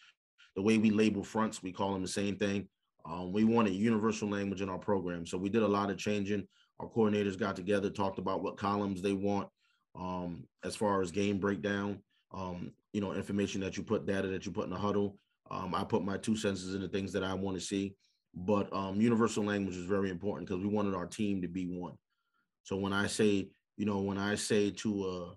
The 0.57 0.63
way 0.63 0.79
we 0.79 0.91
label 0.91 1.23
fronts, 1.23 1.63
we 1.63 1.73
call 1.73 1.93
them 1.93 2.03
the 2.03 2.09
same 2.09 2.37
thing. 2.37 2.69
Um, 3.05 3.33
we 3.33 3.45
wanted 3.45 3.75
universal 3.75 4.29
language 4.29 4.61
in 4.61 4.69
our 4.69 4.79
program. 4.79 5.27
So 5.27 5.39
we 5.39 5.49
did 5.49 5.63
a 5.63 5.69
lot 5.69 5.91
of 5.91 5.97
changing. 5.97 6.47
Our 6.81 6.89
coordinators 6.89 7.39
got 7.39 7.57
together, 7.57 7.91
talked 7.91 8.19
about 8.19 8.43
what 8.43 8.57
columns 8.57 9.01
they 9.03 9.13
want 9.13 9.49
um, 9.99 10.45
as 10.65 10.77
far 10.77 11.01
as 11.03 11.11
game 11.11 11.39
breakdown, 11.39 11.99
um, 12.33 12.73
you 12.93 13.01
know, 13.01 13.13
information 13.13 13.61
that 13.63 13.77
you 13.77 13.83
put, 13.83 14.07
data 14.07 14.29
that 14.29 14.47
you 14.47 14.53
put 14.53 14.65
in 14.65 14.71
the 14.71 14.77
Hudl. 14.77 15.15
Um, 15.51 15.75
I 15.75 15.85
put 15.85 16.05
my 16.05 16.17
two 16.17 16.37
senses 16.37 16.75
in 16.75 16.81
the 16.81 16.89
things 16.89 17.13
that 17.13 17.25
I 17.25 17.35
want 17.35 17.57
to 17.59 17.65
see. 17.65 17.95
But 18.35 18.73
um, 18.73 19.01
universal 19.01 19.45
language 19.45 19.77
is 19.77 19.87
very 19.87 20.11
important 20.11 20.49
because 20.49 20.63
we 20.63 20.69
wanted 20.69 20.95
our 20.95 21.07
team 21.07 21.43
to 21.43 21.49
be 21.49 21.67
one. 21.67 21.95
So 22.63 22.77
when 22.77 22.93
I 22.93 23.07
say, 23.07 23.49
you 23.77 23.87
know, 23.87 23.99
when 23.99 24.19
I 24.19 24.37
say 24.37 24.71
to 24.71 25.07
a 25.07 25.35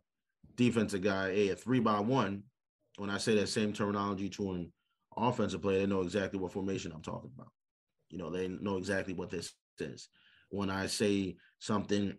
defensive 0.55 1.01
guy, 1.01 1.33
hey, 1.33 1.49
a 1.49 1.55
three 1.55 1.79
by 1.79 1.99
one, 1.99 2.43
when 2.97 3.09
I 3.09 3.17
say 3.17 3.35
that 3.35 3.49
same 3.49 3.73
terminology 3.73 4.29
to 4.29 4.51
an 4.51 4.71
offensive 5.17 5.61
player, 5.61 5.79
they 5.79 5.85
know 5.85 6.01
exactly 6.01 6.39
what 6.39 6.53
formation 6.53 6.91
I'm 6.93 7.01
talking 7.01 7.31
about. 7.35 7.51
You 8.09 8.17
know, 8.17 8.29
they 8.29 8.47
know 8.47 8.77
exactly 8.77 9.13
what 9.13 9.29
this 9.29 9.53
is. 9.79 10.09
When 10.49 10.69
I 10.69 10.85
say 10.85 11.35
something 11.59 12.13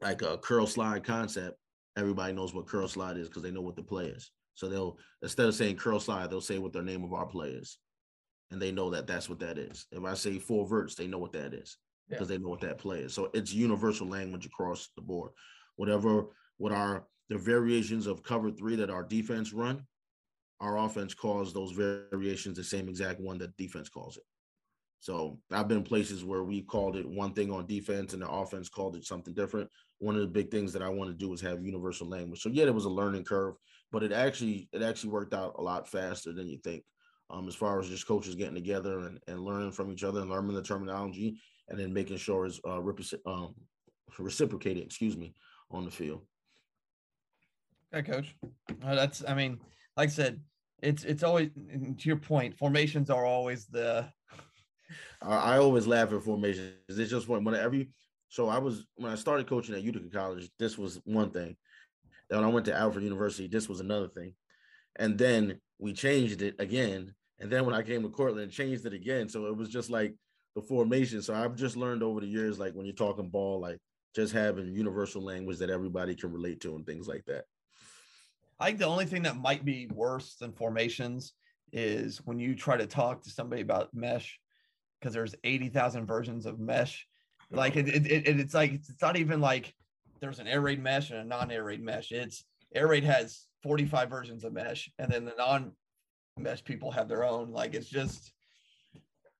like 0.00 0.22
a 0.22 0.36
curl 0.38 0.66
slide 0.66 1.04
concept, 1.04 1.56
everybody 1.96 2.32
knows 2.32 2.54
what 2.54 2.66
curl 2.66 2.88
slide 2.88 3.16
is 3.16 3.28
because 3.28 3.42
they 3.42 3.50
know 3.50 3.62
what 3.62 3.76
the 3.76 3.82
play 3.82 4.06
is. 4.06 4.30
So 4.54 4.68
they'll 4.68 4.98
instead 5.22 5.46
of 5.46 5.54
saying 5.54 5.76
curl 5.76 6.00
slide, 6.00 6.30
they'll 6.30 6.40
say 6.40 6.58
what 6.58 6.72
their 6.72 6.82
name 6.82 7.04
of 7.04 7.12
our 7.14 7.26
play 7.26 7.50
is, 7.50 7.78
and 8.50 8.60
they 8.60 8.72
know 8.72 8.90
that 8.90 9.06
that's 9.06 9.28
what 9.28 9.40
that 9.40 9.56
is. 9.56 9.86
If 9.90 10.04
I 10.04 10.14
say 10.14 10.38
four 10.38 10.66
verts, 10.66 10.94
they 10.94 11.06
know 11.06 11.18
what 11.18 11.32
that 11.32 11.54
is 11.54 11.78
because 12.10 12.28
yeah. 12.28 12.36
they 12.36 12.42
know 12.42 12.50
what 12.50 12.60
that 12.60 12.78
play 12.78 13.00
is. 13.00 13.14
So 13.14 13.30
it's 13.32 13.54
universal 13.54 14.06
language 14.06 14.44
across 14.44 14.90
the 14.96 15.02
board. 15.02 15.30
Whatever 15.76 16.26
what 16.58 16.72
are 16.72 17.06
the 17.30 17.38
variations 17.38 18.06
of 18.06 18.22
cover 18.22 18.50
three 18.50 18.76
that 18.76 18.90
our 18.90 19.02
defense 19.02 19.52
run, 19.52 19.86
our 20.62 20.78
offense 20.78 21.12
calls 21.12 21.52
those 21.52 21.72
variations 21.72 22.56
the 22.56 22.64
same 22.64 22.88
exact 22.88 23.20
one 23.20 23.36
that 23.38 23.56
defense 23.56 23.88
calls 23.88 24.16
it. 24.16 24.22
So 25.00 25.40
I've 25.50 25.66
been 25.66 25.82
places 25.82 26.24
where 26.24 26.44
we 26.44 26.62
called 26.62 26.94
it 26.94 27.08
one 27.08 27.32
thing 27.32 27.50
on 27.50 27.66
defense 27.66 28.12
and 28.12 28.22
the 28.22 28.30
offense 28.30 28.68
called 28.68 28.94
it 28.94 29.04
something 29.04 29.34
different. 29.34 29.68
One 29.98 30.14
of 30.14 30.20
the 30.20 30.28
big 30.28 30.52
things 30.52 30.72
that 30.72 30.82
I 30.82 30.88
want 30.88 31.10
to 31.10 31.16
do 31.16 31.32
is 31.32 31.40
have 31.40 31.64
universal 31.64 32.08
language. 32.08 32.40
So 32.40 32.50
yeah, 32.50 32.66
it 32.66 32.74
was 32.74 32.84
a 32.84 32.90
learning 32.90 33.24
curve, 33.24 33.56
but 33.90 34.04
it 34.04 34.12
actually 34.12 34.68
it 34.72 34.80
actually 34.80 35.10
worked 35.10 35.34
out 35.34 35.56
a 35.58 35.62
lot 35.62 35.88
faster 35.88 36.32
than 36.32 36.48
you 36.48 36.58
think. 36.58 36.84
Um, 37.30 37.48
as 37.48 37.56
far 37.56 37.80
as 37.80 37.88
just 37.88 38.06
coaches 38.06 38.36
getting 38.36 38.54
together 38.54 39.00
and, 39.00 39.18
and 39.26 39.40
learning 39.40 39.72
from 39.72 39.90
each 39.90 40.04
other 40.04 40.20
and 40.20 40.30
learning 40.30 40.54
the 40.54 40.62
terminology 40.62 41.40
and 41.68 41.80
then 41.80 41.92
making 41.92 42.18
sure 42.18 42.46
it's 42.46 42.60
uh, 42.64 42.80
um, 43.26 43.54
reciprocated, 44.18 44.84
excuse 44.84 45.16
me, 45.16 45.34
on 45.70 45.84
the 45.84 45.90
field. 45.90 46.20
Okay, 47.92 48.12
coach. 48.12 48.36
Uh, 48.84 48.94
that's 48.94 49.24
I 49.26 49.34
mean, 49.34 49.58
like 49.96 50.10
I 50.10 50.12
said, 50.12 50.40
it's 50.82 51.04
it's 51.04 51.22
always 51.22 51.50
to 51.54 52.08
your 52.08 52.16
point, 52.16 52.58
formations 52.58 53.08
are 53.08 53.24
always 53.24 53.66
the 53.66 54.08
I, 55.22 55.56
always 55.58 55.86
laugh 55.86 56.12
at 56.12 56.22
formations. 56.22 56.74
It's 56.88 57.10
just 57.10 57.28
when 57.28 57.44
whenever 57.44 57.76
you 57.76 57.86
so 58.28 58.48
I 58.48 58.58
was 58.58 58.84
when 58.96 59.12
I 59.12 59.14
started 59.14 59.46
coaching 59.46 59.74
at 59.74 59.82
Utica 59.82 60.08
College, 60.08 60.50
this 60.58 60.76
was 60.76 61.00
one 61.04 61.30
thing. 61.30 61.56
Then 62.28 62.40
when 62.40 62.48
I 62.48 62.52
went 62.52 62.66
to 62.66 62.74
Alfred 62.74 63.04
University, 63.04 63.46
this 63.46 63.68
was 63.68 63.80
another 63.80 64.08
thing. 64.08 64.34
And 64.96 65.16
then 65.16 65.60
we 65.78 65.92
changed 65.92 66.42
it 66.42 66.56
again. 66.58 67.14
And 67.38 67.50
then 67.50 67.64
when 67.64 67.74
I 67.74 67.82
came 67.82 68.02
to 68.02 68.08
Cortland, 68.08 68.50
changed 68.50 68.86
it 68.86 68.92
again. 68.92 69.28
So 69.28 69.46
it 69.46 69.56
was 69.56 69.68
just 69.68 69.90
like 69.90 70.14
the 70.54 70.62
formation. 70.62 71.22
So 71.22 71.34
I've 71.34 71.56
just 71.56 71.76
learned 71.76 72.02
over 72.02 72.20
the 72.20 72.26
years, 72.26 72.58
like 72.58 72.74
when 72.74 72.86
you're 72.86 72.94
talking 72.94 73.28
ball, 73.28 73.60
like 73.60 73.78
just 74.14 74.32
having 74.32 74.74
universal 74.74 75.22
language 75.22 75.58
that 75.58 75.70
everybody 75.70 76.14
can 76.14 76.32
relate 76.32 76.60
to 76.60 76.74
and 76.74 76.86
things 76.86 77.06
like 77.08 77.24
that. 77.26 77.44
I 78.62 78.66
think 78.66 78.78
the 78.78 78.86
only 78.86 79.06
thing 79.06 79.22
that 79.22 79.36
might 79.36 79.64
be 79.64 79.88
worse 79.92 80.36
than 80.36 80.52
formations 80.52 81.32
is 81.72 82.18
when 82.24 82.38
you 82.38 82.54
try 82.54 82.76
to 82.76 82.86
talk 82.86 83.22
to 83.24 83.30
somebody 83.30 83.60
about 83.60 83.92
mesh 83.92 84.38
because 85.00 85.12
there's 85.12 85.34
80,000 85.42 86.06
versions 86.06 86.46
of 86.46 86.60
mesh. 86.60 87.04
Like 87.50 87.74
it, 87.74 87.88
it, 87.88 88.06
it, 88.06 88.40
it's 88.40 88.54
like 88.54 88.72
it's 88.74 89.02
not 89.02 89.16
even 89.16 89.40
like 89.40 89.74
there's 90.20 90.38
an 90.38 90.46
air 90.46 90.60
raid 90.60 90.80
mesh 90.80 91.10
and 91.10 91.18
a 91.18 91.24
non-air 91.24 91.64
raid 91.64 91.82
mesh. 91.82 92.12
It's 92.12 92.44
air 92.72 92.86
raid 92.86 93.02
has 93.02 93.46
45 93.64 94.08
versions 94.08 94.44
of 94.44 94.52
mesh, 94.52 94.88
and 95.00 95.10
then 95.10 95.24
the 95.24 95.34
non-mesh 95.36 96.62
people 96.62 96.92
have 96.92 97.08
their 97.08 97.24
own. 97.24 97.50
Like 97.50 97.74
it's 97.74 97.88
just 97.88 98.32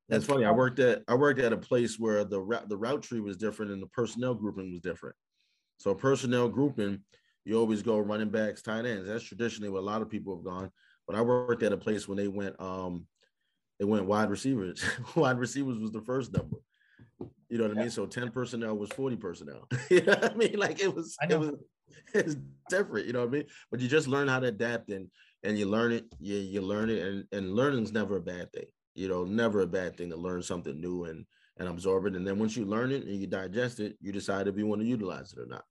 that's 0.08 0.26
funny. 0.26 0.44
I 0.44 0.50
worked 0.50 0.80
at 0.80 1.04
I 1.06 1.14
worked 1.14 1.38
at 1.38 1.52
a 1.52 1.56
place 1.56 1.96
where 1.96 2.24
the 2.24 2.40
route 2.40 2.68
the 2.68 2.76
route 2.76 3.02
tree 3.04 3.20
was 3.20 3.36
different 3.36 3.70
and 3.70 3.80
the 3.80 3.86
personnel 3.86 4.34
grouping 4.34 4.72
was 4.72 4.80
different. 4.80 5.14
So 5.78 5.94
personnel 5.94 6.48
grouping, 6.48 7.02
you 7.44 7.58
always 7.58 7.82
go 7.82 7.98
running 7.98 8.30
backs, 8.30 8.62
tight 8.62 8.86
ends. 8.86 9.06
That's 9.06 9.24
traditionally 9.24 9.70
what 9.70 9.80
a 9.80 9.86
lot 9.86 10.02
of 10.02 10.10
people 10.10 10.36
have 10.36 10.44
gone. 10.44 10.70
But 11.06 11.16
I 11.16 11.22
worked 11.22 11.62
at 11.62 11.72
a 11.72 11.76
place 11.76 12.06
when 12.06 12.16
they 12.16 12.28
went 12.28 12.60
um 12.60 13.06
it 13.78 13.88
went 13.88 14.06
wide 14.06 14.30
receivers. 14.30 14.84
wide 15.16 15.38
receivers 15.38 15.78
was 15.78 15.90
the 15.90 16.02
first 16.02 16.32
number. 16.32 16.58
You 17.48 17.58
know 17.58 17.64
what 17.64 17.74
yeah. 17.74 17.80
I 17.80 17.84
mean? 17.84 17.90
So 17.90 18.06
10 18.06 18.30
personnel 18.30 18.76
was 18.76 18.90
40 18.90 19.16
personnel. 19.16 19.68
you 19.90 20.02
know 20.02 20.12
what 20.14 20.32
I 20.32 20.34
mean? 20.34 20.58
Like 20.58 20.80
it 20.80 20.94
was, 20.94 21.16
it 21.28 21.38
was 21.38 21.52
it's 22.14 22.36
different, 22.70 23.06
you 23.06 23.12
know 23.12 23.20
what 23.20 23.28
I 23.28 23.32
mean? 23.32 23.44
But 23.70 23.80
you 23.80 23.88
just 23.88 24.08
learn 24.08 24.28
how 24.28 24.40
to 24.40 24.48
adapt 24.48 24.90
and 24.90 25.08
and 25.42 25.58
you 25.58 25.66
learn 25.66 25.92
it, 25.92 26.04
you 26.20 26.36
you 26.36 26.60
learn 26.60 26.88
it, 26.90 27.02
and, 27.02 27.24
and 27.32 27.54
learning's 27.54 27.92
never 27.92 28.16
a 28.16 28.20
bad 28.20 28.52
thing. 28.52 28.66
You 28.94 29.08
know, 29.08 29.24
never 29.24 29.62
a 29.62 29.66
bad 29.66 29.96
thing 29.96 30.10
to 30.10 30.16
learn 30.16 30.42
something 30.42 30.80
new 30.80 31.04
and 31.04 31.26
and 31.58 31.68
absorb 31.68 32.06
it. 32.06 32.14
And 32.14 32.26
then 32.26 32.38
once 32.38 32.56
you 32.56 32.64
learn 32.64 32.92
it 32.92 33.04
and 33.04 33.20
you 33.20 33.26
digest 33.26 33.80
it, 33.80 33.96
you 34.00 34.12
decide 34.12 34.48
if 34.48 34.56
you 34.56 34.66
want 34.66 34.80
to 34.80 34.86
utilize 34.86 35.32
it 35.32 35.38
or 35.38 35.46
not. 35.46 35.64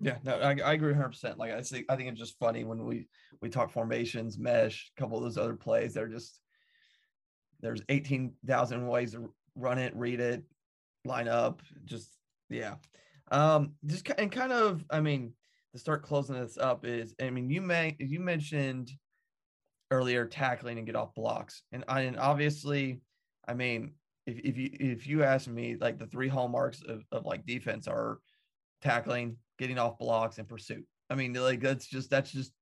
Yeah, 0.00 0.16
no, 0.24 0.36
I, 0.36 0.56
I 0.64 0.72
agree 0.72 0.92
100. 0.92 1.08
percent 1.08 1.38
Like 1.38 1.52
I 1.52 1.60
think 1.62 1.86
I 1.88 1.96
think 1.96 2.08
it's 2.08 2.18
just 2.18 2.38
funny 2.38 2.64
when 2.64 2.84
we 2.84 3.08
we 3.42 3.50
talk 3.50 3.70
formations, 3.70 4.38
mesh, 4.38 4.90
a 4.96 5.00
couple 5.00 5.18
of 5.18 5.24
those 5.24 5.38
other 5.38 5.54
plays. 5.54 5.94
They're 5.94 6.08
just 6.08 6.40
there's 7.62 7.82
18,000 7.88 8.86
ways 8.86 9.12
to 9.12 9.32
run 9.54 9.78
it, 9.78 9.94
read 9.94 10.20
it, 10.20 10.44
line 11.04 11.28
up. 11.28 11.62
Just, 11.84 12.10
yeah. 12.48 12.74
Um, 13.30 13.72
just 13.86 14.08
and 14.18 14.32
kind 14.32 14.52
of, 14.52 14.84
I 14.90 15.00
mean, 15.00 15.34
to 15.72 15.78
start 15.78 16.02
closing 16.02 16.40
this 16.40 16.58
up 16.58 16.84
is, 16.84 17.14
I 17.20 17.30
mean, 17.30 17.50
you 17.50 17.60
may, 17.60 17.96
you 17.98 18.20
mentioned 18.20 18.90
earlier 19.90 20.24
tackling 20.26 20.78
and 20.78 20.86
get 20.86 20.96
off 20.96 21.14
blocks. 21.14 21.62
And 21.72 21.84
I, 21.88 22.02
and 22.02 22.18
obviously, 22.18 23.02
I 23.46 23.54
mean, 23.54 23.92
if, 24.26 24.38
if 24.38 24.56
you, 24.56 24.70
if 24.72 25.06
you 25.06 25.22
ask 25.22 25.48
me, 25.48 25.76
like 25.78 25.98
the 25.98 26.06
three 26.06 26.28
hallmarks 26.28 26.82
of, 26.82 27.02
of 27.12 27.26
like 27.26 27.46
defense 27.46 27.88
are 27.88 28.18
tackling, 28.82 29.36
getting 29.58 29.78
off 29.78 29.98
blocks 29.98 30.38
and 30.38 30.48
pursuit. 30.48 30.86
I 31.08 31.14
mean, 31.14 31.32
like 31.34 31.60
that's 31.60 31.86
just, 31.86 32.10
that's 32.10 32.32
just, 32.32 32.52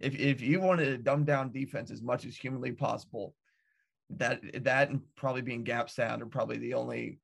if, 0.00 0.14
if 0.14 0.40
you 0.40 0.60
want 0.60 0.80
to 0.80 0.98
dumb 0.98 1.24
down 1.24 1.52
defense 1.52 1.90
as 1.90 2.02
much 2.02 2.24
as 2.24 2.36
humanly 2.36 2.72
possible, 2.72 3.34
that 4.10 4.40
that 4.64 4.90
and 4.90 5.00
probably 5.16 5.42
being 5.42 5.64
gap 5.64 5.90
sound 5.90 6.22
are 6.22 6.26
probably 6.26 6.58
the 6.58 6.74
only 6.74 7.18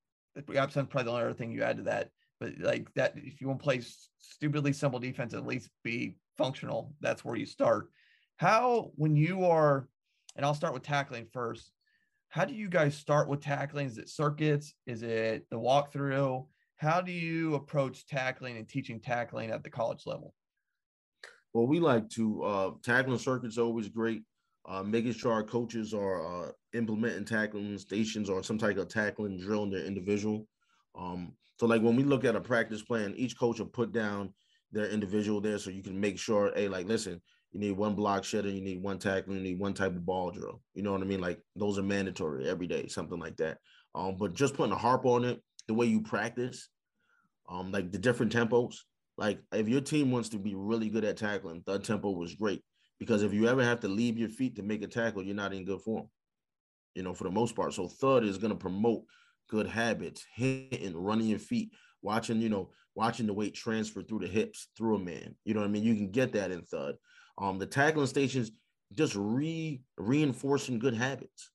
gap 0.52 0.72
sound 0.72 0.90
probably 0.90 1.04
the 1.04 1.10
only 1.10 1.24
other 1.24 1.34
thing 1.34 1.52
you 1.52 1.62
add 1.62 1.76
to 1.76 1.84
that. 1.84 2.10
But 2.40 2.58
like 2.58 2.92
that, 2.94 3.14
if 3.16 3.40
you 3.40 3.46
want 3.46 3.60
to 3.60 3.64
play 3.64 3.82
stupidly 4.18 4.72
simple 4.72 4.98
defense, 4.98 5.32
at 5.34 5.46
least 5.46 5.70
be 5.84 6.16
functional. 6.36 6.94
That's 7.00 7.24
where 7.24 7.36
you 7.36 7.46
start. 7.46 7.88
How 8.36 8.90
when 8.96 9.14
you 9.14 9.44
are, 9.44 9.86
and 10.34 10.44
I'll 10.44 10.54
start 10.54 10.74
with 10.74 10.82
tackling 10.82 11.26
first. 11.32 11.70
How 12.30 12.46
do 12.46 12.54
you 12.54 12.68
guys 12.68 12.96
start 12.96 13.28
with 13.28 13.42
tackling? 13.42 13.86
Is 13.86 13.98
it 13.98 14.08
circuits? 14.08 14.74
Is 14.86 15.02
it 15.02 15.46
the 15.50 15.58
walkthrough? 15.58 16.46
How 16.82 17.00
do 17.00 17.12
you 17.12 17.54
approach 17.54 18.06
tackling 18.06 18.56
and 18.56 18.68
teaching 18.68 19.00
tackling 19.00 19.52
at 19.52 19.62
the 19.62 19.70
college 19.70 20.02
level? 20.04 20.34
Well, 21.54 21.68
we 21.68 21.78
like 21.78 22.08
to 22.10 22.42
uh, 22.42 22.70
tackling 22.82 23.18
circuits 23.18 23.56
always 23.56 23.88
great 23.88 24.24
uh, 24.68 24.82
making 24.82 25.12
sure 25.12 25.32
our 25.32 25.42
coaches 25.42 25.92
are 25.92 26.26
uh, 26.26 26.52
implementing 26.72 27.24
tackling 27.24 27.76
stations 27.78 28.28
or 28.28 28.42
some 28.42 28.58
type 28.58 28.78
of 28.78 28.88
tackling 28.88 29.38
drill 29.38 29.64
in 29.64 29.70
their 29.70 29.84
individual. 29.84 30.46
Um, 30.96 31.32
so, 31.58 31.66
like 31.66 31.82
when 31.82 31.96
we 31.96 32.04
look 32.04 32.24
at 32.24 32.36
a 32.36 32.40
practice 32.40 32.82
plan, 32.82 33.14
each 33.16 33.38
coach 33.38 33.58
will 33.58 33.66
put 33.66 33.92
down 33.92 34.32
their 34.70 34.88
individual 34.88 35.40
there 35.40 35.58
so 35.58 35.70
you 35.70 35.82
can 35.82 36.00
make 36.00 36.18
sure, 36.18 36.52
hey, 36.54 36.68
like, 36.68 36.86
listen, 36.86 37.20
you 37.52 37.60
need 37.60 37.72
one 37.72 37.94
block 37.94 38.24
shedder, 38.24 38.48
you 38.48 38.62
need 38.62 38.82
one 38.82 38.98
tackling, 38.98 39.38
you 39.38 39.42
need 39.42 39.58
one 39.58 39.74
type 39.74 39.94
of 39.94 40.06
ball 40.06 40.30
drill. 40.30 40.62
You 40.74 40.82
know 40.82 40.92
what 40.92 41.02
I 41.02 41.04
mean? 41.04 41.20
Like 41.20 41.40
those 41.54 41.78
are 41.78 41.82
mandatory 41.82 42.48
every 42.48 42.66
day, 42.66 42.88
something 42.88 43.18
like 43.18 43.36
that. 43.36 43.58
Um, 43.94 44.16
but 44.16 44.32
just 44.32 44.54
putting 44.54 44.72
a 44.72 44.78
harp 44.78 45.04
on 45.04 45.24
it, 45.24 45.42
the 45.68 45.74
way 45.74 45.86
you 45.86 46.00
practice, 46.00 46.70
um, 47.48 47.72
like 47.72 47.92
the 47.92 47.98
different 47.98 48.32
tempos. 48.32 48.76
Like 49.16 49.40
if 49.52 49.68
your 49.68 49.80
team 49.80 50.10
wants 50.10 50.30
to 50.30 50.38
be 50.38 50.54
really 50.54 50.88
good 50.88 51.04
at 51.04 51.16
tackling, 51.16 51.62
the 51.66 51.78
tempo 51.78 52.10
was 52.10 52.34
great. 52.34 52.62
Because 52.98 53.22
if 53.22 53.32
you 53.32 53.48
ever 53.48 53.64
have 53.64 53.80
to 53.80 53.88
leave 53.88 54.16
your 54.16 54.28
feet 54.28 54.56
to 54.56 54.62
make 54.62 54.82
a 54.82 54.86
tackle, 54.86 55.22
you're 55.22 55.34
not 55.34 55.52
in 55.52 55.64
good 55.64 55.80
form, 55.80 56.08
you 56.94 57.02
know, 57.02 57.14
for 57.14 57.24
the 57.24 57.30
most 57.30 57.56
part. 57.56 57.74
So 57.74 57.88
thud 57.88 58.24
is 58.24 58.38
going 58.38 58.52
to 58.52 58.58
promote 58.58 59.02
good 59.48 59.66
habits, 59.66 60.24
hitting, 60.34 60.96
running 60.96 61.26
your 61.26 61.38
feet, 61.38 61.72
watching, 62.00 62.40
you 62.40 62.48
know, 62.48 62.70
watching 62.94 63.26
the 63.26 63.32
weight 63.32 63.54
transfer 63.54 64.02
through 64.02 64.20
the 64.20 64.28
hips, 64.28 64.68
through 64.76 64.96
a 64.96 64.98
man. 64.98 65.34
You 65.44 65.54
know 65.54 65.60
what 65.60 65.66
I 65.66 65.70
mean? 65.70 65.82
You 65.82 65.94
can 65.94 66.10
get 66.10 66.32
that 66.34 66.50
in 66.50 66.62
thud. 66.62 66.96
Um, 67.38 67.58
the 67.58 67.66
tackling 67.66 68.06
stations 68.06 68.52
just 68.92 69.14
re 69.16 69.82
reinforcing 69.96 70.78
good 70.78 70.94
habits. 70.94 71.50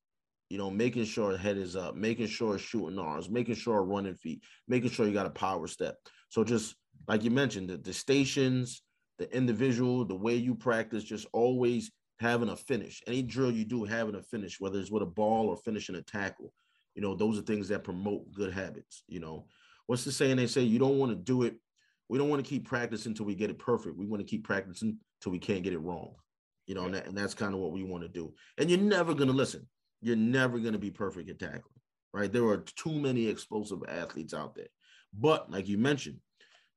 You 0.50 0.58
know, 0.58 0.70
making 0.70 1.06
sure 1.06 1.36
head 1.38 1.58
is 1.58 1.76
up, 1.76 1.96
making 1.96 2.28
sure 2.28 2.58
shooting 2.58 3.00
arms, 3.00 3.30
making 3.30 3.56
sure 3.56 3.84
running 3.84 4.16
feet, 4.16 4.44
making 4.68 4.90
sure 4.90 5.06
you 5.06 5.14
got 5.14 5.26
a 5.26 5.32
power 5.32 5.68
step. 5.68 5.98
So 6.30 6.44
just 6.44 6.76
like 7.08 7.24
you 7.24 7.32
mentioned, 7.32 7.70
the, 7.70 7.78
the 7.78 7.94
stations, 7.94 8.82
the 9.18 9.34
individual, 9.36 10.06
the 10.06 10.16
way 10.16 10.36
you 10.36 10.56
practice, 10.56 11.04
just 11.04 11.28
always 11.34 11.92
having 12.20 12.50
a 12.50 12.56
finish. 12.56 13.02
Any 13.08 13.22
drill 13.22 13.52
you 13.52 13.66
do, 13.66 13.84
having 13.84 14.16
a 14.16 14.22
finish, 14.22 14.60
whether 14.60 14.80
it's 14.80 14.92
with 14.92 15.04
a 15.04 15.08
ball 15.08 15.48
or 15.50 15.58
finishing 15.58 15.96
a 15.96 16.02
tackle. 16.02 16.54
You 16.96 17.02
know, 17.02 17.16
those 17.16 17.38
are 17.38 17.44
things 17.44 17.68
that 17.68 17.84
promote 17.84 18.32
good 18.34 18.54
habits. 18.54 19.04
You 19.08 19.20
know, 19.20 19.48
what's 19.86 20.04
the 20.04 20.12
saying? 20.12 20.38
They 20.38 20.48
say 20.48 20.62
you 20.62 20.80
don't 20.80 20.98
want 20.98 21.12
to 21.12 21.16
do 21.16 21.44
it. 21.44 21.56
We 22.10 22.18
don't 22.18 22.30
want 22.30 22.44
to 22.44 22.50
keep 22.50 22.68
practicing 22.68 23.12
until 23.12 23.26
we 23.26 23.36
get 23.36 23.50
it 23.50 23.60
perfect. 23.60 23.98
We 23.98 24.08
want 24.08 24.22
to 24.22 24.28
keep 24.28 24.46
practicing 24.46 24.98
until 25.20 25.32
we 25.32 25.40
can't 25.40 25.64
get 25.64 25.74
it 25.74 25.80
wrong. 25.80 26.16
You 26.66 26.76
know, 26.76 26.86
and, 26.86 26.96
that, 26.96 27.06
and 27.08 27.18
that's 27.18 27.34
kind 27.34 27.54
of 27.54 27.60
what 27.60 27.72
we 27.72 27.84
want 27.84 28.04
to 28.04 28.10
do. 28.10 28.34
And 28.58 28.70
you're 28.70 28.80
never 28.80 29.14
going 29.14 29.30
to 29.30 29.34
listen. 29.34 29.68
You're 30.02 30.16
never 30.16 30.60
going 30.60 30.74
to 30.74 30.80
be 30.80 30.92
perfect 30.92 31.30
at 31.30 31.40
tackling, 31.40 31.64
right? 32.14 32.32
There 32.32 32.46
are 32.46 32.58
too 32.58 32.94
many 32.94 33.28
explosive 33.28 33.80
athletes 33.88 34.34
out 34.34 34.56
there. 34.56 34.68
But 35.18 35.50
like 35.52 35.68
you 35.68 35.78
mentioned, 35.78 36.20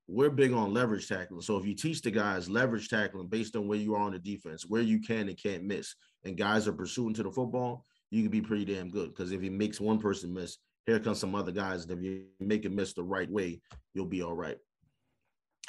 we're 0.08 0.30
big 0.30 0.52
on 0.52 0.72
leverage 0.72 1.08
tackling. 1.08 1.42
So 1.42 1.56
if 1.56 1.64
you 1.64 1.74
teach 1.74 2.02
the 2.02 2.10
guys 2.10 2.48
leverage 2.48 2.88
tackling 2.88 3.28
based 3.28 3.54
on 3.54 3.68
where 3.68 3.78
you 3.78 3.94
are 3.94 4.00
on 4.00 4.12
the 4.12 4.18
defense, 4.18 4.66
where 4.66 4.82
you 4.82 5.00
can 5.00 5.28
and 5.28 5.40
can't 5.40 5.64
miss, 5.64 5.94
and 6.24 6.36
guys 6.36 6.66
are 6.66 6.72
pursuing 6.72 7.14
to 7.14 7.22
the 7.22 7.30
football, 7.30 7.84
you 8.10 8.22
can 8.22 8.30
be 8.30 8.40
pretty 8.40 8.64
damn 8.64 8.90
good. 8.90 9.10
Because 9.10 9.32
if 9.32 9.40
he 9.40 9.48
makes 9.48 9.80
one 9.80 9.98
person 9.98 10.34
miss, 10.34 10.58
here 10.86 10.98
comes 10.98 11.20
some 11.20 11.34
other 11.34 11.52
guys. 11.52 11.84
And 11.84 11.92
if 11.92 12.02
you 12.02 12.24
make 12.40 12.64
it 12.64 12.72
miss 12.72 12.92
the 12.92 13.04
right 13.04 13.30
way, 13.30 13.60
you'll 13.94 14.06
be 14.06 14.22
all 14.22 14.34
right. 14.34 14.56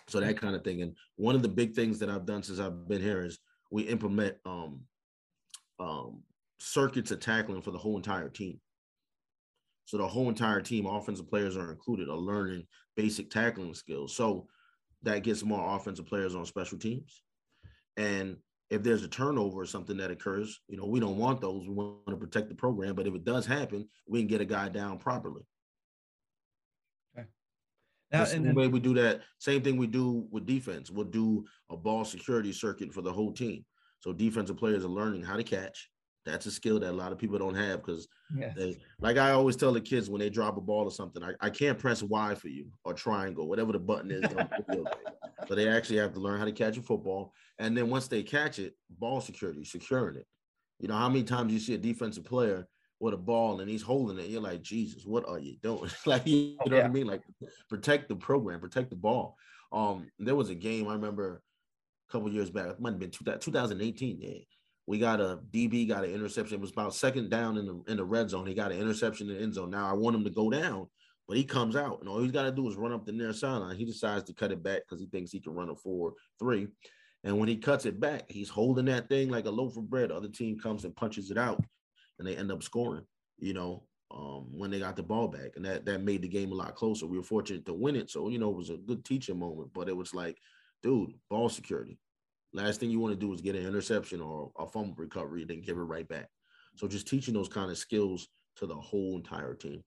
So 0.07 0.19
that 0.19 0.39
kind 0.39 0.55
of 0.55 0.63
thing. 0.63 0.81
And 0.81 0.95
one 1.17 1.35
of 1.35 1.41
the 1.41 1.47
big 1.47 1.75
things 1.75 1.99
that 1.99 2.09
I've 2.09 2.25
done 2.25 2.41
since 2.43 2.59
I've 2.59 2.87
been 2.87 3.01
here 3.01 3.23
is 3.23 3.37
we 3.69 3.83
implement 3.83 4.35
um, 4.45 4.81
um, 5.79 6.23
circuits 6.61 7.09
of 7.11 7.19
tackling 7.19 7.61
for 7.61 7.71
the 7.71 7.77
whole 7.77 7.97
entire 7.97 8.29
team. 8.29 8.59
So 9.85 9.97
the 9.97 10.07
whole 10.07 10.29
entire 10.29 10.61
team, 10.61 10.85
offensive 10.85 11.27
players 11.27 11.57
are 11.57 11.71
included, 11.71 12.07
are 12.07 12.15
learning 12.15 12.67
basic 12.95 13.31
tackling 13.31 13.73
skills. 13.73 14.15
So 14.15 14.47
that 15.01 15.23
gets 15.23 15.43
more 15.43 15.75
offensive 15.75 16.05
players 16.05 16.35
on 16.35 16.45
special 16.45 16.77
teams. 16.77 17.23
And 17.97 18.37
if 18.69 18.83
there's 18.83 19.03
a 19.03 19.07
turnover 19.07 19.61
or 19.61 19.65
something 19.65 19.97
that 19.97 20.11
occurs, 20.11 20.61
you 20.67 20.77
know, 20.77 20.85
we 20.85 20.99
don't 20.99 21.17
want 21.17 21.41
those. 21.41 21.67
We 21.67 21.73
want 21.73 22.07
to 22.07 22.15
protect 22.15 22.47
the 22.47 22.55
program. 22.55 22.95
But 22.95 23.07
if 23.07 23.15
it 23.15 23.25
does 23.25 23.45
happen, 23.45 23.89
we 24.07 24.19
can 24.19 24.27
get 24.27 24.39
a 24.39 24.45
guy 24.45 24.69
down 24.69 24.99
properly. 24.99 25.41
Okay. 27.17 27.27
Now, 28.11 28.23
the 28.23 28.53
way 28.53 28.67
we 28.67 28.79
do 28.79 28.93
that, 28.93 29.21
same 29.39 29.61
thing 29.61 29.77
we 29.77 29.87
do 29.87 30.27
with 30.31 30.45
defense. 30.45 30.91
We'll 30.91 31.05
do 31.05 31.45
a 31.69 31.75
ball 31.75 32.05
security 32.05 32.53
circuit 32.53 32.93
for 32.93 33.01
the 33.01 33.11
whole 33.11 33.33
team. 33.33 33.65
So 33.99 34.13
defensive 34.13 34.57
players 34.57 34.85
are 34.85 34.89
learning 34.89 35.23
how 35.23 35.35
to 35.35 35.43
catch. 35.43 35.89
That's 36.25 36.45
a 36.45 36.51
skill 36.51 36.79
that 36.79 36.91
a 36.91 36.93
lot 36.93 37.11
of 37.11 37.17
people 37.17 37.39
don't 37.39 37.55
have 37.55 37.83
because 37.83 38.07
yes. 38.35 38.53
they, 38.55 38.77
like 38.99 39.17
I 39.17 39.31
always 39.31 39.55
tell 39.55 39.73
the 39.73 39.81
kids 39.81 40.09
when 40.09 40.19
they 40.19 40.29
drop 40.29 40.57
a 40.57 40.61
ball 40.61 40.83
or 40.83 40.91
something, 40.91 41.23
I, 41.23 41.33
I 41.41 41.49
can't 41.49 41.79
press 41.79 42.03
Y 42.03 42.35
for 42.35 42.47
you 42.47 42.67
or 42.83 42.93
triangle, 42.93 43.47
whatever 43.47 43.71
the 43.71 43.79
button 43.79 44.11
is. 44.11 44.23
so 45.47 45.55
they 45.55 45.67
actually 45.67 45.97
have 45.97 46.13
to 46.13 46.19
learn 46.19 46.37
how 46.37 46.45
to 46.45 46.51
catch 46.51 46.77
a 46.77 46.81
football. 46.81 47.33
And 47.57 47.75
then 47.75 47.89
once 47.89 48.07
they 48.07 48.21
catch 48.21 48.59
it, 48.59 48.75
ball 48.89 49.19
security, 49.19 49.63
securing 49.63 50.17
it. 50.17 50.27
You 50.79 50.89
know, 50.89 50.95
how 50.95 51.09
many 51.09 51.23
times 51.23 51.53
you 51.53 51.59
see 51.59 51.73
a 51.73 51.77
defensive 51.77 52.23
player 52.23 52.67
with 52.99 53.15
a 53.15 53.17
ball 53.17 53.59
and 53.59 53.69
he's 53.69 53.81
holding 53.81 54.19
it, 54.19 54.29
you're 54.29 54.41
like, 54.41 54.61
Jesus, 54.61 55.05
what 55.05 55.27
are 55.27 55.39
you 55.39 55.57
doing? 55.63 55.89
like, 56.05 56.27
you 56.27 56.57
know 56.67 56.75
yeah. 56.75 56.83
what 56.83 56.85
I 56.85 56.89
mean? 56.89 57.07
Like, 57.07 57.23
protect 57.67 58.09
the 58.09 58.15
program, 58.15 58.59
protect 58.59 58.91
the 58.91 58.95
ball. 58.95 59.35
Um, 59.71 60.07
there 60.19 60.35
was 60.35 60.49
a 60.49 60.55
game 60.55 60.87
I 60.87 60.93
remember 60.93 61.41
a 62.09 62.11
couple 62.11 62.31
years 62.31 62.51
back, 62.51 62.67
it 62.67 62.79
might 62.79 62.91
have 62.91 62.99
been 62.99 63.09
2018. 63.09 64.17
Yeah 64.19 64.33
we 64.91 64.99
got 64.99 65.21
a 65.21 65.39
DB 65.51 65.87
got 65.87 66.03
an 66.03 66.13
interception. 66.13 66.55
It 66.55 66.61
was 66.61 66.71
about 66.71 66.93
second 66.93 67.29
down 67.29 67.55
in 67.55 67.65
the 67.65 67.81
in 67.87 67.95
the 67.95 68.03
red 68.03 68.29
zone. 68.29 68.45
He 68.45 68.53
got 68.53 68.73
an 68.73 68.77
interception 68.77 69.29
in 69.29 69.37
the 69.37 69.41
end 69.41 69.53
zone. 69.53 69.69
Now 69.69 69.89
I 69.89 69.93
want 69.93 70.17
him 70.17 70.25
to 70.25 70.29
go 70.29 70.49
down, 70.49 70.87
but 71.29 71.37
he 71.37 71.45
comes 71.45 71.77
out, 71.77 72.01
and 72.01 72.09
all 72.09 72.21
he's 72.21 72.33
got 72.33 72.43
to 72.43 72.51
do 72.51 72.67
is 72.67 72.75
run 72.75 72.91
up 72.91 73.05
the 73.05 73.13
near 73.13 73.31
sideline. 73.31 73.77
He 73.77 73.85
decides 73.85 74.25
to 74.25 74.33
cut 74.33 74.51
it 74.51 74.61
back 74.61 74.81
because 74.81 74.99
he 74.99 75.07
thinks 75.07 75.31
he 75.31 75.39
can 75.39 75.53
run 75.53 75.69
a 75.69 75.75
four 75.75 76.15
three. 76.37 76.67
And 77.23 77.39
when 77.39 77.47
he 77.47 77.55
cuts 77.55 77.85
it 77.85 78.01
back, 78.01 78.25
he's 78.27 78.49
holding 78.49 78.83
that 78.85 79.07
thing 79.07 79.29
like 79.29 79.45
a 79.45 79.49
loaf 79.49 79.77
of 79.77 79.89
bread. 79.89 80.09
The 80.09 80.15
other 80.15 80.27
team 80.27 80.59
comes 80.59 80.83
and 80.83 80.93
punches 80.93 81.31
it 81.31 81.37
out, 81.37 81.63
and 82.19 82.27
they 82.27 82.35
end 82.35 82.51
up 82.51 82.61
scoring. 82.61 83.05
You 83.39 83.53
know, 83.53 83.83
um, 84.13 84.47
when 84.51 84.71
they 84.71 84.79
got 84.79 84.97
the 84.97 85.03
ball 85.03 85.29
back, 85.29 85.51
and 85.55 85.63
that 85.63 85.85
that 85.85 86.03
made 86.03 86.21
the 86.21 86.27
game 86.27 86.51
a 86.51 86.55
lot 86.55 86.75
closer. 86.75 87.07
We 87.07 87.17
were 87.17 87.23
fortunate 87.23 87.65
to 87.67 87.73
win 87.73 87.95
it, 87.95 88.09
so 88.09 88.27
you 88.27 88.39
know 88.39 88.51
it 88.51 88.57
was 88.57 88.71
a 88.71 88.75
good 88.75 89.05
teaching 89.05 89.39
moment. 89.39 89.69
But 89.73 89.87
it 89.87 89.95
was 89.95 90.13
like, 90.13 90.37
dude, 90.83 91.13
ball 91.29 91.47
security. 91.47 91.97
Last 92.53 92.79
thing 92.79 92.89
you 92.89 92.99
want 92.99 93.13
to 93.13 93.19
do 93.19 93.33
is 93.33 93.41
get 93.41 93.55
an 93.55 93.65
interception 93.65 94.19
or 94.21 94.51
a 94.59 94.67
fumble 94.67 94.95
recovery 94.97 95.41
and 95.41 95.49
then 95.49 95.61
give 95.61 95.77
it 95.77 95.81
right 95.81 96.07
back. 96.07 96.27
So 96.75 96.87
just 96.87 97.07
teaching 97.07 97.33
those 97.33 97.47
kind 97.47 97.71
of 97.71 97.77
skills 97.77 98.27
to 98.57 98.65
the 98.65 98.75
whole 98.75 99.15
entire 99.15 99.53
team. 99.53 99.81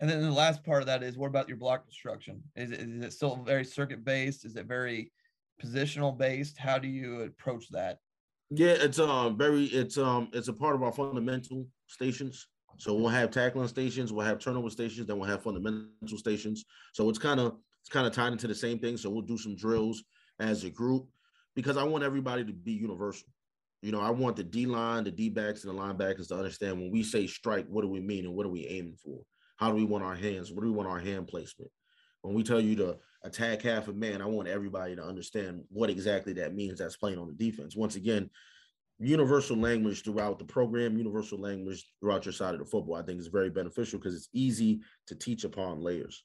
And 0.00 0.10
then 0.10 0.22
the 0.22 0.30
last 0.30 0.64
part 0.64 0.82
of 0.82 0.86
that 0.86 1.02
is 1.02 1.16
what 1.16 1.28
about 1.28 1.48
your 1.48 1.56
block 1.56 1.84
construction? 1.84 2.42
Is 2.56 2.72
it, 2.72 2.80
is 2.80 3.02
it 3.02 3.12
still 3.12 3.36
very 3.36 3.64
circuit 3.64 4.04
based? 4.04 4.44
Is 4.44 4.56
it 4.56 4.66
very 4.66 5.12
positional 5.62 6.16
based? 6.16 6.58
How 6.58 6.78
do 6.78 6.88
you 6.88 7.22
approach 7.22 7.68
that? 7.70 7.98
Yeah, 8.50 8.74
it's 8.78 8.98
um 8.98 9.38
very 9.38 9.64
it's 9.66 9.96
um 9.96 10.28
it's 10.32 10.48
a 10.48 10.52
part 10.52 10.74
of 10.74 10.82
our 10.82 10.92
fundamental 10.92 11.66
stations. 11.86 12.48
So 12.76 12.92
we'll 12.92 13.08
have 13.08 13.30
tackling 13.30 13.68
stations, 13.68 14.12
we'll 14.12 14.26
have 14.26 14.40
turnover 14.40 14.68
stations, 14.68 15.06
then 15.06 15.18
we'll 15.18 15.28
have 15.28 15.42
fundamental 15.42 16.18
stations. 16.18 16.64
So 16.92 17.08
it's 17.08 17.18
kind 17.18 17.40
of 17.40 17.56
it's 17.80 17.88
kind 17.88 18.06
of 18.06 18.12
tied 18.12 18.32
into 18.32 18.48
the 18.48 18.54
same 18.54 18.78
thing. 18.78 18.96
So 18.96 19.10
we'll 19.10 19.22
do 19.22 19.38
some 19.38 19.56
drills 19.56 20.02
as 20.40 20.64
a 20.64 20.70
group 20.70 21.06
because 21.54 21.76
I 21.76 21.84
want 21.84 22.04
everybody 22.04 22.44
to 22.44 22.52
be 22.52 22.72
universal. 22.72 23.28
You 23.82 23.92
know, 23.92 24.00
I 24.00 24.10
want 24.10 24.36
the 24.36 24.44
D 24.44 24.66
line, 24.66 25.04
the 25.04 25.10
D 25.10 25.28
backs, 25.28 25.64
and 25.64 25.76
the 25.76 25.80
linebackers 25.80 26.28
to 26.28 26.36
understand 26.36 26.78
when 26.78 26.90
we 26.90 27.02
say 27.02 27.26
strike, 27.26 27.66
what 27.68 27.82
do 27.82 27.88
we 27.88 28.00
mean 28.00 28.24
and 28.24 28.34
what 28.34 28.46
are 28.46 28.50
we 28.50 28.66
aiming 28.66 28.96
for? 29.04 29.20
How 29.56 29.70
do 29.70 29.76
we 29.76 29.84
want 29.84 30.04
our 30.04 30.14
hands? 30.14 30.50
What 30.50 30.62
do 30.62 30.70
we 30.70 30.76
want 30.76 30.88
our 30.88 30.98
hand 30.98 31.28
placement? 31.28 31.70
When 32.22 32.34
we 32.34 32.42
tell 32.42 32.60
you 32.60 32.74
to 32.76 32.96
attack 33.22 33.62
half 33.62 33.88
a 33.88 33.92
man, 33.92 34.22
I 34.22 34.26
want 34.26 34.48
everybody 34.48 34.96
to 34.96 35.04
understand 35.04 35.62
what 35.68 35.90
exactly 35.90 36.32
that 36.34 36.54
means 36.54 36.78
that's 36.78 36.96
playing 36.96 37.18
on 37.18 37.28
the 37.28 37.34
defense. 37.34 37.76
Once 37.76 37.96
again, 37.96 38.30
universal 38.98 39.56
language 39.56 40.02
throughout 40.02 40.38
the 40.38 40.44
program, 40.44 40.96
universal 40.96 41.38
language 41.38 41.84
throughout 42.00 42.24
your 42.24 42.32
side 42.32 42.54
of 42.54 42.60
the 42.60 42.64
football, 42.64 42.96
I 42.96 43.02
think 43.02 43.20
is 43.20 43.26
very 43.26 43.50
beneficial 43.50 43.98
because 43.98 44.14
it's 44.14 44.30
easy 44.32 44.80
to 45.08 45.14
teach 45.14 45.44
upon 45.44 45.82
layers, 45.82 46.24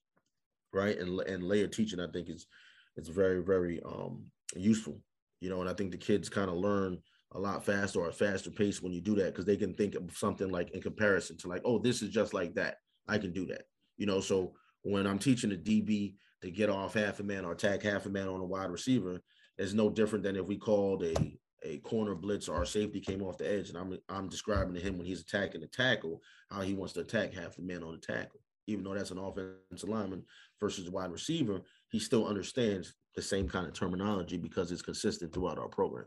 right? 0.71 0.97
And 0.97 1.19
and 1.21 1.43
layer 1.43 1.67
teaching, 1.67 1.99
I 1.99 2.07
think 2.07 2.29
is 2.29 2.47
it's 2.95 3.09
very 3.09 3.43
very 3.43 3.81
um, 3.85 4.23
useful 4.55 5.01
you 5.39 5.49
know, 5.49 5.61
and 5.61 5.69
I 5.69 5.73
think 5.73 5.91
the 5.91 5.97
kids 5.97 6.29
kind 6.29 6.49
of 6.49 6.57
learn 6.57 6.99
a 7.33 7.39
lot 7.39 7.65
faster 7.65 7.99
or 7.99 8.09
a 8.09 8.13
faster 8.13 8.49
pace 8.49 8.81
when 8.81 8.91
you 8.91 9.01
do 9.01 9.15
that 9.15 9.27
because 9.27 9.45
they 9.45 9.57
can 9.57 9.73
think 9.73 9.95
of 9.95 10.15
something 10.15 10.49
like 10.49 10.71
in 10.71 10.81
comparison 10.81 11.37
to 11.37 11.47
like, 11.47 11.61
oh, 11.63 11.77
this 11.77 12.01
is 12.01 12.09
just 12.09 12.33
like 12.33 12.55
that. 12.55 12.77
I 13.07 13.17
can 13.17 13.31
do 13.31 13.45
that. 13.47 13.63
You 13.97 14.05
know, 14.05 14.19
so 14.19 14.53
when 14.83 15.05
I'm 15.05 15.19
teaching 15.19 15.51
a 15.51 15.55
DB 15.55 16.15
to 16.41 16.49
get 16.49 16.69
off 16.69 16.93
half 16.93 17.19
a 17.19 17.23
man 17.23 17.45
or 17.45 17.51
attack 17.51 17.83
half 17.83 18.05
a 18.05 18.09
man 18.09 18.27
on 18.27 18.39
a 18.39 18.45
wide 18.45 18.71
receiver, 18.71 19.21
it's 19.57 19.73
no 19.73 19.89
different 19.89 20.23
than 20.23 20.35
if 20.35 20.45
we 20.45 20.57
called 20.57 21.03
a 21.03 21.37
a 21.63 21.77
corner 21.79 22.15
blitz 22.15 22.47
or 22.47 22.55
our 22.55 22.65
safety 22.65 23.01
came 23.01 23.21
off 23.21 23.37
the 23.37 23.49
edge 23.49 23.67
and 23.69 23.77
I'm 23.77 23.97
I'm 24.07 24.29
describing 24.29 24.73
to 24.75 24.79
him 24.79 24.97
when 24.97 25.05
he's 25.05 25.21
attacking 25.21 25.61
the 25.61 25.67
tackle 25.67 26.21
how 26.49 26.61
he 26.61 26.73
wants 26.73 26.93
to 26.93 27.01
attack 27.01 27.33
half 27.33 27.57
the 27.57 27.63
man 27.63 27.83
on 27.83 27.91
the 27.91 27.97
tackle. 28.13 28.39
Even 28.67 28.83
though 28.83 28.93
that's 28.93 29.11
an 29.11 29.17
offensive 29.17 29.89
lineman 29.89 30.23
versus 30.59 30.87
a 30.87 30.91
wide 30.91 31.11
receiver, 31.11 31.61
he 31.89 31.99
still 31.99 32.27
understands 32.27 32.93
the 33.19 33.25
same 33.25 33.49
kind 33.49 33.67
of 33.67 33.73
terminology 33.73 34.37
because 34.37 34.71
it's 34.71 34.81
consistent 34.81 35.33
throughout 35.33 35.59
our 35.59 35.67
program. 35.67 36.05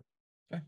Okay. 0.52 0.62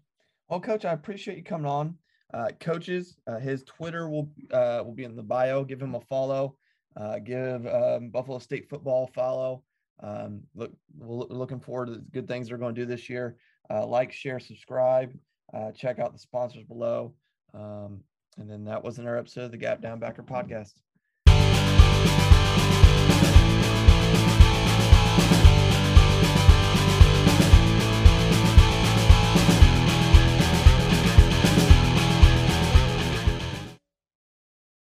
Well, 0.49 0.61
Coach, 0.61 0.85
I 0.85 0.93
appreciate 0.93 1.39
you 1.39 1.43
coming 1.43 1.67
on. 1.67 1.97
Uh, 2.33 2.51
coaches, 2.61 3.17
uh, 3.27 3.39
his 3.39 3.63
Twitter 3.65 4.09
will 4.09 4.31
uh, 4.53 4.83
will 4.85 4.93
be 4.93 5.05
in 5.05 5.17
the 5.17 5.23
bio. 5.23 5.65
Give 5.65 5.81
him 5.81 5.95
a 5.95 6.01
follow. 6.01 6.57
Uh, 6.97 7.19
give 7.19 7.67
um, 7.67 8.11
Buffalo 8.11 8.39
State 8.39 8.69
football 8.69 9.11
follow. 9.15 9.63
Um, 10.03 10.43
look, 10.55 10.73
we're 10.99 11.27
looking 11.27 11.61
forward 11.61 11.87
to 11.87 11.93
the 11.93 12.05
good 12.13 12.29
things 12.29 12.49
they're 12.49 12.59
going 12.59 12.75
to 12.75 12.81
do 12.81 12.87
this 12.87 13.09
year. 13.09 13.37
Uh, 13.71 13.87
like, 13.87 14.13
share, 14.13 14.39
subscribe. 14.39 15.13
Uh, 15.53 15.71
check 15.73 15.99
out 15.99 16.13
the 16.13 16.19
sponsors 16.19 16.65
below. 16.65 17.15
Um, 17.55 18.01
and 18.37 18.51
then 18.51 18.65
that 18.65 18.83
was 18.83 18.99
another 18.99 19.17
episode 19.17 19.45
of 19.45 19.51
the 19.53 19.57
Gap 19.57 19.81
Down 19.81 20.01
Backer 20.01 20.23
podcast. 20.23 20.73